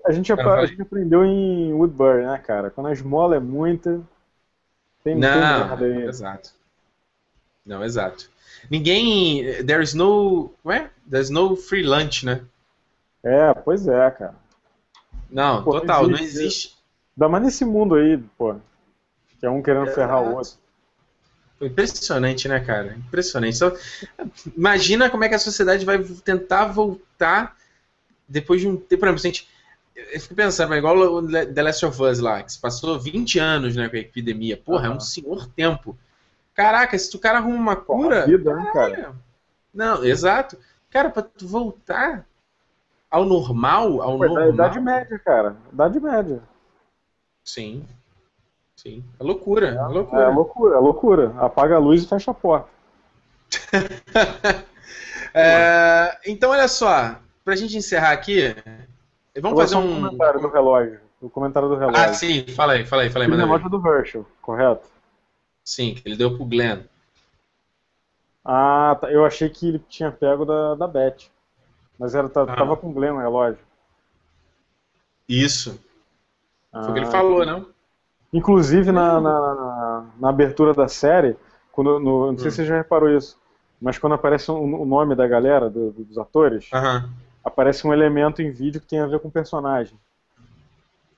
A 0.05 0.11
gente, 0.11 0.31
a 0.33 0.65
gente 0.65 0.81
aprendeu 0.81 1.23
em 1.23 1.73
Woodbury, 1.73 2.25
né, 2.25 2.37
cara? 2.39 2.71
Quando 2.71 2.87
a 2.87 2.93
esmola 2.93 3.35
é 3.35 3.39
muita, 3.39 4.01
tem 5.03 5.15
Não, 5.15 5.77
tem 5.77 6.01
exato. 6.07 6.51
Não, 7.65 7.83
exato. 7.83 8.29
Ninguém. 8.69 9.63
There's 9.63 9.93
no. 9.93 10.51
Ué? 10.65 10.89
There's 11.09 11.29
no 11.29 11.55
free 11.55 11.83
lunch, 11.83 12.25
né? 12.25 12.41
É, 13.23 13.53
pois 13.53 13.87
é, 13.87 14.09
cara. 14.11 14.35
Não, 15.29 15.63
pô, 15.63 15.79
total, 15.79 16.07
não 16.07 16.17
existe. 16.17 16.37
Não 16.37 16.43
existe. 16.43 16.78
Ainda 17.17 17.29
mais 17.29 17.43
nesse 17.43 17.65
mundo 17.65 17.95
aí, 17.95 18.17
pô. 18.37 18.55
Que 19.39 19.45
é 19.45 19.49
um 19.49 19.61
querendo 19.61 19.89
é, 19.89 19.93
ferrar 19.93 20.21
o 20.21 20.35
outro. 20.35 20.57
Impressionante, 21.61 22.47
né, 22.47 22.59
cara? 22.59 22.95
Impressionante. 22.95 23.57
Só, 23.57 23.73
imagina 24.55 25.09
como 25.09 25.23
é 25.23 25.29
que 25.29 25.35
a 25.35 25.39
sociedade 25.39 25.85
vai 25.85 26.01
tentar 26.23 26.65
voltar 26.65 27.55
depois 28.27 28.61
de 28.61 28.67
um 28.67 28.77
tempo. 28.77 29.01
Por 29.01 29.07
exemplo, 29.07 29.19
a 29.19 29.27
gente, 29.27 29.49
eu 29.95 30.19
fico 30.19 30.35
pensando, 30.35 30.73
igual 30.75 30.97
o 30.97 31.27
The 31.27 31.61
Last 31.61 31.85
of 31.85 32.01
Us 32.01 32.19
lá, 32.19 32.43
que 32.43 32.53
se 32.53 32.59
passou 32.59 32.99
20 32.99 33.39
anos 33.39 33.75
né, 33.75 33.89
com 33.89 33.95
a 33.97 33.99
epidemia. 33.99 34.55
Porra, 34.55 34.87
uhum. 34.87 34.93
é 34.93 34.97
um 34.97 34.99
senhor 34.99 35.47
tempo. 35.47 35.97
Caraca, 36.53 36.97
se 36.97 37.13
o 37.15 37.19
cara 37.19 37.39
arruma 37.39 37.57
uma 37.57 37.75
cura. 37.75 38.25
Vida, 38.25 38.55
né, 38.55 38.69
cara? 38.73 39.15
Não, 39.73 40.03
exato. 40.03 40.57
Cara, 40.89 41.09
pra 41.09 41.21
tu 41.21 41.47
voltar 41.47 42.25
ao 43.11 43.25
normal, 43.25 44.01
ao 44.01 44.17
Pô, 44.17 44.25
normal. 44.25 44.43
É 44.43 44.49
Idade 44.49 44.79
média, 44.79 45.19
cara. 45.19 45.57
Idade 45.71 45.99
média. 45.99 46.41
Sim. 47.49 47.83
Sim. 48.75 49.03
É 49.19 49.23
loucura. 49.23 49.69
É, 49.69 49.75
é 49.75 49.87
loucura. 49.87 50.21
É 50.21 50.27
loucura, 50.29 50.75
é 50.75 50.79
loucura. 50.79 51.35
Apaga 51.39 51.75
a 51.75 51.79
luz 51.79 52.03
e 52.03 52.07
fecha 52.07 52.29
a 52.29 52.33
porta. 52.33 52.69
é, 55.33 56.19
então, 56.27 56.51
olha 56.51 56.67
só. 56.67 57.15
Pra 57.43 57.55
gente 57.55 57.75
encerrar 57.75 58.11
aqui, 58.11 58.55
vamos 59.41 59.57
fazer 59.57 59.75
um. 59.75 59.97
O 59.97 60.05
comentário 60.05 60.39
do 60.39 60.47
relógio. 60.47 60.99
O 61.19 61.29
comentário 61.29 61.67
do 61.67 61.75
relógio. 61.75 61.99
Ah, 61.99 62.13
sim. 62.13 62.45
Fala 62.49 62.73
aí, 62.73 62.85
fala 62.85 63.01
aí, 63.01 63.09
fala 63.09 63.25
aí. 63.25 63.31
O 63.31 63.35
relógio 63.35 63.69
do 63.69 63.87
Herschel, 63.87 64.27
correto? 64.41 64.87
Sim, 65.63 65.95
que 65.95 66.07
ele 66.07 66.15
deu 66.15 66.35
pro 66.35 66.45
Glenn. 66.45 66.83
Ah, 68.45 68.95
tá. 69.01 69.11
eu 69.11 69.25
achei 69.25 69.49
que 69.49 69.67
ele 69.67 69.79
tinha 69.89 70.11
pego 70.11 70.45
da, 70.45 70.75
da 70.75 70.87
Beth. 70.87 71.29
Mas 71.97 72.13
era, 72.13 72.29
tá, 72.29 72.43
ah. 72.43 72.55
tava 72.55 72.77
com 72.77 72.89
o 72.89 72.93
Glenn 72.93 73.15
o 73.15 73.19
relógio. 73.19 73.59
Isso. 75.27 75.79
Foi 76.71 76.89
o 76.89 76.93
que 76.93 76.99
ele 76.99 77.07
ah, 77.07 77.11
falou, 77.11 77.45
não? 77.45 77.67
Inclusive 78.31 78.91
na, 78.91 79.19
na, 79.19 79.39
na, 79.39 80.05
na 80.19 80.29
abertura 80.29 80.73
da 80.73 80.87
série, 80.87 81.35
quando, 81.71 81.99
no, 81.99 82.31
não 82.31 82.37
sei 82.37 82.47
hum. 82.47 82.51
se 82.51 82.57
você 82.57 82.65
já 82.65 82.77
reparou 82.77 83.09
isso, 83.09 83.39
mas 83.81 83.97
quando 83.97 84.13
aparece 84.13 84.51
o, 84.51 84.55
o 84.55 84.85
nome 84.85 85.15
da 85.15 85.27
galera, 85.27 85.69
do, 85.69 85.91
dos 85.91 86.17
atores, 86.17 86.69
aparece 87.43 87.87
um 87.87 87.93
elemento 87.93 88.41
em 88.41 88.51
vídeo 88.51 88.81
que 88.81 88.87
tem 88.87 88.99
a 88.99 89.07
ver 89.07 89.19
com 89.19 89.29
o 89.29 89.31
personagem. 89.31 89.97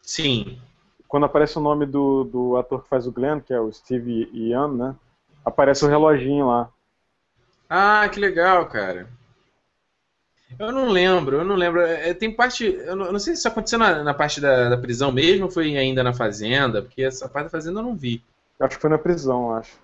Sim. 0.01 0.59
Quando 1.07 1.25
aparece 1.25 1.57
o 1.57 1.61
nome 1.61 1.85
do, 1.85 2.23
do 2.23 2.57
ator 2.57 2.83
que 2.83 2.89
faz 2.89 3.05
o 3.05 3.11
Glenn, 3.11 3.41
que 3.41 3.53
é 3.53 3.59
o 3.59 3.71
Steve 3.71 4.29
Ian, 4.33 4.69
né? 4.69 4.95
Aparece 5.43 5.83
o 5.83 5.87
reloginho 5.87 6.47
lá. 6.47 6.69
Ah, 7.69 8.07
que 8.09 8.19
legal, 8.19 8.65
cara. 8.67 9.09
Eu 10.59 10.71
não 10.71 10.89
lembro, 10.89 11.37
eu 11.37 11.45
não 11.45 11.55
lembro. 11.55 11.81
É, 11.81 12.13
tem 12.13 12.31
parte. 12.31 12.65
Eu 12.65 12.95
não, 12.95 13.05
eu 13.05 13.11
não, 13.11 13.19
sei 13.19 13.33
se 13.33 13.39
isso 13.39 13.47
aconteceu 13.47 13.79
na, 13.79 14.03
na 14.03 14.13
parte 14.13 14.39
da, 14.39 14.69
da, 14.69 14.77
prisão 14.77 15.11
mesmo 15.11 15.45
ou 15.45 15.51
foi 15.51 15.75
ainda 15.77 16.03
na 16.03 16.13
fazenda, 16.13 16.81
porque 16.81 17.03
essa 17.03 17.27
parte 17.27 17.45
da 17.45 17.51
fazenda 17.51 17.79
eu 17.79 17.83
não 17.83 17.95
vi. 17.95 18.23
Acho 18.59 18.75
que 18.75 18.81
foi 18.81 18.89
na 18.89 18.97
prisão, 18.97 19.53
acho. 19.53 19.77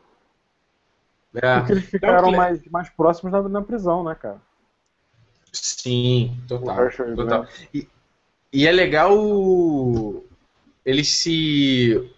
É. 1.35 1.57
Porque 1.57 1.71
eles 1.73 1.85
ficaram 1.85 2.29
então, 2.29 2.31
mais, 2.37 2.65
mais 2.67 2.89
próximos 2.89 3.31
na, 3.31 3.41
na 3.41 3.61
prisão, 3.61 4.03
né, 4.03 4.15
cara? 4.15 4.41
Sim, 5.51 6.37
total. 6.47 6.89
total. 7.15 7.47
E, 7.73 7.87
e 8.51 8.67
é 8.67 8.71
legal 8.71 9.13
eles 10.87 11.09
se. 11.09 12.09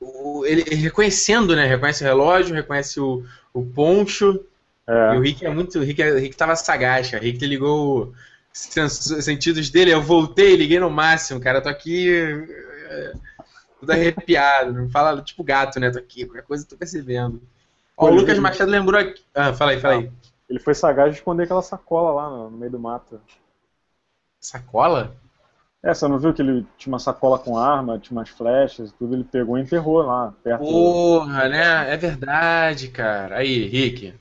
O, 0.00 0.44
ele, 0.44 0.62
reconhecendo, 0.74 1.54
né? 1.54 1.66
Reconhece 1.66 2.02
o 2.02 2.06
relógio, 2.06 2.54
reconhece 2.54 3.00
o, 3.00 3.24
o 3.54 3.64
poncho. 3.64 4.44
É. 4.88 5.14
E 5.14 5.18
o 5.18 5.20
Rick 5.20 5.44
é 5.44 5.50
muito. 5.50 5.78
O 5.78 5.82
Rick, 5.82 6.02
o 6.02 6.18
Rick 6.18 6.36
tava 6.36 6.54
sagaz, 6.54 7.10
cara. 7.10 7.22
O 7.22 7.26
Rick 7.26 7.44
ligou 7.44 8.14
os 8.52 9.24
sentidos 9.24 9.68
dele. 9.70 9.92
Eu 9.92 10.02
voltei, 10.02 10.56
liguei 10.56 10.78
no 10.78 10.90
máximo, 10.90 11.40
cara. 11.40 11.60
Tô 11.60 11.68
aqui. 11.68 12.08
É, 12.88 13.12
tudo 13.80 13.90
arrepiado. 13.90 14.72
Não 14.72 14.88
fala 14.88 15.20
tipo 15.22 15.42
gato, 15.42 15.80
né? 15.80 15.90
Tô 15.90 15.98
aqui, 15.98 16.24
qualquer 16.24 16.42
coisa 16.42 16.66
tô 16.66 16.76
percebendo. 16.76 17.42
Ó, 17.96 18.08
o 18.08 18.14
Lucas 18.14 18.38
Machado 18.38 18.70
lembrou 18.70 19.00
aqui. 19.00 19.24
Ah, 19.34 19.52
fala 19.52 19.72
aí, 19.72 19.80
fala 19.80 19.94
aí. 19.94 20.10
Ele 20.48 20.60
foi 20.60 20.74
sagaz 20.74 21.10
de 21.10 21.18
esconder 21.18 21.44
aquela 21.44 21.62
sacola 21.62 22.12
lá 22.12 22.30
no, 22.30 22.50
meio 22.50 22.70
do 22.70 22.78
mato. 22.78 23.20
Sacola? 24.40 25.16
É, 25.82 25.92
você 25.92 26.06
não 26.06 26.18
viu 26.18 26.32
que 26.32 26.42
ele 26.42 26.66
tinha 26.76 26.92
uma 26.92 26.98
sacola 26.98 27.38
com 27.38 27.58
arma, 27.58 27.98
tinha 27.98 28.16
umas 28.16 28.28
flechas, 28.28 28.92
tudo, 28.92 29.14
ele 29.14 29.24
pegou 29.24 29.58
e 29.58 29.62
enterrou 29.62 30.02
lá, 30.02 30.32
perto 30.42 30.60
Porra, 30.60 31.44
do... 31.44 31.48
né? 31.50 31.92
É 31.92 31.96
verdade, 31.96 32.88
cara. 32.88 33.36
Aí, 33.38 33.66
Rick. 33.66 34.14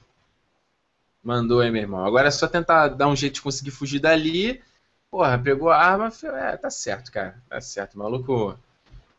Mandou 1.25 1.59
aí, 1.59 1.71
meu 1.71 1.81
irmão. 1.81 2.05
Agora 2.05 2.27
é 2.27 2.31
só 2.31 2.47
tentar 2.47 2.87
dar 2.89 3.07
um 3.07 3.15
jeito 3.15 3.33
de 3.33 3.41
conseguir 3.41 3.71
fugir 3.71 3.97
dali. 3.97 4.61
Porra, 5.09 5.39
pegou 5.39 5.71
a 5.71 5.77
arma. 5.77 6.11
É, 6.23 6.55
tá 6.55 6.69
certo, 6.69 7.11
cara. 7.11 7.41
Tá 7.49 7.59
certo. 7.59 7.97
Maluco 7.97 8.55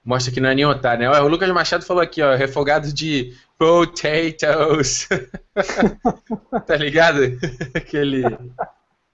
mostra 0.04 0.32
que 0.32 0.40
não 0.40 0.48
é 0.48 0.54
nem 0.54 0.64
otário, 0.64 1.11
né? 1.11 1.20
O 1.20 1.26
Lucas 1.26 1.50
Machado 1.50 1.84
falou 1.84 2.00
aqui, 2.00 2.22
ó, 2.22 2.36
refogado 2.36 2.92
de 2.92 3.36
potatoes. 3.59 5.09
tá 6.64 6.76
ligado? 6.76 7.22
Aquele. 7.74 8.22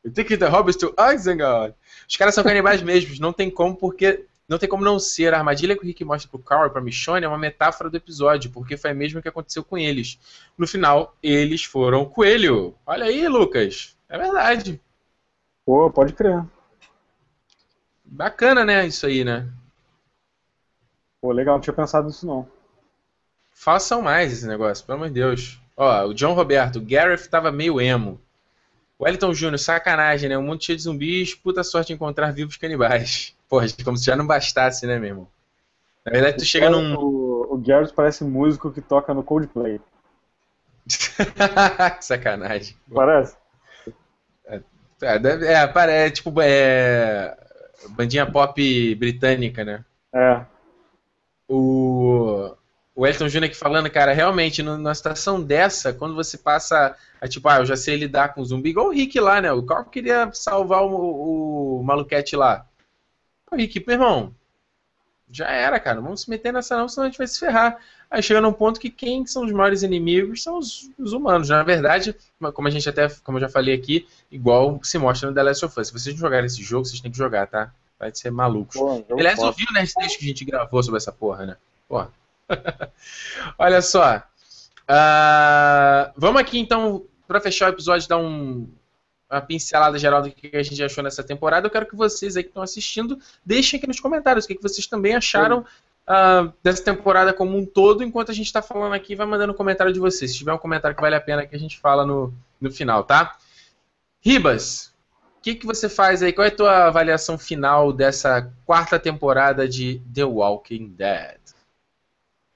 You 0.04 0.12
think 0.12 0.36
the 0.36 0.46
hobbits 0.46 0.76
to 0.76 0.94
Isengard. 1.14 1.74
Os 2.06 2.16
caras 2.18 2.34
são 2.34 2.44
canibais 2.44 2.82
mesmos, 2.82 3.18
não 3.18 3.32
tem 3.32 3.48
como, 3.48 3.74
porque 3.74 4.26
não 4.52 4.58
tem 4.58 4.68
como 4.68 4.84
não 4.84 4.98
ser. 4.98 5.32
A 5.32 5.38
armadilha 5.38 5.74
que 5.74 5.82
o 5.82 5.86
Rick 5.86 6.04
mostra 6.04 6.30
pro 6.30 6.38
Carl 6.38 6.66
e 6.66 6.70
pra 6.70 6.80
Michonne 6.80 7.24
é 7.24 7.28
uma 7.28 7.38
metáfora 7.38 7.88
do 7.88 7.96
episódio, 7.96 8.50
porque 8.50 8.76
foi 8.76 8.92
mesmo 8.92 9.18
o 9.18 9.22
que 9.22 9.28
aconteceu 9.28 9.64
com 9.64 9.78
eles. 9.78 10.18
No 10.56 10.66
final, 10.66 11.16
eles 11.22 11.64
foram 11.64 12.04
coelho. 12.04 12.74
Olha 12.86 13.06
aí, 13.06 13.26
Lucas. 13.26 13.96
É 14.08 14.18
verdade. 14.18 14.80
Pô, 15.64 15.90
pode 15.90 16.12
crer. 16.12 16.44
Bacana, 18.04 18.64
né? 18.64 18.86
Isso 18.86 19.06
aí, 19.06 19.24
né? 19.24 19.48
Pô, 21.20 21.32
legal, 21.32 21.54
não 21.54 21.62
tinha 21.62 21.72
pensado 21.72 22.08
nisso 22.08 22.26
não. 22.26 22.46
Façam 23.52 24.02
mais 24.02 24.32
esse 24.32 24.46
negócio, 24.46 24.84
pelo 24.84 24.96
amor 24.96 25.08
de 25.08 25.14
Deus. 25.14 25.60
Ó, 25.76 26.08
o 26.08 26.14
John 26.14 26.34
Roberto, 26.34 26.80
Gareth 26.80 27.28
tava 27.30 27.50
meio 27.50 27.80
emo. 27.80 28.20
Wellington 29.00 29.32
Júnior, 29.32 29.58
sacanagem, 29.58 30.28
né? 30.28 30.36
Um 30.36 30.42
mundo 30.42 30.62
cheio 30.62 30.76
de 30.76 30.82
zumbis, 30.82 31.34
puta 31.34 31.64
sorte 31.64 31.88
de 31.88 31.94
encontrar 31.94 32.32
vivos 32.32 32.56
canibais. 32.56 33.34
Porra, 33.52 33.66
como 33.84 33.98
se 33.98 34.06
já 34.06 34.16
não 34.16 34.26
bastasse, 34.26 34.86
né, 34.86 34.98
meu 34.98 35.10
irmão? 35.10 35.28
Na 36.06 36.12
verdade, 36.12 36.38
tu 36.38 36.44
chega 36.46 36.70
num. 36.70 36.94
O, 36.94 37.52
o 37.52 37.58
Garrett 37.58 37.92
parece 37.92 38.24
músico 38.24 38.72
que 38.72 38.80
toca 38.80 39.12
no 39.12 39.22
Coldplay. 39.22 39.78
que 40.88 42.02
sacanagem. 42.02 42.74
Parece? 42.90 43.36
É, 44.46 44.62
é, 45.02 45.16
é, 45.52 46.06
é, 46.06 46.10
tipo, 46.10 46.32
é. 46.40 47.36
bandinha 47.90 48.24
pop 48.24 48.94
britânica, 48.94 49.66
né? 49.66 49.84
É. 50.14 50.46
O, 51.46 52.56
o 52.94 53.06
Elton 53.06 53.28
Júnior 53.28 53.50
aqui 53.50 53.58
falando, 53.58 53.90
cara, 53.90 54.14
realmente, 54.14 54.62
numa 54.62 54.94
situação 54.94 55.42
dessa, 55.42 55.92
quando 55.92 56.14
você 56.14 56.38
passa 56.38 56.96
a 57.20 57.28
tipo, 57.28 57.46
ah, 57.50 57.58
eu 57.58 57.66
já 57.66 57.76
sei 57.76 57.96
lidar 57.96 58.32
com 58.32 58.42
zumbi, 58.42 58.70
igual 58.70 58.86
o 58.86 58.92
Rick 58.92 59.20
lá, 59.20 59.42
né? 59.42 59.52
O 59.52 59.62
Carl 59.62 59.84
queria 59.84 60.30
salvar 60.32 60.82
o, 60.84 61.80
o 61.80 61.82
maluquete 61.82 62.34
lá. 62.34 62.66
O 63.52 63.56
Rick, 63.56 63.84
meu 63.86 63.94
irmão, 63.94 64.34
já 65.30 65.46
era, 65.50 65.78
cara, 65.78 65.96
não 65.96 66.04
vamos 66.04 66.22
se 66.22 66.30
meter 66.30 66.54
nessa 66.54 66.74
não, 66.74 66.88
senão 66.88 67.04
a 67.04 67.08
gente 67.08 67.18
vai 67.18 67.26
se 67.26 67.38
ferrar. 67.38 67.78
Aí 68.10 68.22
chega 68.22 68.40
num 68.40 68.52
ponto 68.52 68.80
que 68.80 68.88
quem 68.88 69.26
são 69.26 69.44
os 69.44 69.52
maiores 69.52 69.82
inimigos 69.82 70.42
são 70.42 70.56
os, 70.56 70.90
os, 70.98 71.12
humanos. 71.12 71.50
Na 71.50 71.62
verdade, 71.62 72.16
como 72.54 72.66
a 72.66 72.70
gente 72.70 72.88
até, 72.88 73.10
como 73.22 73.36
eu 73.36 73.42
já 73.42 73.50
falei 73.50 73.74
aqui, 73.74 74.08
igual 74.30 74.80
se 74.82 74.96
mostra 74.96 75.28
no 75.28 75.34
The 75.34 75.42
Last 75.42 75.64
of 75.66 75.78
Us. 75.78 75.88
Se 75.88 75.92
vocês 75.92 76.14
não 76.14 76.20
jogarem 76.20 76.46
esse 76.46 76.62
jogo, 76.62 76.86
vocês 76.86 77.00
têm 77.00 77.10
que 77.10 77.18
jogar, 77.18 77.46
tá? 77.46 77.70
Vai 77.98 78.10
ser 78.14 78.30
malucos. 78.30 78.74
Aliás, 79.10 79.38
ouviu 79.38 79.66
o 79.70 79.74
Nerdcast 79.74 80.18
que 80.18 80.24
a 80.24 80.28
gente 80.28 80.44
gravou 80.46 80.82
sobre 80.82 80.96
essa 80.96 81.12
porra, 81.12 81.44
né? 81.44 81.56
Porra. 81.86 82.10
Olha 83.58 83.82
só. 83.82 84.16
Uh, 84.82 86.12
vamos 86.16 86.40
aqui 86.40 86.58
então, 86.58 87.04
para 87.28 87.38
fechar 87.38 87.70
o 87.70 87.74
episódio, 87.74 88.08
dar 88.08 88.16
um, 88.16 88.66
uma 89.32 89.40
pincelada 89.40 89.98
geral 89.98 90.22
do 90.22 90.30
que 90.30 90.54
a 90.56 90.62
gente 90.62 90.82
achou 90.82 91.02
nessa 91.02 91.24
temporada. 91.24 91.66
Eu 91.66 91.70
quero 91.70 91.86
que 91.86 91.96
vocês 91.96 92.36
aí 92.36 92.42
que 92.42 92.50
estão 92.50 92.62
assistindo 92.62 93.18
deixem 93.44 93.78
aqui 93.78 93.86
nos 93.86 94.00
comentários 94.00 94.44
o 94.44 94.48
que, 94.48 94.54
que 94.54 94.62
vocês 94.62 94.86
também 94.86 95.14
acharam 95.14 95.60
uh, 95.60 96.52
dessa 96.62 96.84
temporada 96.84 97.32
como 97.32 97.56
um 97.56 97.64
todo, 97.64 98.02
enquanto 98.02 98.30
a 98.30 98.34
gente 98.34 98.46
está 98.46 98.60
falando 98.60 98.92
aqui, 98.92 99.14
vai 99.14 99.26
mandando 99.26 99.52
um 99.52 99.56
comentário 99.56 99.92
de 99.92 100.00
vocês. 100.00 100.32
Se 100.32 100.38
tiver 100.38 100.52
um 100.52 100.58
comentário 100.58 100.94
que 100.94 101.02
vale 101.02 101.16
a 101.16 101.20
pena 101.20 101.46
que 101.46 101.56
a 101.56 101.58
gente 101.58 101.78
fala 101.78 102.04
no, 102.04 102.32
no 102.60 102.70
final, 102.70 103.04
tá? 103.04 103.36
Ribas, 104.20 104.92
o 105.38 105.42
que, 105.42 105.54
que 105.54 105.66
você 105.66 105.88
faz 105.88 106.22
aí? 106.22 106.32
Qual 106.32 106.44
é 106.44 106.48
a 106.48 106.54
tua 106.54 106.86
avaliação 106.86 107.38
final 107.38 107.92
dessa 107.92 108.52
quarta 108.64 108.98
temporada 108.98 109.68
de 109.68 110.00
The 110.14 110.24
Walking 110.24 110.88
Dead? 110.90 111.40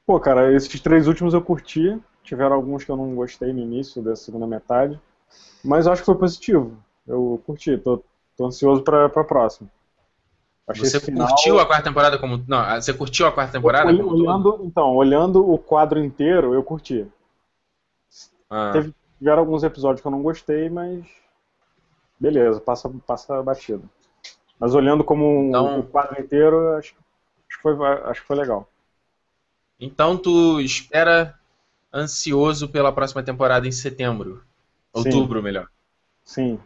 Pô, 0.07 0.20
cara, 0.20 0.53
esses 0.55 0.81
três 0.81 1.09
últimos 1.09 1.35
eu 1.35 1.43
curti. 1.43 1.99
Tiveram 2.22 2.55
alguns 2.55 2.85
que 2.85 2.91
eu 2.91 2.97
não 2.97 3.14
gostei 3.14 3.53
no 3.53 3.61
início 3.61 4.03
da 4.03 4.14
segunda 4.14 4.47
metade. 4.47 5.01
Mas 5.64 5.86
eu 5.86 5.92
acho 5.92 6.02
que 6.02 6.07
foi 6.07 6.16
positivo. 6.16 6.76
Eu 7.07 7.40
curti, 7.46 7.76
tô, 7.78 8.02
tô 8.36 8.46
ansioso 8.46 8.82
pra, 8.82 9.09
pra 9.09 9.24
próxima. 9.24 9.70
Achei 10.66 10.84
você 10.84 10.98
final... 10.98 11.28
curtiu 11.28 11.61
a 11.61 11.66
quarta 11.66 11.84
temporada 11.84 12.18
como. 12.18 12.44
Não, 12.48 12.80
você 12.80 12.92
curtiu 12.92 13.26
a 13.26 13.32
quarta 13.32 13.52
temporada? 13.52 13.88
Olhando, 13.88 14.61
então, 14.64 14.94
olhando 14.96 15.48
o 15.48 15.59
quadro 15.59 16.02
inteiro, 16.02 16.52
eu 16.52 16.62
curti. 16.62 17.07
Ah. 18.50 18.70
Teve, 18.72 18.92
tiveram 19.18 19.40
alguns 19.40 19.62
episódios 19.62 20.00
que 20.00 20.07
eu 20.07 20.11
não 20.11 20.22
gostei, 20.22 20.68
mas. 20.68 21.07
Beleza, 22.18 22.61
passa, 22.61 22.90
passa 23.07 23.42
batido. 23.42 23.88
Mas 24.59 24.74
olhando 24.74 25.04
como 25.04 25.48
então... 25.48 25.80
o 25.80 25.82
quadro 25.84 26.20
inteiro, 26.20 26.76
acho, 26.76 26.94
acho, 27.48 27.57
que 27.57 27.62
foi, 27.62 27.86
acho 28.04 28.20
que 28.22 28.26
foi 28.26 28.36
legal. 28.36 28.68
Então 29.78 30.16
tu 30.16 30.61
espera 30.61 31.38
ansioso 31.92 32.68
pela 32.68 32.92
próxima 32.92 33.22
temporada 33.22 33.68
em 33.68 33.72
setembro. 33.72 34.42
Outubro, 34.97 35.40
Sim. 35.40 35.44
melhor. 35.44 35.68
Sim. 36.24 36.61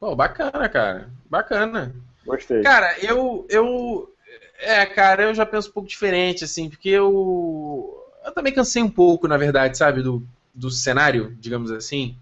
Pô, 0.00 0.14
bacana, 0.14 0.68
cara. 0.68 1.10
Bacana. 1.30 1.94
Gostei. 2.26 2.62
Cara, 2.62 2.96
eu, 3.00 3.46
eu. 3.48 4.12
É, 4.58 4.84
cara, 4.86 5.24
eu 5.24 5.34
já 5.34 5.46
penso 5.46 5.70
um 5.70 5.72
pouco 5.72 5.88
diferente, 5.88 6.44
assim, 6.44 6.68
porque 6.68 6.88
eu. 6.88 8.00
Eu 8.24 8.32
também 8.32 8.52
cansei 8.52 8.82
um 8.82 8.90
pouco, 8.90 9.28
na 9.28 9.36
verdade, 9.36 9.76
sabe, 9.76 10.02
do, 10.02 10.26
do 10.54 10.70
cenário, 10.70 11.36
digamos 11.38 11.70
assim. 11.70 12.16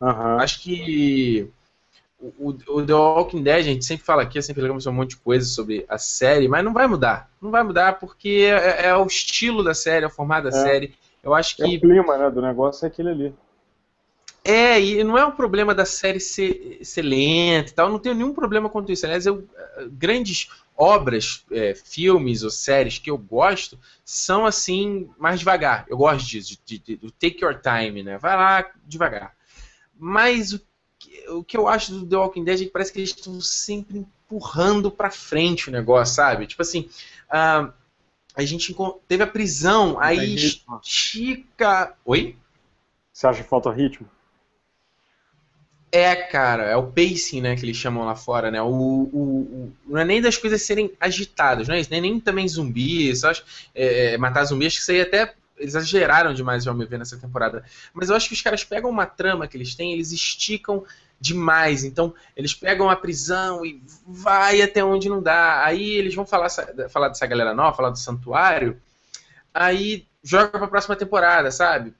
Uhum. 0.00 0.38
Acho 0.38 0.60
que. 0.62 1.50
O, 2.18 2.56
o, 2.68 2.84
The 2.84 2.94
Walking 2.94 3.42
Dead, 3.42 3.58
a 3.58 3.62
gente 3.62 3.84
sempre 3.84 4.04
fala 4.04 4.22
aqui, 4.22 4.40
sempre 4.40 4.62
falamos 4.62 4.86
um 4.86 4.92
monte 4.92 5.10
de 5.10 5.16
coisa 5.18 5.44
sobre 5.46 5.84
a 5.86 5.98
série, 5.98 6.48
mas 6.48 6.64
não 6.64 6.72
vai 6.72 6.86
mudar. 6.86 7.30
Não 7.40 7.50
vai 7.50 7.62
mudar 7.62 7.98
porque 7.98 8.48
é, 8.50 8.86
é 8.86 8.96
o 8.96 9.04
estilo 9.06 9.62
da 9.62 9.74
série, 9.74 10.04
é 10.04 10.08
o 10.08 10.10
formato 10.10 10.48
da 10.50 10.56
é. 10.56 10.62
série. 10.62 10.94
Eu 11.22 11.34
acho 11.34 11.56
que. 11.56 11.62
É 11.62 11.66
o 11.66 11.80
clima, 11.80 12.16
né, 12.16 12.30
do 12.30 12.40
negócio 12.40 12.84
é 12.84 12.88
aquele 12.88 13.10
ali. 13.10 13.34
É, 14.48 14.80
e 14.80 15.02
não 15.02 15.18
é 15.18 15.26
um 15.26 15.32
problema 15.32 15.74
da 15.74 15.84
série 15.84 16.20
ser, 16.20 16.78
ser 16.82 17.02
lenta 17.02 17.70
e 17.70 17.74
tal, 17.74 17.90
não 17.90 17.98
tenho 17.98 18.14
nenhum 18.14 18.32
problema 18.32 18.68
quanto 18.68 18.92
isso. 18.92 19.04
Aliás, 19.04 19.26
eu, 19.26 19.44
eh, 19.56 19.88
grandes 19.90 20.48
obras, 20.76 21.44
é, 21.50 21.74
filmes 21.74 22.44
ou 22.44 22.50
séries 22.50 22.96
que 22.96 23.10
eu 23.10 23.18
gosto 23.18 23.76
são 24.04 24.46
assim, 24.46 25.10
mais 25.18 25.40
devagar. 25.40 25.84
Eu 25.88 25.96
gosto 25.96 26.24
disso, 26.24 26.56
de, 26.64 26.78
de, 26.78 26.96
de, 26.96 27.10
take 27.10 27.42
your 27.42 27.60
time, 27.60 28.04
né? 28.04 28.18
Vai 28.18 28.36
lá 28.36 28.70
devagar. 28.86 29.34
Mas 29.98 30.52
o 30.52 30.60
que, 30.96 31.28
o 31.28 31.42
que 31.42 31.56
eu 31.56 31.66
acho 31.66 31.92
do 31.92 32.06
The 32.06 32.16
Walking 32.16 32.44
Dead 32.44 32.60
é 32.60 32.64
que 32.66 32.70
parece 32.70 32.92
que 32.92 33.00
eles 33.00 33.10
estão 33.10 33.40
sempre 33.40 33.98
empurrando 33.98 34.92
pra 34.92 35.10
frente 35.10 35.68
o 35.68 35.72
negócio, 35.72 36.14
sabe? 36.14 36.46
Tipo 36.46 36.62
assim. 36.62 36.88
Uh, 37.28 37.72
a 38.36 38.44
gente 38.44 38.76
teve 39.08 39.22
a 39.24 39.26
prisão, 39.26 39.98
aí 39.98 40.36
estica. 40.36 41.96
Oi? 42.04 42.36
Você 43.10 43.26
acha 43.26 43.42
que 43.42 43.48
falta 43.48 43.72
ritmo? 43.72 44.06
É, 45.96 46.14
cara, 46.14 46.64
é 46.64 46.76
o 46.76 46.88
pacing, 46.88 47.40
né, 47.40 47.56
que 47.56 47.64
eles 47.64 47.76
chamam 47.78 48.04
lá 48.04 48.14
fora, 48.14 48.50
né? 48.50 48.60
O, 48.60 48.66
o, 48.66 49.18
o 49.18 49.72
não 49.86 49.98
é 49.98 50.04
nem 50.04 50.20
das 50.20 50.36
coisas 50.36 50.60
serem 50.60 50.92
agitadas, 51.00 51.66
não 51.66 51.74
é 51.74 51.80
isso? 51.80 51.90
Nem, 51.90 52.02
nem 52.02 52.20
também 52.20 52.46
zumbi, 52.46 53.16
só 53.16 53.30
é, 53.74 54.12
é, 54.12 54.18
matar 54.18 54.44
zumbi, 54.44 54.66
acho 54.66 54.76
que 54.76 54.82
isso 54.82 54.92
aí 54.92 55.00
até 55.00 55.32
exageraram 55.58 56.34
demais, 56.34 56.66
ao 56.66 56.74
me 56.74 56.84
ver, 56.84 56.98
nessa 56.98 57.16
temporada. 57.16 57.64
Mas 57.94 58.10
eu 58.10 58.14
acho 58.14 58.28
que 58.28 58.34
os 58.34 58.42
caras 58.42 58.62
pegam 58.62 58.90
uma 58.90 59.06
trama 59.06 59.48
que 59.48 59.56
eles 59.56 59.74
têm, 59.74 59.94
eles 59.94 60.12
esticam 60.12 60.84
demais. 61.18 61.82
Então, 61.82 62.12
eles 62.36 62.54
pegam 62.54 62.90
a 62.90 62.96
prisão 62.96 63.64
e 63.64 63.82
vai 64.06 64.60
até 64.60 64.84
onde 64.84 65.08
não 65.08 65.22
dá. 65.22 65.64
Aí 65.64 65.94
eles 65.94 66.14
vão 66.14 66.26
falar, 66.26 66.50
falar 66.90 67.08
dessa 67.08 67.26
galera 67.26 67.54
nova, 67.54 67.74
falar 67.74 67.88
do 67.88 67.98
santuário. 67.98 68.78
Aí 69.54 70.06
joga 70.22 70.58
pra 70.58 70.68
próxima 70.68 70.94
temporada, 70.94 71.50
sabe? 71.50 71.94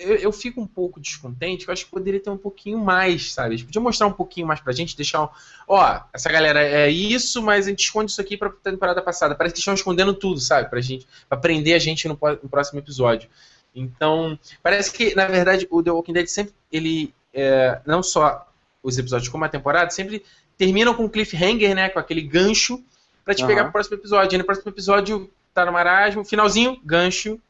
Eu, 0.00 0.16
eu, 0.16 0.32
fico 0.32 0.60
um 0.60 0.66
pouco 0.66 0.98
descontente, 0.98 1.68
eu 1.68 1.72
acho 1.72 1.84
que 1.84 1.90
poderia 1.90 2.18
ter 2.18 2.30
um 2.30 2.36
pouquinho 2.36 2.78
mais, 2.78 3.32
sabe? 3.32 3.50
Eles 3.54 3.62
podiam 3.62 3.82
mostrar 3.82 4.06
um 4.06 4.12
pouquinho 4.12 4.46
mais 4.46 4.58
pra 4.58 4.72
gente, 4.72 4.96
deixar. 4.96 5.24
Um, 5.24 5.28
ó, 5.68 6.00
essa 6.12 6.30
galera 6.30 6.62
é 6.62 6.88
isso, 6.88 7.42
mas 7.42 7.66
a 7.66 7.70
gente 7.70 7.84
esconde 7.84 8.10
isso 8.10 8.20
aqui 8.20 8.36
pra 8.36 8.50
temporada 8.50 9.02
passada. 9.02 9.34
Parece 9.34 9.54
que 9.54 9.58
estão 9.58 9.74
escondendo 9.74 10.14
tudo, 10.14 10.40
sabe? 10.40 10.68
Pra 10.70 10.80
gente. 10.80 11.06
Pra 11.28 11.36
prender 11.36 11.74
a 11.74 11.78
gente 11.78 12.08
no, 12.08 12.18
no, 12.42 12.48
próximo 12.48 12.78
episódio. 12.78 13.28
Então, 13.74 14.38
parece 14.62 14.92
que, 14.92 15.14
na 15.14 15.26
verdade, 15.26 15.66
o 15.70 15.82
The 15.82 15.90
Walking 15.90 16.14
Dead 16.14 16.26
sempre. 16.26 16.54
Ele. 16.72 17.14
É, 17.32 17.80
não 17.86 18.02
só 18.02 18.46
os 18.82 18.98
episódios 18.98 19.28
como 19.28 19.44
a 19.44 19.48
temporada, 19.48 19.90
sempre 19.90 20.24
terminam 20.56 20.94
com 20.94 21.04
um 21.04 21.08
cliffhanger, 21.08 21.74
né? 21.74 21.88
Com 21.90 21.98
aquele 21.98 22.22
gancho 22.22 22.82
pra 23.24 23.34
te 23.34 23.42
uhum. 23.42 23.48
pegar 23.48 23.64
pro 23.64 23.72
próximo 23.72 23.96
episódio. 23.96 24.34
E 24.34 24.38
no 24.38 24.44
próximo 24.44 24.70
episódio 24.70 25.30
tá 25.52 25.64
no 25.64 25.72
marasmo, 25.72 26.24
finalzinho, 26.24 26.80
gancho 26.84 27.40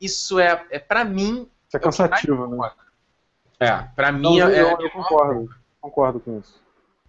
isso 0.00 0.38
é, 0.38 0.64
é 0.70 0.78
para 0.78 1.04
mim. 1.04 1.48
Isso 1.66 1.76
é 1.76 1.80
cansativo, 1.80 2.46
né? 2.46 2.70
É, 3.60 3.72
pra 3.94 4.12
mim 4.12 4.38
não, 4.38 4.48
é. 4.48 4.60
Eu, 4.60 4.78
eu 4.80 4.90
concordo, 4.90 5.50
concordo 5.80 6.20
com 6.20 6.38
isso. 6.38 6.62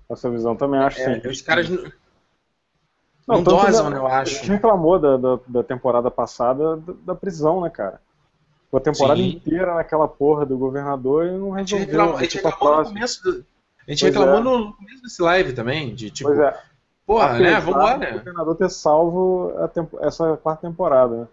Essa 0.10 0.30
visão 0.30 0.56
também 0.56 0.80
acho 0.80 1.00
é, 1.02 1.20
sim. 1.20 1.28
Os 1.28 1.42
caras 1.42 1.70
não, 1.70 1.78
não 3.28 3.44
dosam, 3.44 3.92
né, 3.92 3.98
eu 3.98 4.08
acho. 4.08 4.36
A 4.36 4.38
gente 4.40 4.52
reclamou 4.52 4.98
da, 4.98 5.18
da, 5.18 5.40
da 5.48 5.64
temporada 5.64 6.10
passada 6.10 6.78
da, 6.78 6.94
da, 7.06 7.16
prisão, 7.16 7.62
né, 7.62 7.70
cara? 7.70 8.02
A 8.74 8.80
temporada 8.80 9.20
sim. 9.20 9.30
inteira 9.30 9.76
naquela 9.76 10.08
porra 10.08 10.46
do 10.46 10.58
governador 10.58 11.26
e 11.28 11.32
não 11.32 11.52
resolveu. 11.52 11.56
A 11.56 11.62
gente 11.62 11.76
reclamou, 11.78 12.18
a 12.18 12.22
gente 12.24 12.36
reclamou 12.38 12.78
no 12.78 12.86
começo 12.86 13.24
do, 13.24 13.46
A 13.88 13.92
gente 13.92 14.00
pois 14.02 14.02
reclamou 14.02 14.38
é. 14.38 14.42
no 14.42 14.74
começo 14.74 15.04
desse 15.04 15.22
live 15.22 15.54
também, 15.54 15.94
de 15.94 16.10
tipo. 16.10 16.30
Pois 16.30 16.40
é. 16.40 16.60
Porra, 17.06 17.40
né? 17.40 17.60
Vamos 17.60 17.80
lá, 17.80 17.98
né? 17.98 18.12
O 18.12 18.18
governador 18.20 18.56
ter 18.56 18.70
salvo 18.70 19.52
tempo, 19.74 19.98
essa 20.02 20.38
quarta 20.38 20.68
temporada, 20.68 21.16
né? 21.16 21.28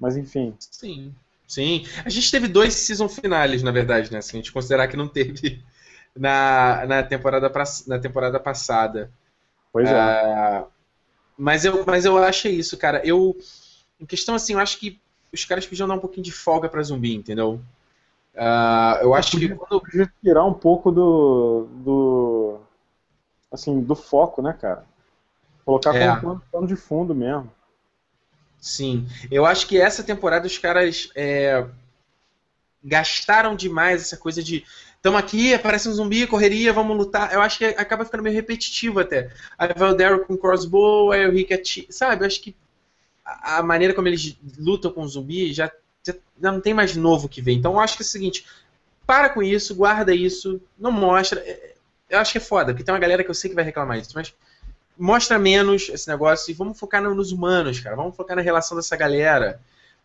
Mas 0.00 0.16
enfim. 0.16 0.54
Sim. 0.58 1.14
Sim. 1.46 1.84
A 2.04 2.08
gente 2.08 2.30
teve 2.30 2.48
dois 2.48 2.74
season 2.74 3.08
finales, 3.08 3.62
na 3.62 3.70
verdade, 3.70 4.10
né? 4.10 4.22
Se 4.22 4.34
a 4.34 4.38
gente 4.38 4.52
considerar 4.52 4.88
que 4.88 4.96
não 4.96 5.06
teve 5.08 5.62
na, 6.16 6.86
na, 6.86 7.02
temporada, 7.02 7.52
na 7.86 7.98
temporada 7.98 8.40
passada. 8.40 9.10
Pois 9.72 9.88
é. 9.88 9.92
Uh, 9.92 10.66
mas, 11.36 11.64
eu, 11.64 11.84
mas 11.84 12.04
eu 12.04 12.16
achei 12.18 12.52
isso, 12.52 12.78
cara. 12.78 13.04
Eu. 13.04 13.36
Em 14.00 14.06
questão 14.06 14.34
assim, 14.34 14.54
eu 14.54 14.58
acho 14.58 14.78
que 14.78 14.98
os 15.32 15.44
caras 15.44 15.66
podiam 15.66 15.86
dar 15.86 15.94
um 15.94 16.00
pouquinho 16.00 16.24
de 16.24 16.32
folga 16.32 16.68
pra 16.68 16.82
zumbi, 16.82 17.14
entendeu? 17.14 17.60
Uh, 18.34 19.02
eu 19.02 19.14
acho 19.14 19.32
podia, 19.32 19.48
que 19.48 19.54
quando. 19.54 19.80
Podia 19.80 20.12
tirar 20.22 20.44
um 20.44 20.54
pouco 20.54 20.90
do. 20.90 21.68
do. 21.84 22.60
assim, 23.52 23.80
do 23.82 23.94
foco, 23.94 24.40
né, 24.40 24.52
cara? 24.52 24.84
Colocar 25.64 25.94
é. 25.94 26.16
como 26.20 26.40
plano 26.50 26.66
de 26.66 26.76
fundo 26.76 27.14
mesmo. 27.14 27.50
Sim. 28.60 29.08
Eu 29.30 29.46
acho 29.46 29.66
que 29.66 29.80
essa 29.80 30.02
temporada 30.02 30.46
os 30.46 30.58
caras 30.58 31.10
é, 31.14 31.66
gastaram 32.84 33.56
demais 33.56 34.02
essa 34.02 34.16
coisa 34.16 34.42
de. 34.42 34.64
Estamos 34.96 35.18
aqui, 35.18 35.54
aparece 35.54 35.88
um 35.88 35.92
zumbi, 35.92 36.26
correria, 36.26 36.74
vamos 36.74 36.94
lutar. 36.94 37.32
Eu 37.32 37.40
acho 37.40 37.56
que 37.56 37.64
acaba 37.64 38.04
ficando 38.04 38.22
meio 38.22 38.34
repetitivo 38.34 39.00
até. 39.00 39.30
Aí 39.56 39.70
vai 39.74 39.90
o 39.90 39.94
Daryl 39.94 40.26
com 40.26 40.36
crossbow, 40.36 41.10
aí 41.10 41.26
o 41.26 41.32
Rick. 41.32 41.86
Sabe? 41.88 42.22
Eu 42.22 42.26
acho 42.26 42.42
que 42.42 42.54
a 43.24 43.62
maneira 43.62 43.94
como 43.94 44.08
eles 44.08 44.36
lutam 44.58 44.92
com 44.92 45.02
o 45.02 45.08
zumbi 45.08 45.52
já, 45.54 45.70
já 46.04 46.14
não 46.38 46.60
tem 46.60 46.74
mais 46.74 46.94
novo 46.96 47.28
que 47.28 47.40
ver. 47.40 47.52
Então 47.52 47.72
eu 47.72 47.80
acho 47.80 47.96
que 47.96 48.02
é 48.02 48.04
o 48.04 48.08
seguinte: 48.08 48.44
para 49.06 49.30
com 49.30 49.42
isso, 49.42 49.74
guarda 49.74 50.14
isso, 50.14 50.60
não 50.78 50.92
mostra. 50.92 51.40
É, 51.40 51.74
eu 52.10 52.18
acho 52.18 52.32
que 52.32 52.38
é 52.38 52.40
foda, 52.40 52.72
porque 52.72 52.84
tem 52.84 52.92
uma 52.92 53.00
galera 53.00 53.24
que 53.24 53.30
eu 53.30 53.34
sei 53.34 53.48
que 53.48 53.56
vai 53.56 53.64
reclamar 53.64 54.00
disso, 54.00 54.12
mas 54.14 54.34
mostra 55.00 55.38
menos 55.38 55.88
esse 55.88 56.08
negócio 56.08 56.50
e 56.50 56.54
vamos 56.54 56.78
focar 56.78 57.02
nos 57.02 57.32
humanos, 57.32 57.80
cara. 57.80 57.96
Vamos 57.96 58.14
focar 58.14 58.36
na 58.36 58.42
relação 58.42 58.76
dessa 58.76 58.96
galera. 58.96 59.60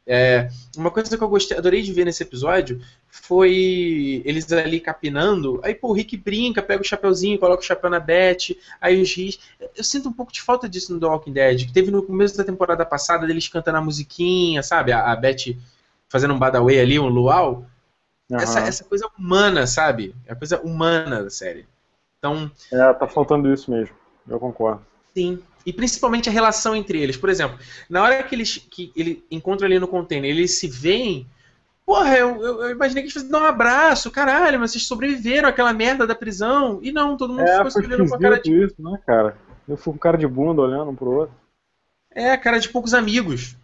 É, 0.07 0.49
uma 0.77 0.91
coisa 0.91 1.17
que 1.17 1.23
eu 1.23 1.27
gostei, 1.27 1.57
adorei 1.57 1.81
de 1.81 1.91
ver 1.91 2.05
nesse 2.05 2.21
episódio 2.21 2.79
foi 3.09 4.21
eles 4.23 4.51
ali 4.53 4.79
capinando. 4.79 5.59
Aí, 5.63 5.73
pô, 5.73 5.89
o 5.89 5.93
Rick 5.93 6.15
brinca, 6.15 6.61
pega 6.61 6.81
o 6.81 6.85
chapeuzinho, 6.85 7.39
coloca 7.39 7.63
o 7.63 7.65
chapéu 7.65 7.89
na 7.89 7.99
Beth, 7.99 8.55
aí 8.79 9.01
os 9.01 9.11
rios. 9.13 9.39
Eu 9.75 9.83
sinto 9.83 10.09
um 10.09 10.13
pouco 10.13 10.31
de 10.31 10.41
falta 10.41 10.69
disso 10.69 10.93
no 10.93 10.99
The 10.99 11.07
Walking 11.07 11.33
Dead, 11.33 11.65
que 11.65 11.73
teve 11.73 11.89
no 11.89 12.03
começo 12.03 12.37
da 12.37 12.43
temporada 12.43 12.85
passada 12.85 13.25
deles 13.25 13.47
cantando 13.47 13.79
a 13.79 13.81
musiquinha, 13.81 14.61
sabe? 14.61 14.91
A, 14.91 15.11
a 15.11 15.15
Beth 15.15 15.57
fazendo 16.07 16.33
um 16.33 16.39
badaway 16.39 16.79
ali, 16.79 16.99
um 16.99 17.09
luau. 17.09 17.65
Uhum. 18.29 18.37
Essa, 18.37 18.59
essa 18.59 18.83
coisa 18.83 19.09
humana, 19.17 19.65
sabe? 19.65 20.15
É 20.25 20.33
a 20.33 20.35
coisa 20.35 20.59
humana 20.61 21.23
da 21.23 21.29
série. 21.29 21.67
Então. 22.19 22.51
É, 22.71 22.93
tá 22.93 23.07
faltando 23.07 23.51
isso 23.51 23.71
mesmo. 23.71 23.95
Eu 24.27 24.39
concordo. 24.39 24.81
Sim. 25.13 25.39
E 25.65 25.73
principalmente 25.73 26.29
a 26.29 26.31
relação 26.31 26.75
entre 26.75 27.01
eles. 27.01 27.17
Por 27.17 27.29
exemplo, 27.29 27.57
na 27.89 28.03
hora 28.03 28.21
que 28.23 28.35
eles 28.35 28.57
que 28.69 28.91
ele 28.95 29.23
encontra 29.31 29.65
ali 29.65 29.79
no 29.79 29.87
container, 29.87 30.29
eles 30.29 30.59
se 30.59 30.67
veem. 30.67 31.27
Porra, 31.85 32.17
eu, 32.17 32.41
eu, 32.41 32.61
eu 32.63 32.71
imaginei 32.71 33.03
que 33.03 33.07
eles 33.07 33.13
fossem 33.13 33.29
dar 33.29 33.41
um 33.41 33.45
abraço, 33.45 34.11
caralho, 34.11 34.59
mas 34.59 34.71
vocês 34.71 34.87
sobreviveram 34.87 35.47
àquela 35.47 35.71
merda 35.71 36.05
da 36.05 36.15
prisão. 36.15 36.79
E 36.81 36.91
não, 36.91 37.15
todo 37.15 37.33
mundo 37.33 37.47
é, 37.47 37.57
ficou 37.57 37.71
se 37.71 37.79
olhando 37.79 38.09
com 38.09 38.15
a 38.15 38.19
cara 38.19 38.39
de. 38.39 38.63
Isso, 38.63 38.75
né, 38.79 38.99
cara? 39.05 39.37
Eu 39.67 39.77
fui 39.77 39.93
com 39.93 39.99
cara 39.99 40.17
de 40.17 40.27
bunda 40.27 40.61
olhando 40.61 40.91
um 40.91 40.95
pro 40.95 41.11
outro. 41.11 41.35
É, 42.11 42.35
cara 42.37 42.59
de 42.59 42.69
poucos 42.69 42.93
amigos. 42.93 43.55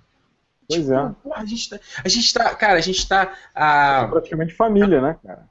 Pois 0.68 0.82
tipo, 0.82 0.94
é. 0.94 1.16
Porra, 1.24 1.42
a 1.42 1.46
gente 1.46 1.70
tá. 1.70 1.80
A 2.04 2.10
gente 2.10 2.34
tá. 2.34 2.56
Cara, 2.56 2.74
a 2.74 2.82
gente 2.82 3.08
tá. 3.08 3.34
A... 3.54 4.04
É 4.04 4.08
praticamente 4.08 4.54
família, 4.54 5.02
né, 5.02 5.18
cara? 5.24 5.51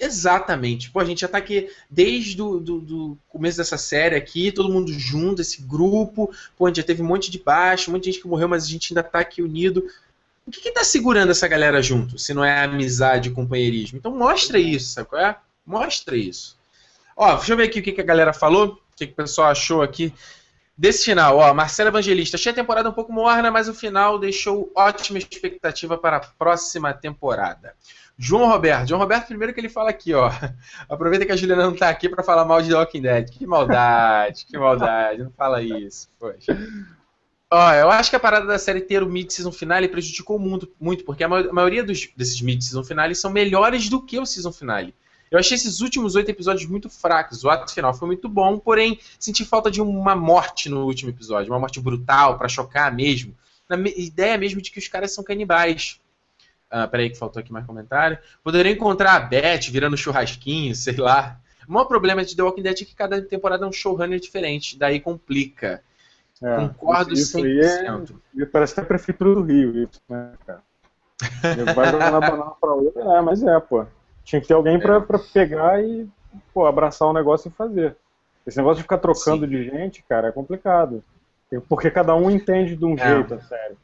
Exatamente. 0.00 0.90
Pô, 0.90 1.00
a 1.00 1.04
gente 1.04 1.20
já 1.20 1.28
tá 1.28 1.38
aqui 1.38 1.70
desde 1.88 2.36
do, 2.36 2.58
do, 2.58 2.80
do, 2.80 3.18
começo 3.28 3.56
dessa 3.56 3.78
série 3.78 4.16
aqui, 4.16 4.50
todo 4.50 4.72
mundo 4.72 4.92
junto, 4.92 5.42
esse 5.42 5.62
grupo. 5.62 6.32
Pô, 6.56 6.66
a 6.66 6.68
gente 6.68 6.78
já 6.78 6.82
teve 6.82 7.02
um 7.02 7.06
monte 7.06 7.30
de 7.30 7.38
baixo, 7.38 7.90
um 7.90 7.94
monte 7.94 8.04
de 8.04 8.12
gente 8.12 8.22
que 8.22 8.28
morreu, 8.28 8.48
mas 8.48 8.64
a 8.64 8.68
gente 8.68 8.92
ainda 8.92 9.02
tá 9.02 9.20
aqui 9.20 9.42
unido. 9.42 9.86
O 10.46 10.50
que 10.50 10.60
que 10.60 10.72
tá 10.72 10.84
segurando 10.84 11.30
essa 11.30 11.48
galera 11.48 11.80
junto, 11.80 12.18
se 12.18 12.34
não 12.34 12.44
é 12.44 12.64
amizade 12.64 13.28
e 13.28 13.32
companheirismo? 13.32 13.98
Então 13.98 14.14
mostra 14.14 14.58
isso, 14.58 14.92
sabe 14.92 15.08
qual 15.08 15.22
é? 15.22 15.36
Mostra 15.64 16.16
isso. 16.16 16.58
Ó, 17.16 17.36
deixa 17.36 17.52
eu 17.52 17.56
ver 17.56 17.64
aqui 17.64 17.80
o 17.80 17.82
que, 17.82 17.92
que 17.92 18.00
a 18.00 18.04
galera 18.04 18.32
falou, 18.32 18.66
o 18.66 18.96
que, 18.96 19.06
que 19.06 19.12
o 19.12 19.16
pessoal 19.16 19.48
achou 19.48 19.82
aqui 19.82 20.12
desse 20.76 21.04
final. 21.04 21.38
Ó, 21.38 21.54
Marcelo 21.54 21.88
Evangelista, 21.88 22.36
achei 22.36 22.52
a 22.52 22.54
temporada 22.54 22.88
um 22.88 22.92
pouco 22.92 23.12
morna, 23.12 23.50
mas 23.50 23.68
o 23.68 23.74
final 23.74 24.18
deixou 24.18 24.70
ótima 24.74 25.18
expectativa 25.18 25.96
para 25.96 26.16
a 26.18 26.20
próxima 26.20 26.92
temporada. 26.92 27.74
João 28.16 28.48
Roberto. 28.48 28.88
João 28.88 29.00
Roberto, 29.00 29.26
primeiro 29.26 29.52
que 29.52 29.60
ele 29.60 29.68
fala 29.68 29.90
aqui, 29.90 30.14
ó. 30.14 30.30
Aproveita 30.88 31.26
que 31.26 31.32
a 31.32 31.36
Juliana 31.36 31.64
não 31.64 31.74
tá 31.74 31.88
aqui 31.88 32.08
para 32.08 32.22
falar 32.22 32.44
mal 32.44 32.62
de 32.62 32.68
The 32.68 32.76
Walking 32.76 33.02
Dead. 33.02 33.30
Que 33.30 33.46
maldade, 33.46 34.46
que 34.46 34.56
maldade. 34.56 35.22
Não 35.22 35.30
fala 35.32 35.62
isso, 35.62 36.08
poxa. 36.18 36.56
Ó, 37.50 37.72
eu 37.72 37.90
acho 37.90 38.10
que 38.10 38.16
a 38.16 38.20
parada 38.20 38.46
da 38.46 38.58
série 38.58 38.80
ter 38.80 39.02
o 39.02 39.08
mid-season 39.08 39.52
finale 39.52 39.88
prejudicou 39.88 40.38
muito, 40.38 40.68
muito 40.80 41.04
porque 41.04 41.22
a 41.22 41.28
maioria 41.28 41.84
dos, 41.84 42.08
desses 42.16 42.40
mid-season 42.40 42.82
finales 42.82 43.20
são 43.20 43.30
melhores 43.30 43.88
do 43.88 44.02
que 44.02 44.18
o 44.18 44.26
season 44.26 44.52
finale. 44.52 44.94
Eu 45.30 45.38
achei 45.38 45.56
esses 45.56 45.80
últimos 45.80 46.14
oito 46.14 46.30
episódios 46.30 46.68
muito 46.68 46.88
fracos. 46.88 47.42
O 47.42 47.50
ato 47.50 47.72
final 47.72 47.92
foi 47.94 48.06
muito 48.06 48.28
bom, 48.28 48.58
porém 48.58 48.98
senti 49.18 49.44
falta 49.44 49.70
de 49.70 49.80
uma 49.80 50.14
morte 50.14 50.68
no 50.68 50.84
último 50.84 51.10
episódio, 51.10 51.52
uma 51.52 51.58
morte 51.58 51.80
brutal 51.80 52.38
para 52.38 52.48
chocar 52.48 52.94
mesmo. 52.94 53.36
Na 53.68 53.76
ideia 53.96 54.38
mesmo 54.38 54.60
de 54.60 54.70
que 54.70 54.78
os 54.78 54.88
caras 54.88 55.12
são 55.12 55.24
canibais. 55.24 56.00
Ah, 56.76 56.88
peraí 56.88 57.08
que 57.08 57.16
faltou 57.16 57.38
aqui 57.38 57.52
mais 57.52 57.64
comentário. 57.64 58.18
Poderia 58.42 58.72
encontrar 58.72 59.14
a 59.14 59.20
Beth 59.20 59.70
virando 59.70 59.96
churrasquinho, 59.96 60.74
sei 60.74 60.96
lá. 60.96 61.38
O 61.68 61.72
maior 61.72 61.84
problema 61.84 62.24
de 62.24 62.34
The 62.34 62.42
Walking 62.42 62.62
Dead 62.62 62.82
é 62.82 62.84
que 62.84 62.96
cada 62.96 63.22
temporada 63.22 63.64
é 63.64 63.68
um 63.68 63.72
showrunner 63.72 64.18
diferente, 64.18 64.76
daí 64.76 64.98
complica. 64.98 65.80
É, 66.42 66.56
Concordo 66.56 67.14
isso, 67.14 67.38
100%. 67.38 68.02
Isso 68.02 68.42
é, 68.42 68.46
parece 68.46 68.72
até 68.72 68.82
a 68.82 68.86
prefeitura 68.86 69.36
do 69.36 69.42
Rio, 69.42 69.84
isso, 69.84 70.02
né, 70.08 70.32
cara? 70.44 70.62
Vai 71.74 71.90
jogar 71.92 72.10
na 72.10 72.20
banana 72.20 72.50
pra 72.60 72.72
outra. 72.72 73.02
É, 73.02 73.20
mas 73.20 73.40
é, 73.44 73.60
pô. 73.60 73.86
Tinha 74.24 74.40
que 74.40 74.48
ter 74.48 74.54
alguém 74.54 74.80
pra, 74.80 74.96
é. 74.96 75.00
pra 75.00 75.18
pegar 75.18 75.80
e 75.80 76.08
pô, 76.52 76.66
abraçar 76.66 77.06
o 77.06 77.12
negócio 77.12 77.48
e 77.48 77.52
fazer. 77.52 77.96
Esse 78.44 78.58
negócio 78.58 78.78
de 78.78 78.82
ficar 78.82 78.98
trocando 78.98 79.46
Sim. 79.46 79.50
de 79.50 79.64
gente, 79.64 80.02
cara, 80.08 80.28
é 80.28 80.32
complicado. 80.32 81.04
Porque 81.68 81.88
cada 81.88 82.16
um 82.16 82.28
entende 82.28 82.74
de 82.74 82.84
um 82.84 82.94
é. 82.94 83.14
jeito, 83.14 83.34
a 83.34 83.40
sério. 83.40 83.76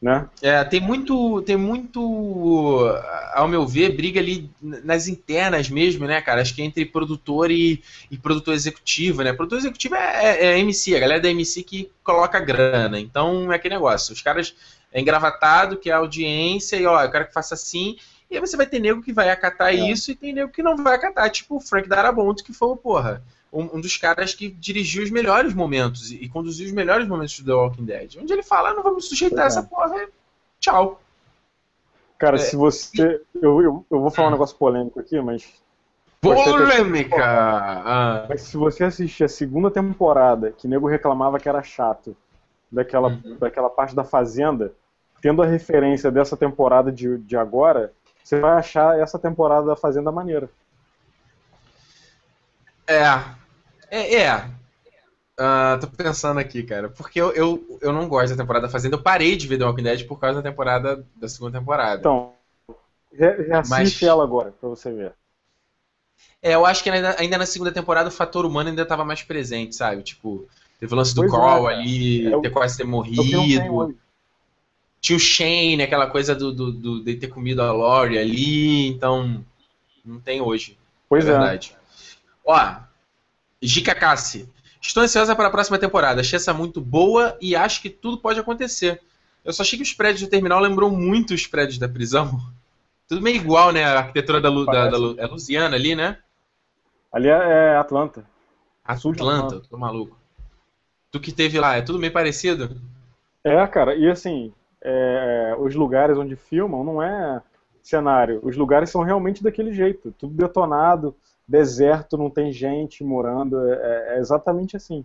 Né? 0.00 0.28
É, 0.42 0.62
tem 0.62 0.78
muito, 0.78 1.40
tem 1.42 1.56
muito, 1.56 2.86
ao 3.32 3.48
meu 3.48 3.66
ver, 3.66 3.96
briga 3.96 4.20
ali 4.20 4.50
nas 4.60 5.08
internas 5.08 5.70
mesmo, 5.70 6.06
né, 6.06 6.20
cara? 6.20 6.42
Acho 6.42 6.54
que 6.54 6.60
é 6.60 6.64
entre 6.66 6.84
produtor 6.84 7.50
e, 7.50 7.82
e 8.10 8.18
produtor 8.18 8.54
executivo, 8.54 9.22
né? 9.22 9.32
Produtor 9.32 9.58
executivo 9.58 9.94
é, 9.94 10.24
é, 10.24 10.46
é 10.46 10.58
MC, 10.58 10.94
a 10.94 11.00
galera 11.00 11.20
da 11.20 11.30
MC 11.30 11.62
que 11.62 11.90
coloca 12.04 12.38
grana. 12.38 13.00
Então 13.00 13.50
é 13.50 13.56
aquele 13.56 13.74
negócio. 13.74 14.12
Os 14.12 14.20
caras 14.20 14.54
é 14.92 15.00
engravatado, 15.00 15.78
que 15.78 15.88
é 15.88 15.94
a 15.94 15.98
audiência, 15.98 16.76
e 16.76 16.84
ó, 16.86 17.02
eu 17.02 17.10
quero 17.10 17.26
que 17.26 17.32
faça 17.32 17.54
assim. 17.54 17.96
E 18.30 18.34
aí 18.34 18.40
você 18.40 18.56
vai 18.56 18.66
ter 18.66 18.80
nego 18.80 19.02
que 19.02 19.12
vai 19.12 19.30
acatar 19.30 19.72
é. 19.72 19.76
isso 19.76 20.10
e 20.10 20.14
tem 20.14 20.32
nego 20.32 20.52
que 20.52 20.62
não 20.62 20.76
vai 20.76 20.94
acatar, 20.94 21.30
tipo 21.30 21.56
o 21.56 21.60
Frank 21.60 21.88
Darabont, 21.88 22.42
que 22.42 22.52
foi, 22.52 22.76
porra, 22.76 23.22
um, 23.56 23.76
um, 23.76 23.80
dos 23.80 23.96
caras 23.96 24.34
que 24.34 24.48
dirigiu 24.48 25.02
os 25.02 25.10
melhores 25.10 25.54
momentos 25.54 26.10
e, 26.10 26.16
e, 26.16 26.28
conduziu 26.28 26.66
os 26.66 26.72
melhores 26.72 27.08
momentos 27.08 27.40
do 27.40 27.46
The 27.46 27.52
Walking 27.54 27.84
Dead. 27.84 28.16
Onde 28.20 28.32
ele 28.32 28.42
fala, 28.42 28.70
ah, 28.70 28.74
não 28.74 28.82
vou 28.82 28.94
me 28.94 29.00
sujeitar 29.00 29.44
a 29.44 29.46
essa 29.46 29.62
porra, 29.62 30.06
tchau. 30.60 31.00
Cara, 32.18 32.36
é, 32.36 32.38
se 32.38 32.56
você. 32.56 33.20
Eu, 33.34 33.62
eu, 33.62 33.86
eu, 33.90 34.00
vou 34.00 34.10
falar 34.10 34.28
um 34.28 34.32
negócio 34.32 34.56
polêmico 34.56 35.00
aqui, 35.00 35.20
mas. 35.20 35.46
Polêmica! 36.20 37.24
Ah. 37.24 38.26
Mas 38.28 38.42
se 38.42 38.56
você 38.56 38.84
assistir 38.84 39.24
a 39.24 39.28
segunda 39.28 39.70
temporada, 39.70 40.50
que 40.52 40.66
o 40.66 40.70
nego 40.70 40.86
reclamava 40.86 41.38
que 41.38 41.48
era 41.48 41.62
chato, 41.62 42.16
daquela, 42.70 43.08
uhum. 43.08 43.36
daquela 43.38 43.70
parte 43.70 43.94
da 43.94 44.04
Fazenda, 44.04 44.72
tendo 45.20 45.42
a 45.42 45.46
referência 45.46 46.10
dessa 46.10 46.36
temporada 46.36 46.90
de, 46.90 47.18
de 47.18 47.36
agora, 47.36 47.92
você 48.22 48.40
vai 48.40 48.52
achar 48.52 48.98
essa 48.98 49.18
temporada 49.18 49.66
da 49.66 49.76
Fazenda 49.76 50.10
maneira. 50.10 50.48
É. 52.86 53.45
É. 53.90 54.16
é. 54.16 54.50
Uh, 55.38 55.78
tô 55.80 55.86
pensando 55.88 56.40
aqui, 56.40 56.62
cara. 56.62 56.88
Porque 56.88 57.20
eu, 57.20 57.30
eu, 57.32 57.78
eu 57.82 57.92
não 57.92 58.08
gosto 58.08 58.30
da 58.34 58.42
temporada 58.42 58.70
Fazenda. 58.70 58.96
Eu 58.96 59.02
parei 59.02 59.36
de 59.36 59.46
ver 59.46 59.58
The 59.58 59.66
Walking 59.66 59.82
Dead 59.82 60.06
por 60.06 60.18
causa 60.18 60.40
da 60.40 60.50
temporada 60.50 61.04
da 61.14 61.28
segunda 61.28 61.58
temporada. 61.58 62.00
Então, 62.00 62.32
reassiste 63.12 63.70
Mas... 63.70 64.02
ela 64.02 64.24
agora, 64.24 64.52
pra 64.52 64.68
você 64.68 64.90
ver. 64.92 65.12
É, 66.42 66.54
eu 66.54 66.64
acho 66.64 66.82
que 66.82 66.88
ainda, 66.88 67.16
ainda, 67.18 67.38
na 67.38 67.46
segunda 67.46 67.72
temporada 67.72 68.08
o 68.08 68.12
fator 68.12 68.46
humano 68.46 68.70
ainda 68.70 68.86
tava 68.86 69.04
mais 69.04 69.22
presente, 69.22 69.74
sabe? 69.74 70.02
Tipo, 70.02 70.46
teve 70.78 70.92
o 70.92 70.96
lance 70.96 71.14
do 71.14 71.22
pois 71.22 71.32
Carl 71.32 71.68
é, 71.68 71.74
ali, 71.74 72.32
é, 72.32 72.40
ter 72.40 72.50
quase 72.50 72.76
ter 72.76 72.84
morrido. 72.84 73.94
Tinha 75.00 75.16
o 75.16 75.20
Shane, 75.20 75.82
aquela 75.82 76.08
coisa 76.08 76.34
do, 76.34 76.52
do, 76.52 76.72
do, 76.72 77.04
de 77.04 77.16
ter 77.16 77.28
comido 77.28 77.62
a 77.62 77.70
Lori 77.72 78.18
ali, 78.18 78.88
então 78.88 79.44
não 80.04 80.18
tem 80.18 80.40
hoje. 80.40 80.78
Pois 81.08 81.24
é. 81.26 81.32
Verdade. 81.32 81.76
Ó, 82.44 82.76
Gica 83.66 83.94
Cassi. 83.94 84.48
Estou 84.80 85.02
ansiosa 85.02 85.34
para 85.34 85.48
a 85.48 85.50
próxima 85.50 85.78
temporada. 85.78 86.20
Achei 86.20 86.36
essa 86.36 86.54
muito 86.54 86.80
boa 86.80 87.36
e 87.40 87.56
acho 87.56 87.82
que 87.82 87.90
tudo 87.90 88.18
pode 88.18 88.38
acontecer. 88.38 89.00
Eu 89.44 89.52
só 89.52 89.62
achei 89.62 89.78
que 89.78 89.82
os 89.82 89.92
prédios 89.92 90.22
do 90.22 90.30
terminal 90.30 90.60
lembrram 90.60 90.90
muito 90.90 91.34
os 91.34 91.46
prédios 91.46 91.78
da 91.78 91.88
prisão. 91.88 92.40
Tudo 93.08 93.22
meio 93.22 93.36
igual, 93.36 93.70
né? 93.70 93.84
A 93.84 93.98
arquitetura 93.98 94.40
da, 94.40 94.50
da, 94.50 94.90
da, 94.90 94.96
é 95.22 95.26
Lusiana 95.26 95.76
ali, 95.76 95.94
né? 95.94 96.18
Ali 97.12 97.28
é, 97.28 97.30
é 97.30 97.76
Atlanta. 97.76 98.24
Atlanta, 98.84 99.22
Atlanta, 99.22 99.62
tô 99.70 99.78
maluco. 99.78 100.18
Tu 101.12 101.20
que 101.20 101.30
teve 101.30 101.60
lá, 101.60 101.76
é 101.76 101.82
tudo 101.82 102.00
meio 102.00 102.12
parecido? 102.12 102.76
É, 103.44 103.64
cara, 103.68 103.94
e 103.94 104.10
assim, 104.10 104.52
é, 104.82 105.54
os 105.58 105.74
lugares 105.76 106.18
onde 106.18 106.34
filmam 106.34 106.82
não 106.82 107.00
é 107.00 107.40
cenário. 107.80 108.40
Os 108.42 108.56
lugares 108.56 108.90
são 108.90 109.02
realmente 109.02 109.42
daquele 109.42 109.72
jeito, 109.72 110.12
tudo 110.18 110.34
detonado, 110.34 111.14
deserto, 111.46 112.18
não 112.18 112.28
tem 112.28 112.52
gente 112.52 113.04
morando, 113.04 113.58
é, 113.68 114.16
é 114.16 114.18
exatamente 114.18 114.76
assim. 114.76 115.04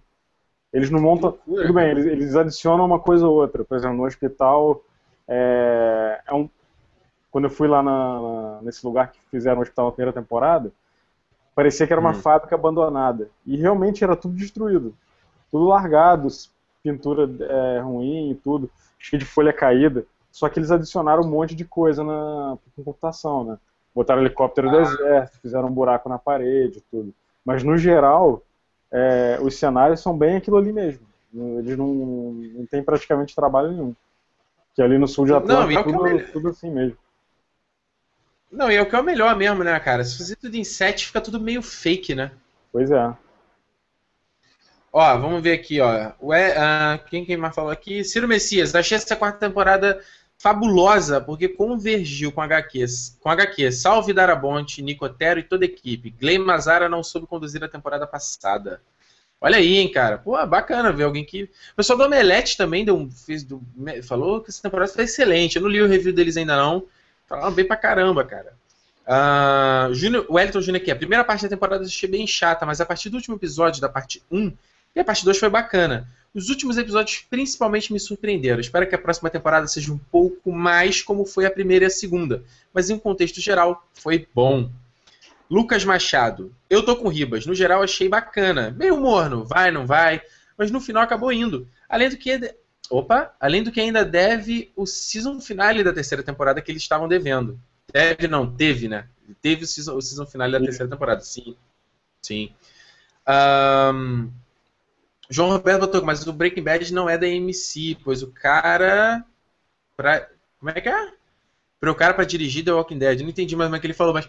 Eles 0.74 0.90
não 0.90 1.02
montam. 1.02 1.38
Tudo 1.46 1.74
bem, 1.74 1.90
eles, 1.90 2.06
eles, 2.06 2.36
adicionam 2.36 2.86
uma 2.86 3.00
coisa 3.00 3.28
ou 3.28 3.36
outra. 3.36 3.64
Por 3.64 3.78
exemplo, 3.78 3.98
no 3.98 4.06
hospital. 4.06 4.82
É, 5.28 6.22
é 6.26 6.34
um, 6.34 6.50
quando 7.30 7.46
eu 7.46 7.50
fui 7.50 7.68
lá 7.68 7.84
na, 7.84 8.22
na, 8.22 8.62
nesse 8.62 8.86
lugar 8.86 9.12
que 9.12 9.20
fizeram 9.30 9.60
o 9.60 9.62
hospital 9.62 9.86
na 9.86 9.92
primeira 9.92 10.14
temporada, 10.14 10.72
parecia 11.54 11.86
que 11.86 11.94
era 11.94 12.00
uma 12.00 12.12
hum. 12.12 12.22
fábrica 12.22 12.56
abandonada. 12.56 13.30
E 13.46 13.58
realmente 13.58 14.04
era 14.04 14.16
tudo 14.16 14.36
destruído. 14.36 14.96
Tudo 15.50 15.66
largado, 15.66 16.28
pintura 16.82 17.30
é, 17.40 17.80
ruim 17.80 18.32
e 18.32 18.36
tudo, 18.36 18.70
cheio 18.98 19.20
de 19.20 19.26
folha 19.26 19.52
caída. 19.52 20.06
Só 20.32 20.48
que 20.48 20.58
eles 20.58 20.72
adicionaram 20.72 21.24
um 21.24 21.30
monte 21.30 21.54
de 21.54 21.66
coisa 21.66 22.04
na, 22.04 22.52
na 22.52 22.58
computação, 22.76 23.44
né? 23.44 23.58
Botaram 23.94 24.22
helicóptero 24.22 24.70
ah. 24.70 24.72
do 24.72 24.80
exército, 24.82 25.40
fizeram 25.42 25.68
um 25.68 25.74
buraco 25.74 26.10
na 26.10 26.18
parede, 26.18 26.84
tudo. 26.90 27.14
Mas 27.46 27.64
no 27.64 27.78
geral, 27.78 28.44
é, 28.92 29.38
os 29.42 29.58
cenários 29.58 30.02
são 30.02 30.18
bem 30.18 30.38
aquilo 30.38 30.58
ali 30.58 30.72
mesmo. 30.72 31.06
Eles 31.34 31.78
não, 31.78 31.88
não 31.88 32.66
têm 32.66 32.84
praticamente 32.84 33.36
trabalho 33.36 33.72
nenhum. 33.72 33.96
Que 34.76 34.82
ali 34.82 34.98
no 34.98 35.08
sul 35.08 35.26
de 35.26 35.34
Atlanta 35.34 35.66
não, 35.66 35.80
é 35.80 35.84
tudo, 35.84 36.08
é 36.08 36.24
tudo 36.24 36.50
assim 36.50 36.70
mesmo. 36.70 36.98
Não, 38.52 38.70
e 38.70 38.76
é 38.76 38.82
o 38.82 38.86
que 38.86 38.96
é 38.96 39.00
o 39.00 39.04
melhor 39.04 39.36
mesmo, 39.36 39.64
né, 39.64 39.80
cara? 39.80 40.04
Se 40.04 40.18
fazer 40.18 40.36
tudo 40.36 40.56
em 40.56 40.64
set, 40.64 41.06
fica 41.06 41.22
tudo 41.22 41.40
meio 41.40 41.62
fake, 41.62 42.14
né? 42.14 42.32
Pois 42.72 42.92
é. 42.92 43.16
Ó, 44.92 45.18
vamos 45.18 45.42
ver 45.42 45.54
aqui, 45.54 45.80
ó. 45.80 46.12
Ué, 46.22 46.54
uh, 46.54 47.06
quem, 47.10 47.24
quem 47.24 47.38
mais 47.38 47.56
falou 47.56 47.72
aqui? 47.72 48.04
Ciro 48.04 48.28
Messias. 48.28 48.76
Achei 48.76 48.98
essa 48.98 49.16
quarta 49.16 49.40
temporada 49.40 50.02
fabulosa, 50.42 51.22
porque 51.22 51.48
convergiu 51.48 52.32
com 52.32 52.42
HQ. 52.42 52.86
Com 53.20 53.30
HQ, 53.30 53.72
Salve 53.72 54.12
Darabonte, 54.12 54.82
Nicotero 54.82 55.40
e 55.40 55.44
toda 55.44 55.66
a 55.66 55.68
equipe. 55.68 56.10
Glenn 56.10 56.44
Mazara 56.44 56.90
não 56.90 57.04
soube 57.04 57.28
conduzir 57.28 57.64
a 57.64 57.68
temporada 57.68 58.08
passada. 58.08 58.82
Olha 59.40 59.58
aí, 59.58 59.78
hein, 59.78 59.92
cara. 59.92 60.18
Pô, 60.18 60.44
bacana 60.48 60.92
ver 60.92 61.04
alguém 61.04 61.24
que. 61.24 61.44
O 61.44 61.76
pessoal 61.76 61.98
do 61.98 62.06
Omelete 62.06 62.58
também 62.58 62.84
deu, 62.84 63.08
fez, 63.26 63.44
do, 63.44 63.62
falou 64.04 64.42
que 64.42 64.50
essa 64.50 64.64
temporada 64.64 64.92
foi 64.92 65.04
excelente. 65.04 65.58
Eu 65.58 65.62
não 65.62 65.70
li 65.70 65.80
o 65.80 65.88
review 65.88 66.12
deles 66.12 66.36
ainda 66.36 66.56
não. 66.56 66.88
Falaram 67.28 67.52
bem 67.52 67.66
pra 67.66 67.78
caramba, 67.78 68.24
cara. 68.26 68.54
Uh, 69.08 69.94
Junior, 69.94 70.26
o 70.28 70.40
Elton 70.40 70.60
Jr. 70.60 70.76
aqui. 70.78 70.92
A 70.92 70.96
primeira 70.96 71.24
parte 71.24 71.44
da 71.44 71.50
temporada 71.50 71.84
eu 71.84 71.88
achei 71.88 72.10
bem 72.10 72.26
chata, 72.26 72.66
mas 72.66 72.82
a 72.82 72.86
partir 72.86 73.10
do 73.10 73.16
último 73.16 73.36
episódio, 73.36 73.80
da 73.80 73.90
parte 73.90 74.24
1, 74.32 74.52
e 74.96 75.00
a 75.00 75.04
parte 75.04 75.24
2 75.24 75.38
foi 75.38 75.50
bacana. 75.50 76.08
Os 76.34 76.50
últimos 76.50 76.78
episódios 76.78 77.26
principalmente 77.30 77.92
me 77.92 78.00
surpreenderam. 78.00 78.62
Espero 78.62 78.88
que 78.88 78.96
a 78.96 79.00
próxima 79.00 79.30
temporada 79.30 79.68
seja 79.68 79.92
um 79.92 79.98
pouco 79.98 80.52
mais 80.52 81.02
como 81.02 81.26
foi 81.26 81.46
a 81.46 81.52
primeira 81.52 81.86
e 81.86 81.88
a 81.88 81.90
segunda. 81.90 82.44
Mas 82.74 82.90
em 82.90 82.94
um 82.94 83.00
contexto 83.00 83.42
geral, 83.42 83.86
foi 83.94 84.28
bom. 84.34 84.70
Lucas 85.50 85.84
Machado. 85.84 86.56
Eu 86.70 86.84
tô 86.84 86.96
com 86.96 87.10
Ribas. 87.10 87.46
No 87.46 87.54
geral, 87.54 87.84
achei 87.84 88.08
bacana. 88.08 88.72
Meio 88.72 88.98
morno, 88.98 89.44
vai, 89.44 89.70
não 89.70 89.86
vai. 89.86 90.22
Mas 90.58 90.72
no 90.72 90.80
final 90.80 91.04
acabou 91.04 91.34
indo. 91.34 91.68
Além 91.90 92.10
do 92.10 92.16
que. 92.16 92.56
Opa! 92.90 93.34
Além 93.38 93.62
do 93.62 93.72
que 93.72 93.82
ainda 93.82 94.06
deve 94.06 94.72
o 94.76 94.86
season 94.86 95.42
finale 95.42 95.84
da 95.84 95.92
terceira 95.92 96.24
temporada 96.24 96.62
que 96.62 96.72
eles 96.72 96.82
estavam 96.82 97.08
devendo. 97.08 97.60
Deve, 97.92 98.30
não, 98.30 98.50
teve, 98.50 98.88
né? 98.88 99.08
Teve 99.42 99.66
o 99.66 99.68
season, 99.68 99.96
o 99.98 100.02
season 100.02 100.26
finale 100.26 100.54
da 100.54 100.60
terceira 100.60 100.90
temporada, 100.90 101.22
sim. 101.22 101.58
Sim. 102.22 102.52
Um, 103.28 104.30
João 105.32 105.50
Roberto 105.50 105.80
botou, 105.80 106.04
mas 106.04 106.28
o 106.28 106.34
Breaking 106.34 106.62
Bad 106.62 106.94
não 106.94 107.10
é 107.10 107.18
da 107.18 107.26
MC, 107.26 107.98
pois 108.04 108.22
o 108.22 108.28
cara. 108.28 109.24
Pra, 109.96 110.28
como 110.60 110.70
é 110.70 110.82
que 110.82 110.90
é? 110.90 111.14
Para 111.80 111.90
o 111.90 111.96
cara 111.96 112.14
para 112.14 112.26
dirigir 112.26 112.66
The 112.66 112.74
Walking 112.74 112.98
Dead. 112.98 113.22
Não 113.22 113.30
entendi 113.30 113.56
mais 113.56 113.70
como 113.70 113.78
é 113.78 113.80
que 113.80 113.88
ele 113.88 113.94
falou, 113.94 114.14
mas. 114.14 114.28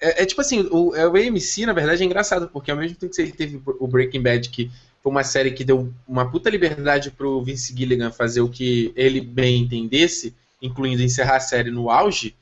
É, 0.00 0.22
é 0.22 0.26
tipo 0.26 0.40
assim, 0.40 0.66
o, 0.70 0.96
é, 0.96 1.06
o 1.06 1.14
AMC, 1.14 1.66
na 1.66 1.74
verdade, 1.74 2.02
é 2.02 2.06
engraçado, 2.06 2.48
porque 2.48 2.70
ao 2.70 2.76
mesmo 2.76 2.96
tempo 2.96 3.14
que 3.14 3.20
ele 3.20 3.32
teve 3.32 3.62
o 3.66 3.86
Breaking 3.86 4.22
Bad, 4.22 4.48
que 4.48 4.70
foi 5.02 5.12
uma 5.12 5.22
série 5.22 5.52
que 5.52 5.62
deu 5.62 5.92
uma 6.08 6.30
puta 6.30 6.48
liberdade 6.48 7.10
pro 7.10 7.42
Vince 7.42 7.76
Gilligan 7.76 8.10
fazer 8.10 8.40
o 8.40 8.48
que 8.48 8.94
ele 8.96 9.20
bem 9.20 9.60
entendesse, 9.60 10.34
incluindo 10.62 11.02
encerrar 11.02 11.36
a 11.36 11.40
série 11.40 11.70
no 11.70 11.90
auge, 11.90 12.34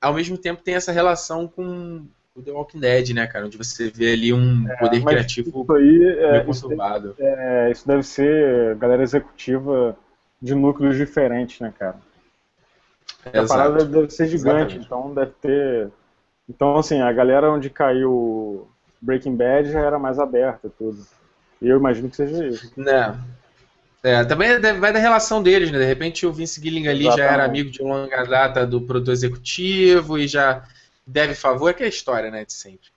ao 0.00 0.14
mesmo 0.14 0.36
tempo 0.36 0.62
tem 0.62 0.74
essa 0.74 0.90
relação 0.90 1.46
com 1.46 2.04
o 2.38 2.42
The 2.42 2.52
Walking 2.52 2.80
Dead, 2.80 3.10
né, 3.10 3.26
cara? 3.26 3.46
Onde 3.46 3.58
você 3.58 3.90
vê 3.90 4.12
ali 4.12 4.32
um 4.32 4.68
é, 4.68 4.76
poder 4.76 5.04
criativo 5.04 5.48
isso 5.48 5.72
aí, 5.72 6.04
é. 6.04 6.46
Isso, 6.48 6.68
é, 7.18 7.70
isso 7.70 7.86
deve 7.86 8.02
ser 8.04 8.76
galera 8.76 9.02
executiva 9.02 9.96
de 10.40 10.54
núcleos 10.54 10.96
diferentes, 10.96 11.60
né, 11.60 11.72
cara? 11.76 11.96
É, 13.32 13.40
a 13.40 13.46
parada 13.46 13.84
deve 13.84 14.10
ser 14.10 14.28
gigante, 14.28 14.76
Exatamente. 14.76 14.86
então 14.86 15.14
deve 15.14 15.32
ter. 15.40 15.88
Então, 16.48 16.78
assim, 16.78 17.00
a 17.00 17.12
galera 17.12 17.50
onde 17.50 17.68
caiu 17.68 18.68
Breaking 19.00 19.36
Bad 19.36 19.70
já 19.70 19.80
era 19.80 19.98
mais 19.98 20.18
aberta 20.18 20.70
tudo. 20.78 21.04
E 21.60 21.68
eu 21.68 21.76
imagino 21.76 22.08
que 22.08 22.16
seja 22.16 22.46
isso. 22.46 22.72
Né. 22.76 23.18
É, 24.02 24.24
também 24.24 24.60
vai 24.78 24.92
da 24.92 24.98
relação 24.98 25.42
deles, 25.42 25.72
né? 25.72 25.78
De 25.78 25.84
repente 25.84 26.24
o 26.24 26.32
Vince 26.32 26.60
Gilligan 26.60 26.90
ali 26.90 27.00
Exatamente. 27.00 27.26
já 27.26 27.34
era 27.34 27.44
amigo 27.44 27.70
de 27.70 27.82
longa 27.82 28.24
data 28.24 28.64
do 28.64 28.80
produtor 28.80 29.12
executivo 29.12 30.16
e 30.16 30.28
já 30.28 30.64
deve 31.08 31.34
favor, 31.34 31.70
é 31.70 31.72
que 31.72 31.82
é 31.82 31.86
a 31.86 31.88
história, 31.88 32.30
né, 32.30 32.44
de 32.44 32.52
sempre. 32.52 32.88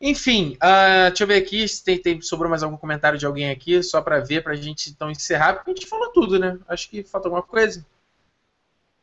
Enfim, 0.00 0.56
uh, 0.56 1.08
deixa 1.08 1.24
eu 1.24 1.26
ver 1.26 1.36
aqui 1.36 1.66
se 1.66 1.82
tem, 1.82 1.98
tem, 1.98 2.20
sobrou 2.20 2.48
mais 2.48 2.62
algum 2.62 2.76
comentário 2.76 3.18
de 3.18 3.26
alguém 3.26 3.50
aqui, 3.50 3.82
só 3.82 4.00
para 4.00 4.20
ver, 4.20 4.42
pra 4.42 4.54
gente 4.54 4.90
então 4.90 5.10
encerrar, 5.10 5.54
porque 5.54 5.70
a 5.70 5.74
gente 5.74 5.86
falou 5.86 6.12
tudo, 6.12 6.38
né? 6.38 6.58
Acho 6.68 6.88
que 6.88 7.02
falta 7.02 7.28
alguma 7.28 7.42
coisa. 7.42 7.84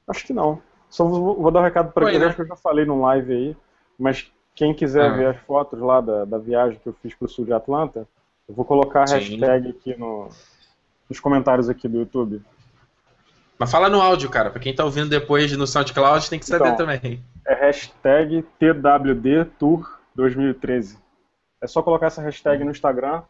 Acho 0.08 0.26
que 0.26 0.34
não. 0.34 0.62
Só 0.90 1.04
vou, 1.04 1.42
vou 1.42 1.52
dar 1.52 1.62
um 1.62 1.64
recado 1.64 1.92
para 1.92 2.12
quem 2.12 2.20
né? 2.20 2.32
que 2.32 2.42
eu 2.42 2.48
já 2.48 2.56
falei 2.56 2.86
no 2.86 3.02
live 3.02 3.34
aí, 3.34 3.58
mas 3.98 4.32
quem 4.54 4.74
quiser 4.74 5.10
ah. 5.10 5.14
ver 5.14 5.28
as 5.28 5.38
fotos 5.42 5.80
lá 5.80 6.00
da, 6.00 6.26
da 6.26 6.38
viagem 6.38 6.80
que 6.82 6.88
eu 6.88 6.96
fiz 7.02 7.16
pro 7.16 7.28
sul 7.28 7.46
de 7.46 7.54
Atlanta, 7.54 8.08
eu 8.48 8.54
vou 8.54 8.64
colocar 8.64 9.04
a 9.04 9.08
Sim. 9.08 9.16
hashtag 9.16 9.70
aqui 9.70 9.98
no, 9.98 10.30
nos 11.10 11.20
comentários 11.20 11.70
aqui 11.70 11.88
do 11.88 11.98
YouTube. 11.98 12.40
Mas 13.58 13.72
fala 13.72 13.90
no 13.90 14.00
áudio, 14.00 14.30
cara. 14.30 14.52
Pra 14.52 14.60
quem 14.60 14.76
tá 14.76 14.86
ouvindo 14.86 15.10
depois 15.10 15.52
no 15.58 15.66
SoundCloud, 15.66 16.30
tem 16.30 16.38
que 16.38 16.46
saber 16.46 16.70
então, 16.70 16.86
também. 16.86 17.24
É 17.54 17.68
hashtag 17.68 18.43
TWDTour2013. 18.60 20.97
É 21.62 21.68
só 21.68 21.84
colocar 21.84 22.08
essa 22.08 22.20
hashtag 22.22 22.64
no 22.64 22.72
Instagram, 22.72 23.22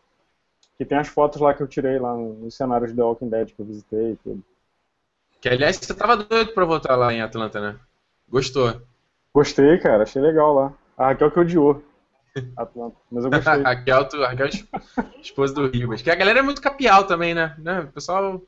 que 0.77 0.85
tem 0.85 0.97
as 0.97 1.09
fotos 1.09 1.41
lá 1.41 1.53
que 1.53 1.61
eu 1.61 1.67
tirei 1.67 1.99
lá 1.99 2.15
nos 2.15 2.55
cenários 2.55 2.91
de 2.91 2.95
The 2.95 3.03
Walking 3.03 3.29
Dead 3.29 3.51
que 3.51 3.61
eu 3.61 3.65
visitei 3.65 4.13
e 4.13 4.15
tudo. 4.15 4.41
Que 5.41 5.49
aliás, 5.49 5.75
você 5.75 5.93
tava 5.93 6.15
doido 6.15 6.53
pra 6.53 6.63
voltar 6.63 6.95
lá 6.95 7.13
em 7.13 7.21
Atlanta, 7.21 7.59
né? 7.59 7.75
Gostou? 8.29 8.81
Gostei, 9.33 9.77
cara. 9.77 10.03
Achei 10.03 10.21
legal 10.21 10.53
lá. 10.53 10.73
A 10.97 11.07
Raquel 11.07 11.31
que 11.31 11.39
odiou. 11.39 11.83
Atlanta. 12.55 12.95
Mas 13.11 13.25
eu 13.25 13.29
gostei. 13.29 13.61
Raquel, 13.61 14.07
tu, 14.07 14.21
Raquel, 14.21 14.47
esposa 15.21 15.53
do 15.53 15.67
Ribas. 15.67 16.01
Que 16.01 16.09
a 16.09 16.15
galera 16.15 16.39
é 16.39 16.43
muito 16.43 16.61
capial 16.61 17.05
também, 17.05 17.33
né? 17.33 17.57
né? 17.59 17.81
O 17.81 17.91
pessoal 17.91 18.41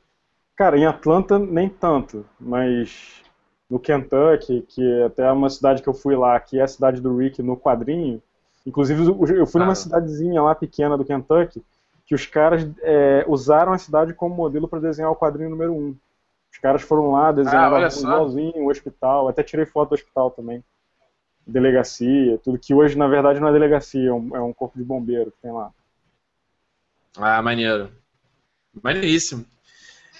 Cara, 0.56 0.78
em 0.78 0.86
Atlanta 0.86 1.38
nem 1.38 1.68
tanto, 1.68 2.24
mas 2.40 3.22
no 3.68 3.80
Kentucky, 3.80 4.62
que 4.62 4.82
é 4.82 5.04
até 5.06 5.22
é 5.24 5.32
uma 5.32 5.50
cidade 5.50 5.82
que 5.82 5.88
eu 5.88 5.94
fui 5.94 6.14
lá, 6.16 6.38
que 6.38 6.58
é 6.58 6.62
a 6.62 6.68
cidade 6.68 7.00
do 7.00 7.16
Rick 7.16 7.42
no 7.42 7.56
quadrinho. 7.56 8.22
Inclusive, 8.64 9.04
eu 9.36 9.46
fui 9.46 9.60
numa 9.60 9.74
cidadezinha 9.74 10.42
lá 10.42 10.54
pequena 10.54 10.96
do 10.96 11.04
Kentucky, 11.04 11.62
que 12.04 12.14
os 12.14 12.26
caras 12.26 12.68
é, 12.82 13.24
usaram 13.28 13.72
a 13.72 13.78
cidade 13.78 14.14
como 14.14 14.34
modelo 14.34 14.68
para 14.68 14.80
desenhar 14.80 15.10
o 15.10 15.16
quadrinho 15.16 15.50
número 15.50 15.72
1. 15.72 15.76
Um. 15.76 15.96
Os 16.52 16.58
caras 16.58 16.82
foram 16.82 17.12
lá, 17.12 17.32
desenharam 17.32 17.76
ah, 17.76 17.88
igualzinho 17.88 18.64
o 18.64 18.70
hospital, 18.70 19.28
até 19.28 19.42
tirei 19.42 19.66
foto 19.66 19.90
do 19.90 19.94
hospital 19.94 20.30
também. 20.30 20.64
Delegacia, 21.46 22.38
tudo 22.38 22.58
que 22.58 22.72
hoje, 22.72 22.96
na 22.96 23.06
verdade, 23.06 23.38
não 23.38 23.48
é 23.48 23.52
delegacia, 23.52 24.08
é 24.08 24.12
um, 24.12 24.36
é 24.36 24.40
um 24.40 24.52
corpo 24.52 24.78
de 24.78 24.84
bombeiro 24.84 25.30
que 25.30 25.38
tem 25.42 25.52
lá. 25.52 25.70
Ah, 27.18 27.42
maneiro. 27.42 27.90
Maneiríssimo. 28.82 29.44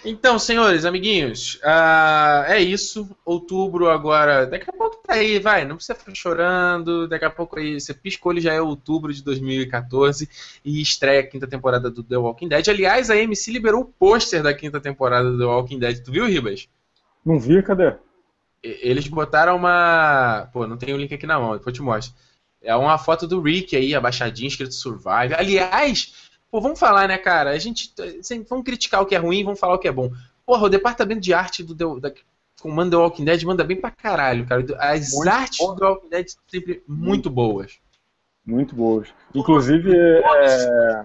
Então, 0.08 0.38
senhores, 0.38 0.84
amiguinhos, 0.84 1.56
uh, 1.64 2.44
é 2.46 2.60
isso. 2.60 3.10
Outubro 3.24 3.90
agora. 3.90 4.46
Daqui 4.46 4.70
a 4.70 4.72
pouco 4.72 5.02
tá 5.04 5.14
aí, 5.14 5.40
vai. 5.40 5.64
Não 5.64 5.74
precisa 5.74 5.98
ficar 5.98 6.14
chorando. 6.14 7.08
Daqui 7.08 7.24
a 7.24 7.30
pouco 7.30 7.58
aí, 7.58 7.80
você 7.80 7.92
piscou, 7.92 8.30
ele 8.30 8.40
já 8.40 8.52
é 8.52 8.60
outubro 8.60 9.12
de 9.12 9.20
2014 9.24 10.28
e 10.64 10.80
estreia 10.80 11.20
a 11.20 11.26
quinta 11.26 11.48
temporada 11.48 11.90
do 11.90 12.04
The 12.04 12.16
Walking 12.16 12.46
Dead. 12.46 12.68
Aliás, 12.68 13.10
a 13.10 13.16
MC 13.16 13.50
liberou 13.50 13.80
o 13.80 13.84
pôster 13.84 14.44
da 14.44 14.54
quinta 14.54 14.80
temporada 14.80 15.28
do 15.28 15.38
The 15.38 15.44
Walking 15.44 15.80
Dead. 15.80 15.98
Tu 15.98 16.12
viu, 16.12 16.26
Ribas? 16.26 16.68
Não 17.24 17.40
vi, 17.40 17.60
cadê? 17.60 17.94
Eles 18.62 19.08
botaram 19.08 19.56
uma. 19.56 20.48
Pô, 20.52 20.68
não 20.68 20.76
tem 20.76 20.94
o 20.94 20.96
link 20.96 21.12
aqui 21.12 21.26
na 21.26 21.40
mão, 21.40 21.54
depois 21.54 21.66
eu 21.66 21.72
te 21.72 21.82
mostro. 21.82 22.14
É 22.62 22.74
uma 22.76 22.96
foto 22.96 23.26
do 23.26 23.40
Rick 23.40 23.76
aí, 23.76 23.92
abaixadinho, 23.92 24.46
escrito 24.48 24.72
Survive. 24.72 25.34
Aliás, 25.36 26.25
Pô, 26.50 26.60
vamos 26.60 26.78
falar, 26.78 27.08
né, 27.08 27.18
cara? 27.18 27.50
A 27.50 27.58
gente. 27.58 27.92
Vamos 28.48 28.64
criticar 28.64 29.02
o 29.02 29.06
que 29.06 29.14
é 29.14 29.18
ruim, 29.18 29.44
vamos 29.44 29.60
falar 29.60 29.74
o 29.74 29.78
que 29.78 29.88
é 29.88 29.92
bom. 29.92 30.10
Porra, 30.44 30.66
o 30.66 30.68
departamento 30.68 31.20
de 31.20 31.34
arte 31.34 31.62
do 31.62 32.00
da, 32.00 32.12
com 32.60 32.90
The 32.90 32.96
Walking 32.96 33.24
Dead 33.24 33.42
manda 33.44 33.64
bem 33.64 33.80
pra 33.80 33.90
caralho, 33.90 34.46
cara. 34.46 34.64
As 34.78 35.12
muito 35.12 35.28
artes 35.28 35.58
do 35.58 35.76
The 35.76 35.84
Walking 35.84 36.08
Dead 36.08 36.28
são 36.28 36.42
sempre 36.48 36.82
muito 36.86 37.28
boas. 37.28 37.78
Muito 38.44 38.74
boas. 38.74 39.08
Inclusive, 39.34 39.92
é, 39.94 41.04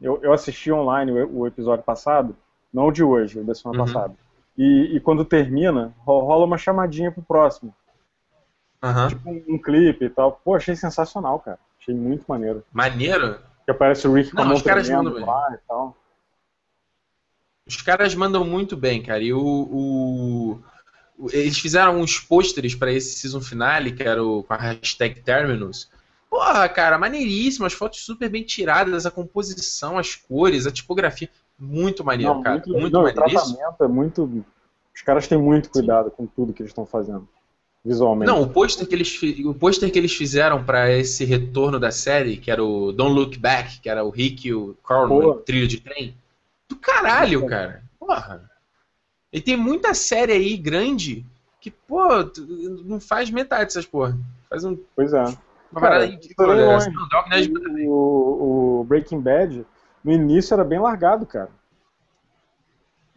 eu, 0.00 0.18
eu 0.22 0.32
assisti 0.32 0.72
online 0.72 1.12
o, 1.12 1.40
o, 1.40 1.46
episódio 1.46 1.84
passado, 1.84 2.34
não 2.72 2.86
o 2.86 2.92
de 2.92 3.04
hoje, 3.04 3.38
o 3.38 3.44
da 3.44 3.54
semana 3.54 3.80
uhum. 3.80 3.86
passada. 3.86 4.14
E, 4.56 4.96
e, 4.96 5.00
quando 5.00 5.24
termina, 5.24 5.94
rola 5.98 6.44
uma 6.44 6.58
chamadinha 6.58 7.12
pro 7.12 7.22
próximo. 7.22 7.74
Uhum. 8.82 9.08
Tipo 9.08 9.30
um, 9.30 9.44
um 9.54 9.58
clipe 9.58 10.06
e 10.06 10.10
tal. 10.10 10.40
Pô, 10.42 10.54
achei 10.54 10.74
sensacional, 10.74 11.38
cara. 11.38 11.58
Achei 11.78 11.94
muito 11.94 12.24
maneiro. 12.26 12.64
Maneiro? 12.72 13.38
Que 13.64 13.70
aparece 13.70 14.06
o 14.06 14.12
Rick 14.12 14.30
com 14.30 14.44
Não, 14.44 14.54
os 14.54 14.62
caras 14.62 14.88
mandam 14.88 15.14
bem. 15.14 15.24
lá 15.24 15.48
e 15.54 15.58
tal. 15.68 15.96
Os 17.66 17.80
caras 17.82 18.14
mandam 18.14 18.44
muito 18.44 18.76
bem, 18.76 19.02
cara. 19.02 19.22
E 19.22 19.32
o, 19.32 19.40
o, 19.40 20.60
eles 21.32 21.58
fizeram 21.58 22.00
uns 22.00 22.18
pôsteres 22.18 22.74
para 22.74 22.92
esse 22.92 23.18
season 23.18 23.40
finale, 23.40 23.92
que 23.92 24.02
era 24.02 24.22
o, 24.22 24.42
com 24.42 24.52
a 24.52 24.56
hashtag 24.56 25.20
Terminus. 25.20 25.90
Porra, 26.28 26.68
cara, 26.68 26.98
maneiríssimo, 26.98 27.66
as 27.66 27.72
fotos 27.72 28.04
super 28.04 28.28
bem 28.28 28.44
tiradas, 28.44 29.04
a 29.04 29.10
composição, 29.10 29.98
as 29.98 30.14
cores, 30.14 30.66
a 30.66 30.70
tipografia. 30.70 31.28
Muito 31.58 32.04
maneiro, 32.04 32.34
não, 32.34 32.42
cara. 32.42 32.56
Muito, 32.56 32.72
muito 32.72 32.92
não, 32.92 33.02
maneiro. 33.02 33.20
O 33.20 33.30
tratamento 33.30 33.84
é 33.84 33.88
muito. 33.88 34.44
Os 34.94 35.02
caras 35.02 35.28
têm 35.28 35.38
muito 35.38 35.70
cuidado 35.70 36.08
Sim. 36.10 36.14
com 36.16 36.26
tudo 36.26 36.52
que 36.52 36.62
eles 36.62 36.70
estão 36.70 36.86
fazendo 36.86 37.28
visualmente. 37.84 38.30
Não, 38.30 38.42
o 38.42 38.48
pôster 38.48 38.86
que 38.86 38.94
eles, 38.94 39.20
o 39.44 39.54
pôster 39.54 39.90
que 39.90 39.98
eles 39.98 40.14
fizeram 40.14 40.62
para 40.62 40.90
esse 40.90 41.24
retorno 41.24 41.78
da 41.78 41.90
série, 41.90 42.36
que 42.36 42.50
era 42.50 42.62
o 42.62 42.92
Don't 42.92 43.14
Look 43.14 43.38
Back, 43.38 43.80
que 43.80 43.88
era 43.88 44.04
o 44.04 44.10
Rick 44.10 44.48
e 44.48 44.54
o 44.54 44.76
Carl 44.86 45.08
no 45.08 45.34
trilho 45.34 45.66
de 45.66 45.80
trem. 45.80 46.14
Do 46.68 46.76
caralho, 46.76 47.46
cara. 47.46 47.82
Porra. 47.98 48.50
E 49.32 49.40
tem 49.40 49.56
muita 49.56 49.94
série 49.94 50.32
aí 50.32 50.56
grande 50.56 51.24
que, 51.60 51.70
pô, 51.70 52.06
não 52.84 53.00
faz 53.00 53.30
metade 53.30 53.64
dessas 53.64 53.86
porra. 53.86 54.18
Faz 54.48 54.64
um. 54.64 54.76
Pois 54.94 55.12
é. 55.12 55.24
Uma 55.70 55.80
parada 55.80 56.06
ridícula. 56.06 56.54
O, 57.86 58.80
o 58.80 58.84
Breaking 58.84 59.20
Bad 59.20 59.64
no 60.02 60.12
início 60.12 60.54
era 60.54 60.64
bem 60.64 60.80
largado, 60.80 61.24
cara. 61.26 61.50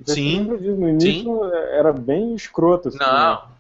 Sim. 0.06 0.44
No 0.44 0.90
início 0.90 1.24
Sim. 1.24 1.52
era 1.72 1.92
bem 1.94 2.36
escroto. 2.36 2.90
Assim, 2.90 2.98
não. 3.00 3.32
Né? 3.32 3.53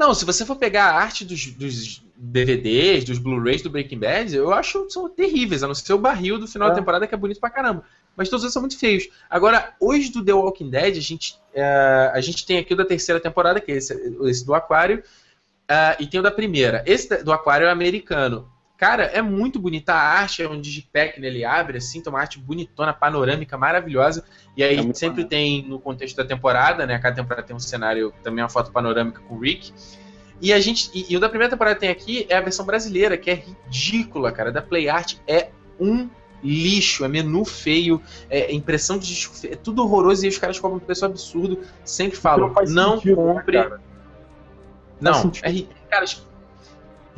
Não, 0.00 0.14
se 0.14 0.24
você 0.24 0.46
for 0.46 0.56
pegar 0.56 0.86
a 0.86 0.94
arte 0.94 1.26
dos, 1.26 1.48
dos 1.48 2.02
DVDs, 2.16 3.04
dos 3.04 3.18
Blu-rays 3.18 3.60
do 3.60 3.68
Breaking 3.68 3.98
Bad, 3.98 4.34
eu 4.34 4.50
acho 4.50 4.86
que 4.86 4.94
são 4.94 5.06
terríveis, 5.10 5.62
a 5.62 5.66
não 5.66 5.74
ser 5.74 5.92
o 5.92 5.98
barril 5.98 6.38
do 6.38 6.48
final 6.48 6.68
é. 6.68 6.70
da 6.70 6.78
temporada 6.78 7.06
que 7.06 7.14
é 7.14 7.18
bonito 7.18 7.38
pra 7.38 7.50
caramba. 7.50 7.84
Mas 8.16 8.30
todos 8.30 8.42
eles 8.42 8.54
são 8.54 8.62
muito 8.62 8.78
feios. 8.78 9.10
Agora, 9.28 9.74
hoje 9.78 10.10
do 10.10 10.24
The 10.24 10.32
Walking 10.32 10.70
Dead, 10.70 10.96
a 10.96 11.00
gente, 11.02 11.34
uh, 11.54 12.14
a 12.14 12.20
gente 12.22 12.46
tem 12.46 12.56
aqui 12.56 12.72
o 12.72 12.76
da 12.78 12.86
terceira 12.86 13.20
temporada, 13.20 13.60
que 13.60 13.72
é 13.72 13.76
esse, 13.76 13.92
esse 14.22 14.46
do 14.46 14.54
Aquário, 14.54 15.00
uh, 15.70 16.02
e 16.02 16.06
tem 16.06 16.18
o 16.18 16.22
da 16.22 16.30
primeira. 16.30 16.82
Esse 16.86 17.22
do 17.22 17.30
Aquário 17.30 17.66
é 17.66 17.70
americano. 17.70 18.49
Cara, 18.80 19.02
é 19.04 19.20
muito 19.20 19.58
bonita 19.58 19.92
a 19.92 20.00
arte, 20.00 20.42
é 20.42 20.48
um 20.48 20.58
digipack, 20.58 21.20
né? 21.20 21.26
Ele 21.26 21.44
abre 21.44 21.76
assim, 21.76 22.00
tem 22.00 22.10
uma 22.10 22.18
arte 22.18 22.38
bonitona, 22.38 22.94
panorâmica, 22.94 23.58
maravilhosa. 23.58 24.24
E 24.56 24.64
aí 24.64 24.78
é 24.78 24.94
sempre 24.94 25.26
tem, 25.26 25.62
no 25.68 25.78
contexto 25.78 26.16
da 26.16 26.24
temporada, 26.24 26.86
né? 26.86 26.98
Cada 26.98 27.16
temporada 27.16 27.46
tem 27.46 27.54
um 27.54 27.60
cenário, 27.60 28.10
também 28.22 28.42
uma 28.42 28.48
foto 28.48 28.72
panorâmica 28.72 29.20
com 29.28 29.34
o 29.34 29.38
Rick. 29.38 29.70
E 30.40 30.50
a 30.50 30.58
gente. 30.58 30.90
E, 30.94 31.12
e, 31.12 31.14
o 31.18 31.20
da 31.20 31.28
primeira 31.28 31.50
temporada 31.50 31.78
tem 31.78 31.90
aqui 31.90 32.24
é 32.30 32.38
a 32.38 32.40
versão 32.40 32.64
brasileira, 32.64 33.18
que 33.18 33.30
é 33.30 33.34
ridícula, 33.34 34.32
cara. 34.32 34.50
Da 34.50 34.62
Play 34.62 34.88
Art 34.88 35.16
é 35.28 35.50
um 35.78 36.08
lixo, 36.42 37.04
é 37.04 37.08
menu 37.08 37.44
feio, 37.44 38.00
é 38.30 38.50
impressão 38.50 38.96
de 38.96 39.08
disco 39.08 39.34
feio, 39.34 39.52
é 39.52 39.56
tudo 39.56 39.82
horroroso 39.82 40.24
e 40.24 40.28
os 40.30 40.38
caras 40.38 40.58
cobram 40.58 40.78
um 40.78 40.80
preço 40.80 41.04
absurdo. 41.04 41.60
Sempre 41.84 42.16
falam, 42.16 42.48
não, 42.48 42.64
não 42.64 42.94
sentido, 42.94 43.16
né, 43.20 43.34
compre. 43.34 43.58
Né, 43.58 43.78
não, 45.02 45.32
é, 45.42 45.64
cara, 45.90 46.06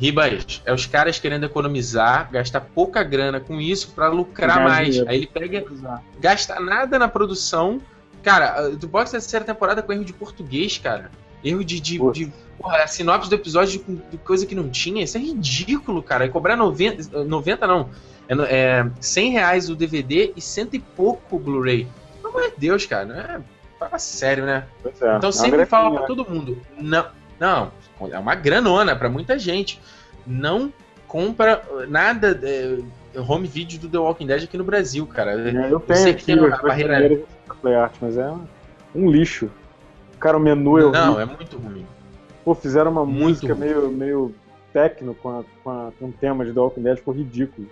Ribas, 0.03 0.61
é 0.65 0.73
os 0.73 0.85
caras 0.85 1.17
querendo 1.17 1.45
economizar, 1.45 2.29
gastar 2.29 2.59
pouca 2.59 3.01
grana 3.03 3.39
com 3.39 3.61
isso 3.61 3.93
para 3.95 4.09
lucrar 4.09 4.61
mais. 4.61 4.89
Dinheiro. 4.89 5.09
Aí 5.09 5.15
ele 5.15 5.27
pega, 5.27 5.63
gasta 6.19 6.59
nada 6.59 6.99
na 6.99 7.07
produção. 7.07 7.79
Cara, 8.21 8.69
tu 8.77 8.85
bota 8.85 9.05
essa 9.05 9.11
terceira 9.13 9.45
temporada 9.45 9.81
com 9.81 9.93
erro 9.93 10.03
de 10.03 10.11
português, 10.11 10.77
cara. 10.77 11.09
Erro 11.41 11.63
de. 11.63 11.79
de, 11.79 11.97
de 12.11 12.33
porra, 12.59 12.85
sinopse 12.85 13.29
do 13.29 13.35
episódio 13.35 13.79
de, 13.79 13.95
de, 14.11 14.17
coisa 14.17 14.45
que 14.45 14.53
não 14.53 14.67
tinha. 14.69 15.05
Isso 15.05 15.17
é 15.17 15.21
ridículo, 15.21 16.03
cara. 16.03 16.25
E 16.25 16.29
cobrar 16.29 16.57
90. 16.57 17.23
90 17.23 17.65
não. 17.65 17.89
É, 18.27 18.81
é 18.81 18.85
100 18.99 19.31
reais 19.31 19.69
o 19.69 19.75
DVD 19.75 20.33
e 20.35 20.41
cento 20.41 20.75
e 20.75 20.79
pouco 20.79 21.37
o 21.37 21.39
Blu-ray. 21.39 21.87
Pelo 22.21 22.37
amor 22.37 22.51
de 22.51 22.57
Deus, 22.57 22.85
cara. 22.85 23.05
Não 23.05 23.15
é. 23.15 23.41
Fala 23.79 23.99
sério, 23.99 24.45
né? 24.45 24.65
É, 25.01 25.15
então 25.15 25.31
sempre 25.31 25.65
fala 25.65 25.95
pra 25.95 26.07
todo 26.07 26.29
mundo. 26.29 26.61
Não, 26.77 27.05
não, 27.39 27.71
é 28.11 28.19
uma 28.19 28.35
granona 28.35 28.95
para 28.95 29.09
muita 29.09 29.37
gente. 29.37 29.79
Não 30.25 30.71
compra 31.07 31.61
nada 31.87 32.39
é, 32.43 32.79
home 33.19 33.47
video 33.47 33.79
do 33.79 33.89
The 33.89 33.97
Walking 33.97 34.27
Dead 34.27 34.43
aqui 34.43 34.57
no 34.57 34.63
Brasil, 34.63 35.05
cara. 35.05 35.33
É, 35.33 35.71
eu, 35.71 35.79
tenho 35.79 35.99
sei 35.99 36.13
que 36.13 36.25
tem 36.25 36.39
uma 36.39 36.49
barreira. 36.57 37.21
Play 37.61 37.75
Art, 37.75 37.95
mas 38.01 38.17
é 38.17 38.33
um 38.95 39.09
lixo. 39.09 39.49
Cara, 40.19 40.37
o 40.37 40.39
menu 40.39 40.79
eu 40.79 40.91
Não, 40.91 41.19
é 41.19 41.25
muito 41.25 41.57
ruim. 41.57 41.85
Pô, 42.43 42.53
fizeram 42.53 42.91
uma 42.91 43.05
muito 43.05 43.45
música 43.45 43.55
meio, 43.55 43.89
meio 43.89 44.35
techno 44.73 45.13
com, 45.15 45.39
a, 45.39 45.43
com, 45.63 45.69
a, 45.69 45.91
com 45.97 46.05
o 46.07 46.11
tema 46.11 46.43
de 46.43 46.51
The 46.51 46.59
Walking 46.59 46.81
Dead, 46.81 46.97
ficou 46.97 47.13
ridículo. 47.13 47.69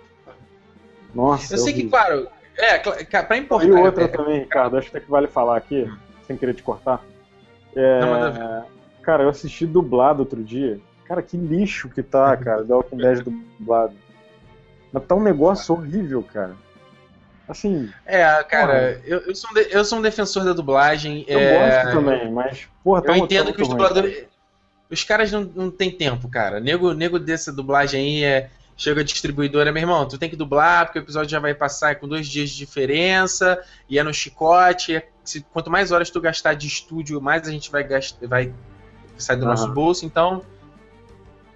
Nossa. 1.14 1.54
Eu 1.54 1.58
sei 1.58 1.74
que, 1.74 1.88
claro, 1.88 2.28
é, 2.56 2.78
pra 2.78 3.36
importar. 3.36 3.66
E 3.66 3.72
outra 3.72 4.04
é, 4.04 4.08
também, 4.08 4.40
Ricardo, 4.40 4.76
acho 4.76 4.90
que, 4.90 4.96
é 4.96 5.00
que 5.00 5.10
vale 5.10 5.26
falar 5.26 5.56
aqui, 5.56 5.90
sem 6.26 6.36
querer 6.36 6.54
te 6.54 6.62
cortar. 6.62 7.02
É, 7.74 8.00
Não, 8.00 8.64
cara, 9.02 9.24
eu 9.24 9.28
assisti 9.28 9.66
dublado 9.66 10.20
outro 10.20 10.42
dia. 10.42 10.80
Cara, 11.06 11.20
que 11.22 11.36
lixo 11.36 11.88
que 11.88 12.02
tá, 12.02 12.36
cara, 12.36 12.64
The 12.64 12.72
Walking 12.72 12.96
Dead 12.96 13.22
dublado. 13.22 13.94
Mas 14.92 15.04
tá 15.04 15.14
um 15.14 15.22
negócio 15.22 15.74
horrível, 15.74 16.22
cara. 16.22 16.54
Assim. 17.48 17.90
É, 18.06 18.24
cara, 18.44 19.00
eu, 19.04 19.18
eu, 19.20 19.34
sou 19.34 19.50
um 19.50 19.54
de, 19.54 19.66
eu 19.70 19.84
sou 19.84 19.98
um 19.98 20.02
defensor 20.02 20.44
da 20.44 20.52
dublagem. 20.52 21.24
Eu 21.26 21.38
é... 21.38 21.82
gosto 21.82 21.96
também, 21.96 22.30
mas, 22.30 22.68
porra, 22.84 23.02
tá 23.02 23.12
Eu 23.12 23.16
entendo 23.16 23.52
que 23.52 23.62
os 23.62 23.68
dubladores. 23.68 24.24
Os 24.90 25.04
caras 25.04 25.32
não, 25.32 25.42
não 25.42 25.70
tem 25.70 25.90
tempo, 25.90 26.28
cara. 26.28 26.60
Nego, 26.60 26.92
nego 26.92 27.18
dessa 27.18 27.52
dublagem 27.52 28.00
aí 28.00 28.24
é. 28.24 28.50
Chega 28.74 29.02
a 29.02 29.04
distribuidora, 29.04 29.70
meu 29.70 29.82
irmão, 29.82 30.08
tu 30.08 30.18
tem 30.18 30.30
que 30.30 30.34
dublar, 30.34 30.86
porque 30.86 30.98
o 30.98 31.02
episódio 31.02 31.30
já 31.30 31.38
vai 31.38 31.54
passar 31.54 31.96
com 31.96 32.08
dois 32.08 32.26
dias 32.26 32.48
de 32.48 32.56
diferença, 32.56 33.62
e 33.88 33.98
é 33.98 34.02
no 34.02 34.14
chicote. 34.14 34.96
É, 34.96 35.06
se, 35.22 35.42
quanto 35.52 35.70
mais 35.70 35.92
horas 35.92 36.10
tu 36.10 36.20
gastar 36.22 36.54
de 36.54 36.66
estúdio, 36.66 37.20
mais 37.20 37.46
a 37.46 37.50
gente 37.50 37.70
vai, 37.70 37.84
gastar, 37.84 38.26
vai 38.26 38.52
sair 39.16 39.36
do 39.36 39.42
uhum. 39.42 39.50
nosso 39.50 39.68
bolso. 39.72 40.04
Então, 40.04 40.42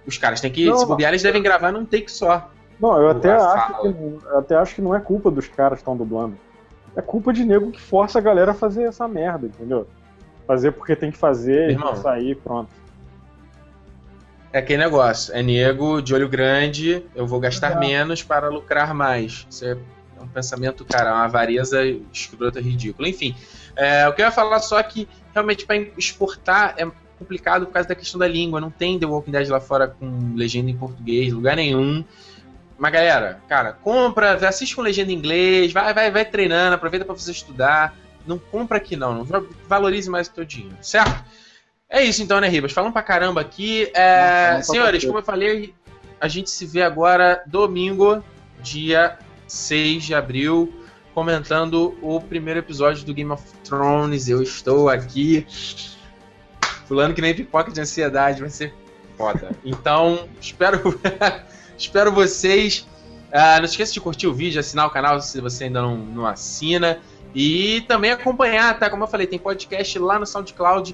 os 0.05 0.17
caras 0.17 0.39
têm 0.39 0.51
que. 0.51 0.65
Não, 0.65 0.77
se 0.77 0.85
bobear, 0.85 1.11
eles 1.11 1.21
devem 1.21 1.41
gravar 1.41 1.71
num 1.71 1.85
take 1.85 2.11
só. 2.11 2.49
Não, 2.79 2.95
eu 3.01 3.09
até 3.09 3.31
acho, 3.31 3.81
que, 3.81 3.87
eu 3.87 4.37
até 4.37 4.55
acho 4.55 4.75
que 4.75 4.81
não 4.81 4.95
é 4.95 4.99
culpa 4.99 5.31
dos 5.31 5.47
caras 5.47 5.77
que 5.77 5.81
estão 5.81 5.97
dublando. 5.97 6.37
É 6.95 7.01
culpa 7.01 7.33
de 7.33 7.43
nego 7.43 7.71
que 7.71 7.81
força 7.81 8.19
a 8.19 8.21
galera 8.21 8.51
a 8.51 8.55
fazer 8.55 8.83
essa 8.83 9.07
merda, 9.07 9.47
entendeu? 9.47 9.87
Fazer 10.45 10.71
porque 10.71 10.95
tem 10.95 11.11
que 11.11 11.17
fazer 11.17 11.71
Irmão, 11.71 11.93
e 11.93 11.97
sair, 11.97 12.35
pronto. 12.35 12.69
É 14.53 14.59
aquele 14.59 14.83
negócio, 14.83 15.33
é 15.35 15.43
nego 15.43 16.01
de 16.01 16.13
olho 16.13 16.29
grande, 16.29 17.03
eu 17.13 17.27
vou 17.27 17.39
gastar 17.39 17.71
Exato. 17.71 17.85
menos 17.85 18.23
para 18.23 18.47
lucrar 18.47 18.93
mais. 18.93 19.45
Isso 19.49 19.65
é 19.65 19.77
um 20.21 20.27
pensamento, 20.27 20.85
cara, 20.85 21.13
uma 21.13 21.25
avareza 21.25 21.83
escrota 22.13 22.61
ridícula. 22.61 23.09
Enfim, 23.09 23.35
é, 23.75 24.07
o 24.07 24.13
que 24.13 24.21
eu 24.21 24.25
ia 24.25 24.31
falar 24.31 24.59
só 24.59 24.79
é 24.79 24.83
que 24.83 25.07
realmente 25.33 25.65
para 25.65 25.77
exportar 25.97 26.75
é 26.77 26.89
complicado 27.17 27.65
por 27.65 27.73
causa 27.73 27.89
da 27.89 27.95
questão 27.95 28.19
da 28.19 28.27
língua. 28.27 28.61
Não 28.61 28.69
tem 28.69 28.99
The 28.99 29.05
Walking 29.05 29.31
Dead 29.31 29.49
lá 29.49 29.59
fora 29.59 29.87
com 29.87 30.33
legenda 30.35 30.69
em 30.69 30.77
português, 30.77 31.33
lugar 31.33 31.55
nenhum. 31.55 32.03
Mas 32.77 32.91
galera, 32.91 33.41
cara, 33.47 33.73
compra, 33.73 34.33
assiste 34.47 34.75
com 34.75 34.81
legenda 34.81 35.11
em 35.11 35.15
inglês, 35.15 35.73
vai, 35.73 35.93
vai, 35.93 36.11
vai 36.11 36.25
treinando, 36.25 36.75
aproveita 36.75 37.05
para 37.05 37.15
você 37.15 37.31
estudar. 37.31 37.95
Não 38.25 38.37
compra 38.37 38.77
aqui 38.77 38.95
não, 38.95 39.23
não 39.23 39.47
valorize 39.67 40.09
mais 40.09 40.27
o 40.27 40.31
teu 40.31 40.45
dinheiro, 40.45 40.77
certo? 40.81 41.23
É 41.89 42.03
isso 42.03 42.21
então, 42.21 42.39
né, 42.41 42.49
Ribas? 42.49 42.73
Falando 42.73 42.93
pra 42.93 43.01
caramba 43.01 43.39
aqui. 43.41 43.89
É... 43.95 44.61
Senhores, 44.61 45.03
como 45.05 45.19
eu 45.19 45.23
falei, 45.23 45.73
a 46.19 46.27
gente 46.27 46.49
se 46.49 46.65
vê 46.65 46.83
agora 46.83 47.41
domingo, 47.47 48.23
dia 48.61 49.17
6 49.47 50.03
de 50.03 50.13
abril, 50.13 50.85
comentando 51.13 51.97
o 52.01 52.19
primeiro 52.19 52.59
episódio 52.59 53.05
do 53.05 53.13
Game 53.13 53.31
of 53.31 53.43
Thrones. 53.63 54.27
Eu 54.27 54.43
estou 54.43 54.89
aqui. 54.89 55.47
Fulano 56.87 57.13
que 57.13 57.21
nem 57.21 57.35
pipoca 57.35 57.71
de 57.71 57.81
ansiedade, 57.81 58.39
vai 58.39 58.49
ser 58.49 58.73
foda. 59.17 59.51
Então, 59.65 60.27
espero. 60.39 60.99
Espero 61.77 62.11
vocês. 62.11 62.87
Uh, 63.27 63.59
não 63.59 63.65
esqueça 63.65 63.93
de 63.93 64.01
curtir 64.01 64.25
o 64.25 64.33
vídeo, 64.33 64.59
assinar 64.59 64.87
o 64.87 64.89
canal 64.89 65.21
se 65.21 65.39
você 65.39 65.65
ainda 65.65 65.81
não, 65.81 65.95
não 65.95 66.25
assina. 66.25 66.99
E 67.35 67.81
também 67.81 68.09
acompanhar, 68.09 68.79
tá? 68.79 68.89
Como 68.89 69.03
eu 69.03 69.07
falei, 69.07 69.27
tem 69.27 69.37
podcast 69.37 69.99
lá 69.99 70.17
no 70.17 70.25
SoundCloud.com.br 70.25 70.93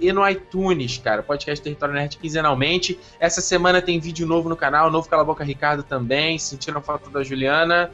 e 0.00 0.12
no 0.12 0.28
iTunes, 0.28 0.98
cara. 0.98 1.24
Podcast 1.24 1.60
Território 1.60 1.94
Nerd 1.94 2.18
quinzenalmente. 2.18 3.00
Essa 3.18 3.40
semana 3.40 3.82
tem 3.82 3.98
vídeo 3.98 4.26
novo 4.26 4.48
no 4.48 4.56
canal, 4.56 4.90
novo 4.92 5.08
Cala 5.08 5.24
Boca 5.24 5.42
Ricardo 5.42 5.82
também. 5.82 6.38
Sentiram 6.38 6.78
a 6.78 6.82
foto 6.82 7.10
da 7.10 7.24
Juliana. 7.24 7.90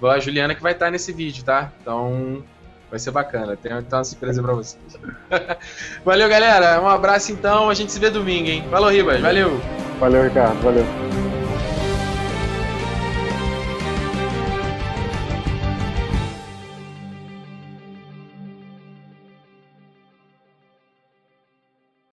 A 0.00 0.20
Juliana 0.20 0.54
que 0.54 0.62
vai 0.62 0.72
estar 0.72 0.90
nesse 0.90 1.12
vídeo, 1.12 1.44
tá? 1.44 1.72
Então 1.80 2.44
vai 2.90 2.98
ser 2.98 3.10
bacana. 3.10 3.56
Tem, 3.56 3.72
uma 3.72 4.04
surpresa 4.04 4.42
pra 4.42 4.52
vocês. 4.52 4.82
Valeu, 6.04 6.28
galera. 6.28 6.80
Um 6.82 6.88
abraço 6.88 7.32
então. 7.32 7.70
A 7.70 7.74
gente 7.74 7.92
se 7.92 7.98
vê 7.98 8.10
domingo, 8.10 8.48
hein? 8.48 8.64
Falou, 8.70 8.90
Ribas. 8.90 9.20
Valeu. 9.20 9.60
Valeu, 9.98 10.24
Ricardo. 10.24 10.60
Valeu. 10.62 11.39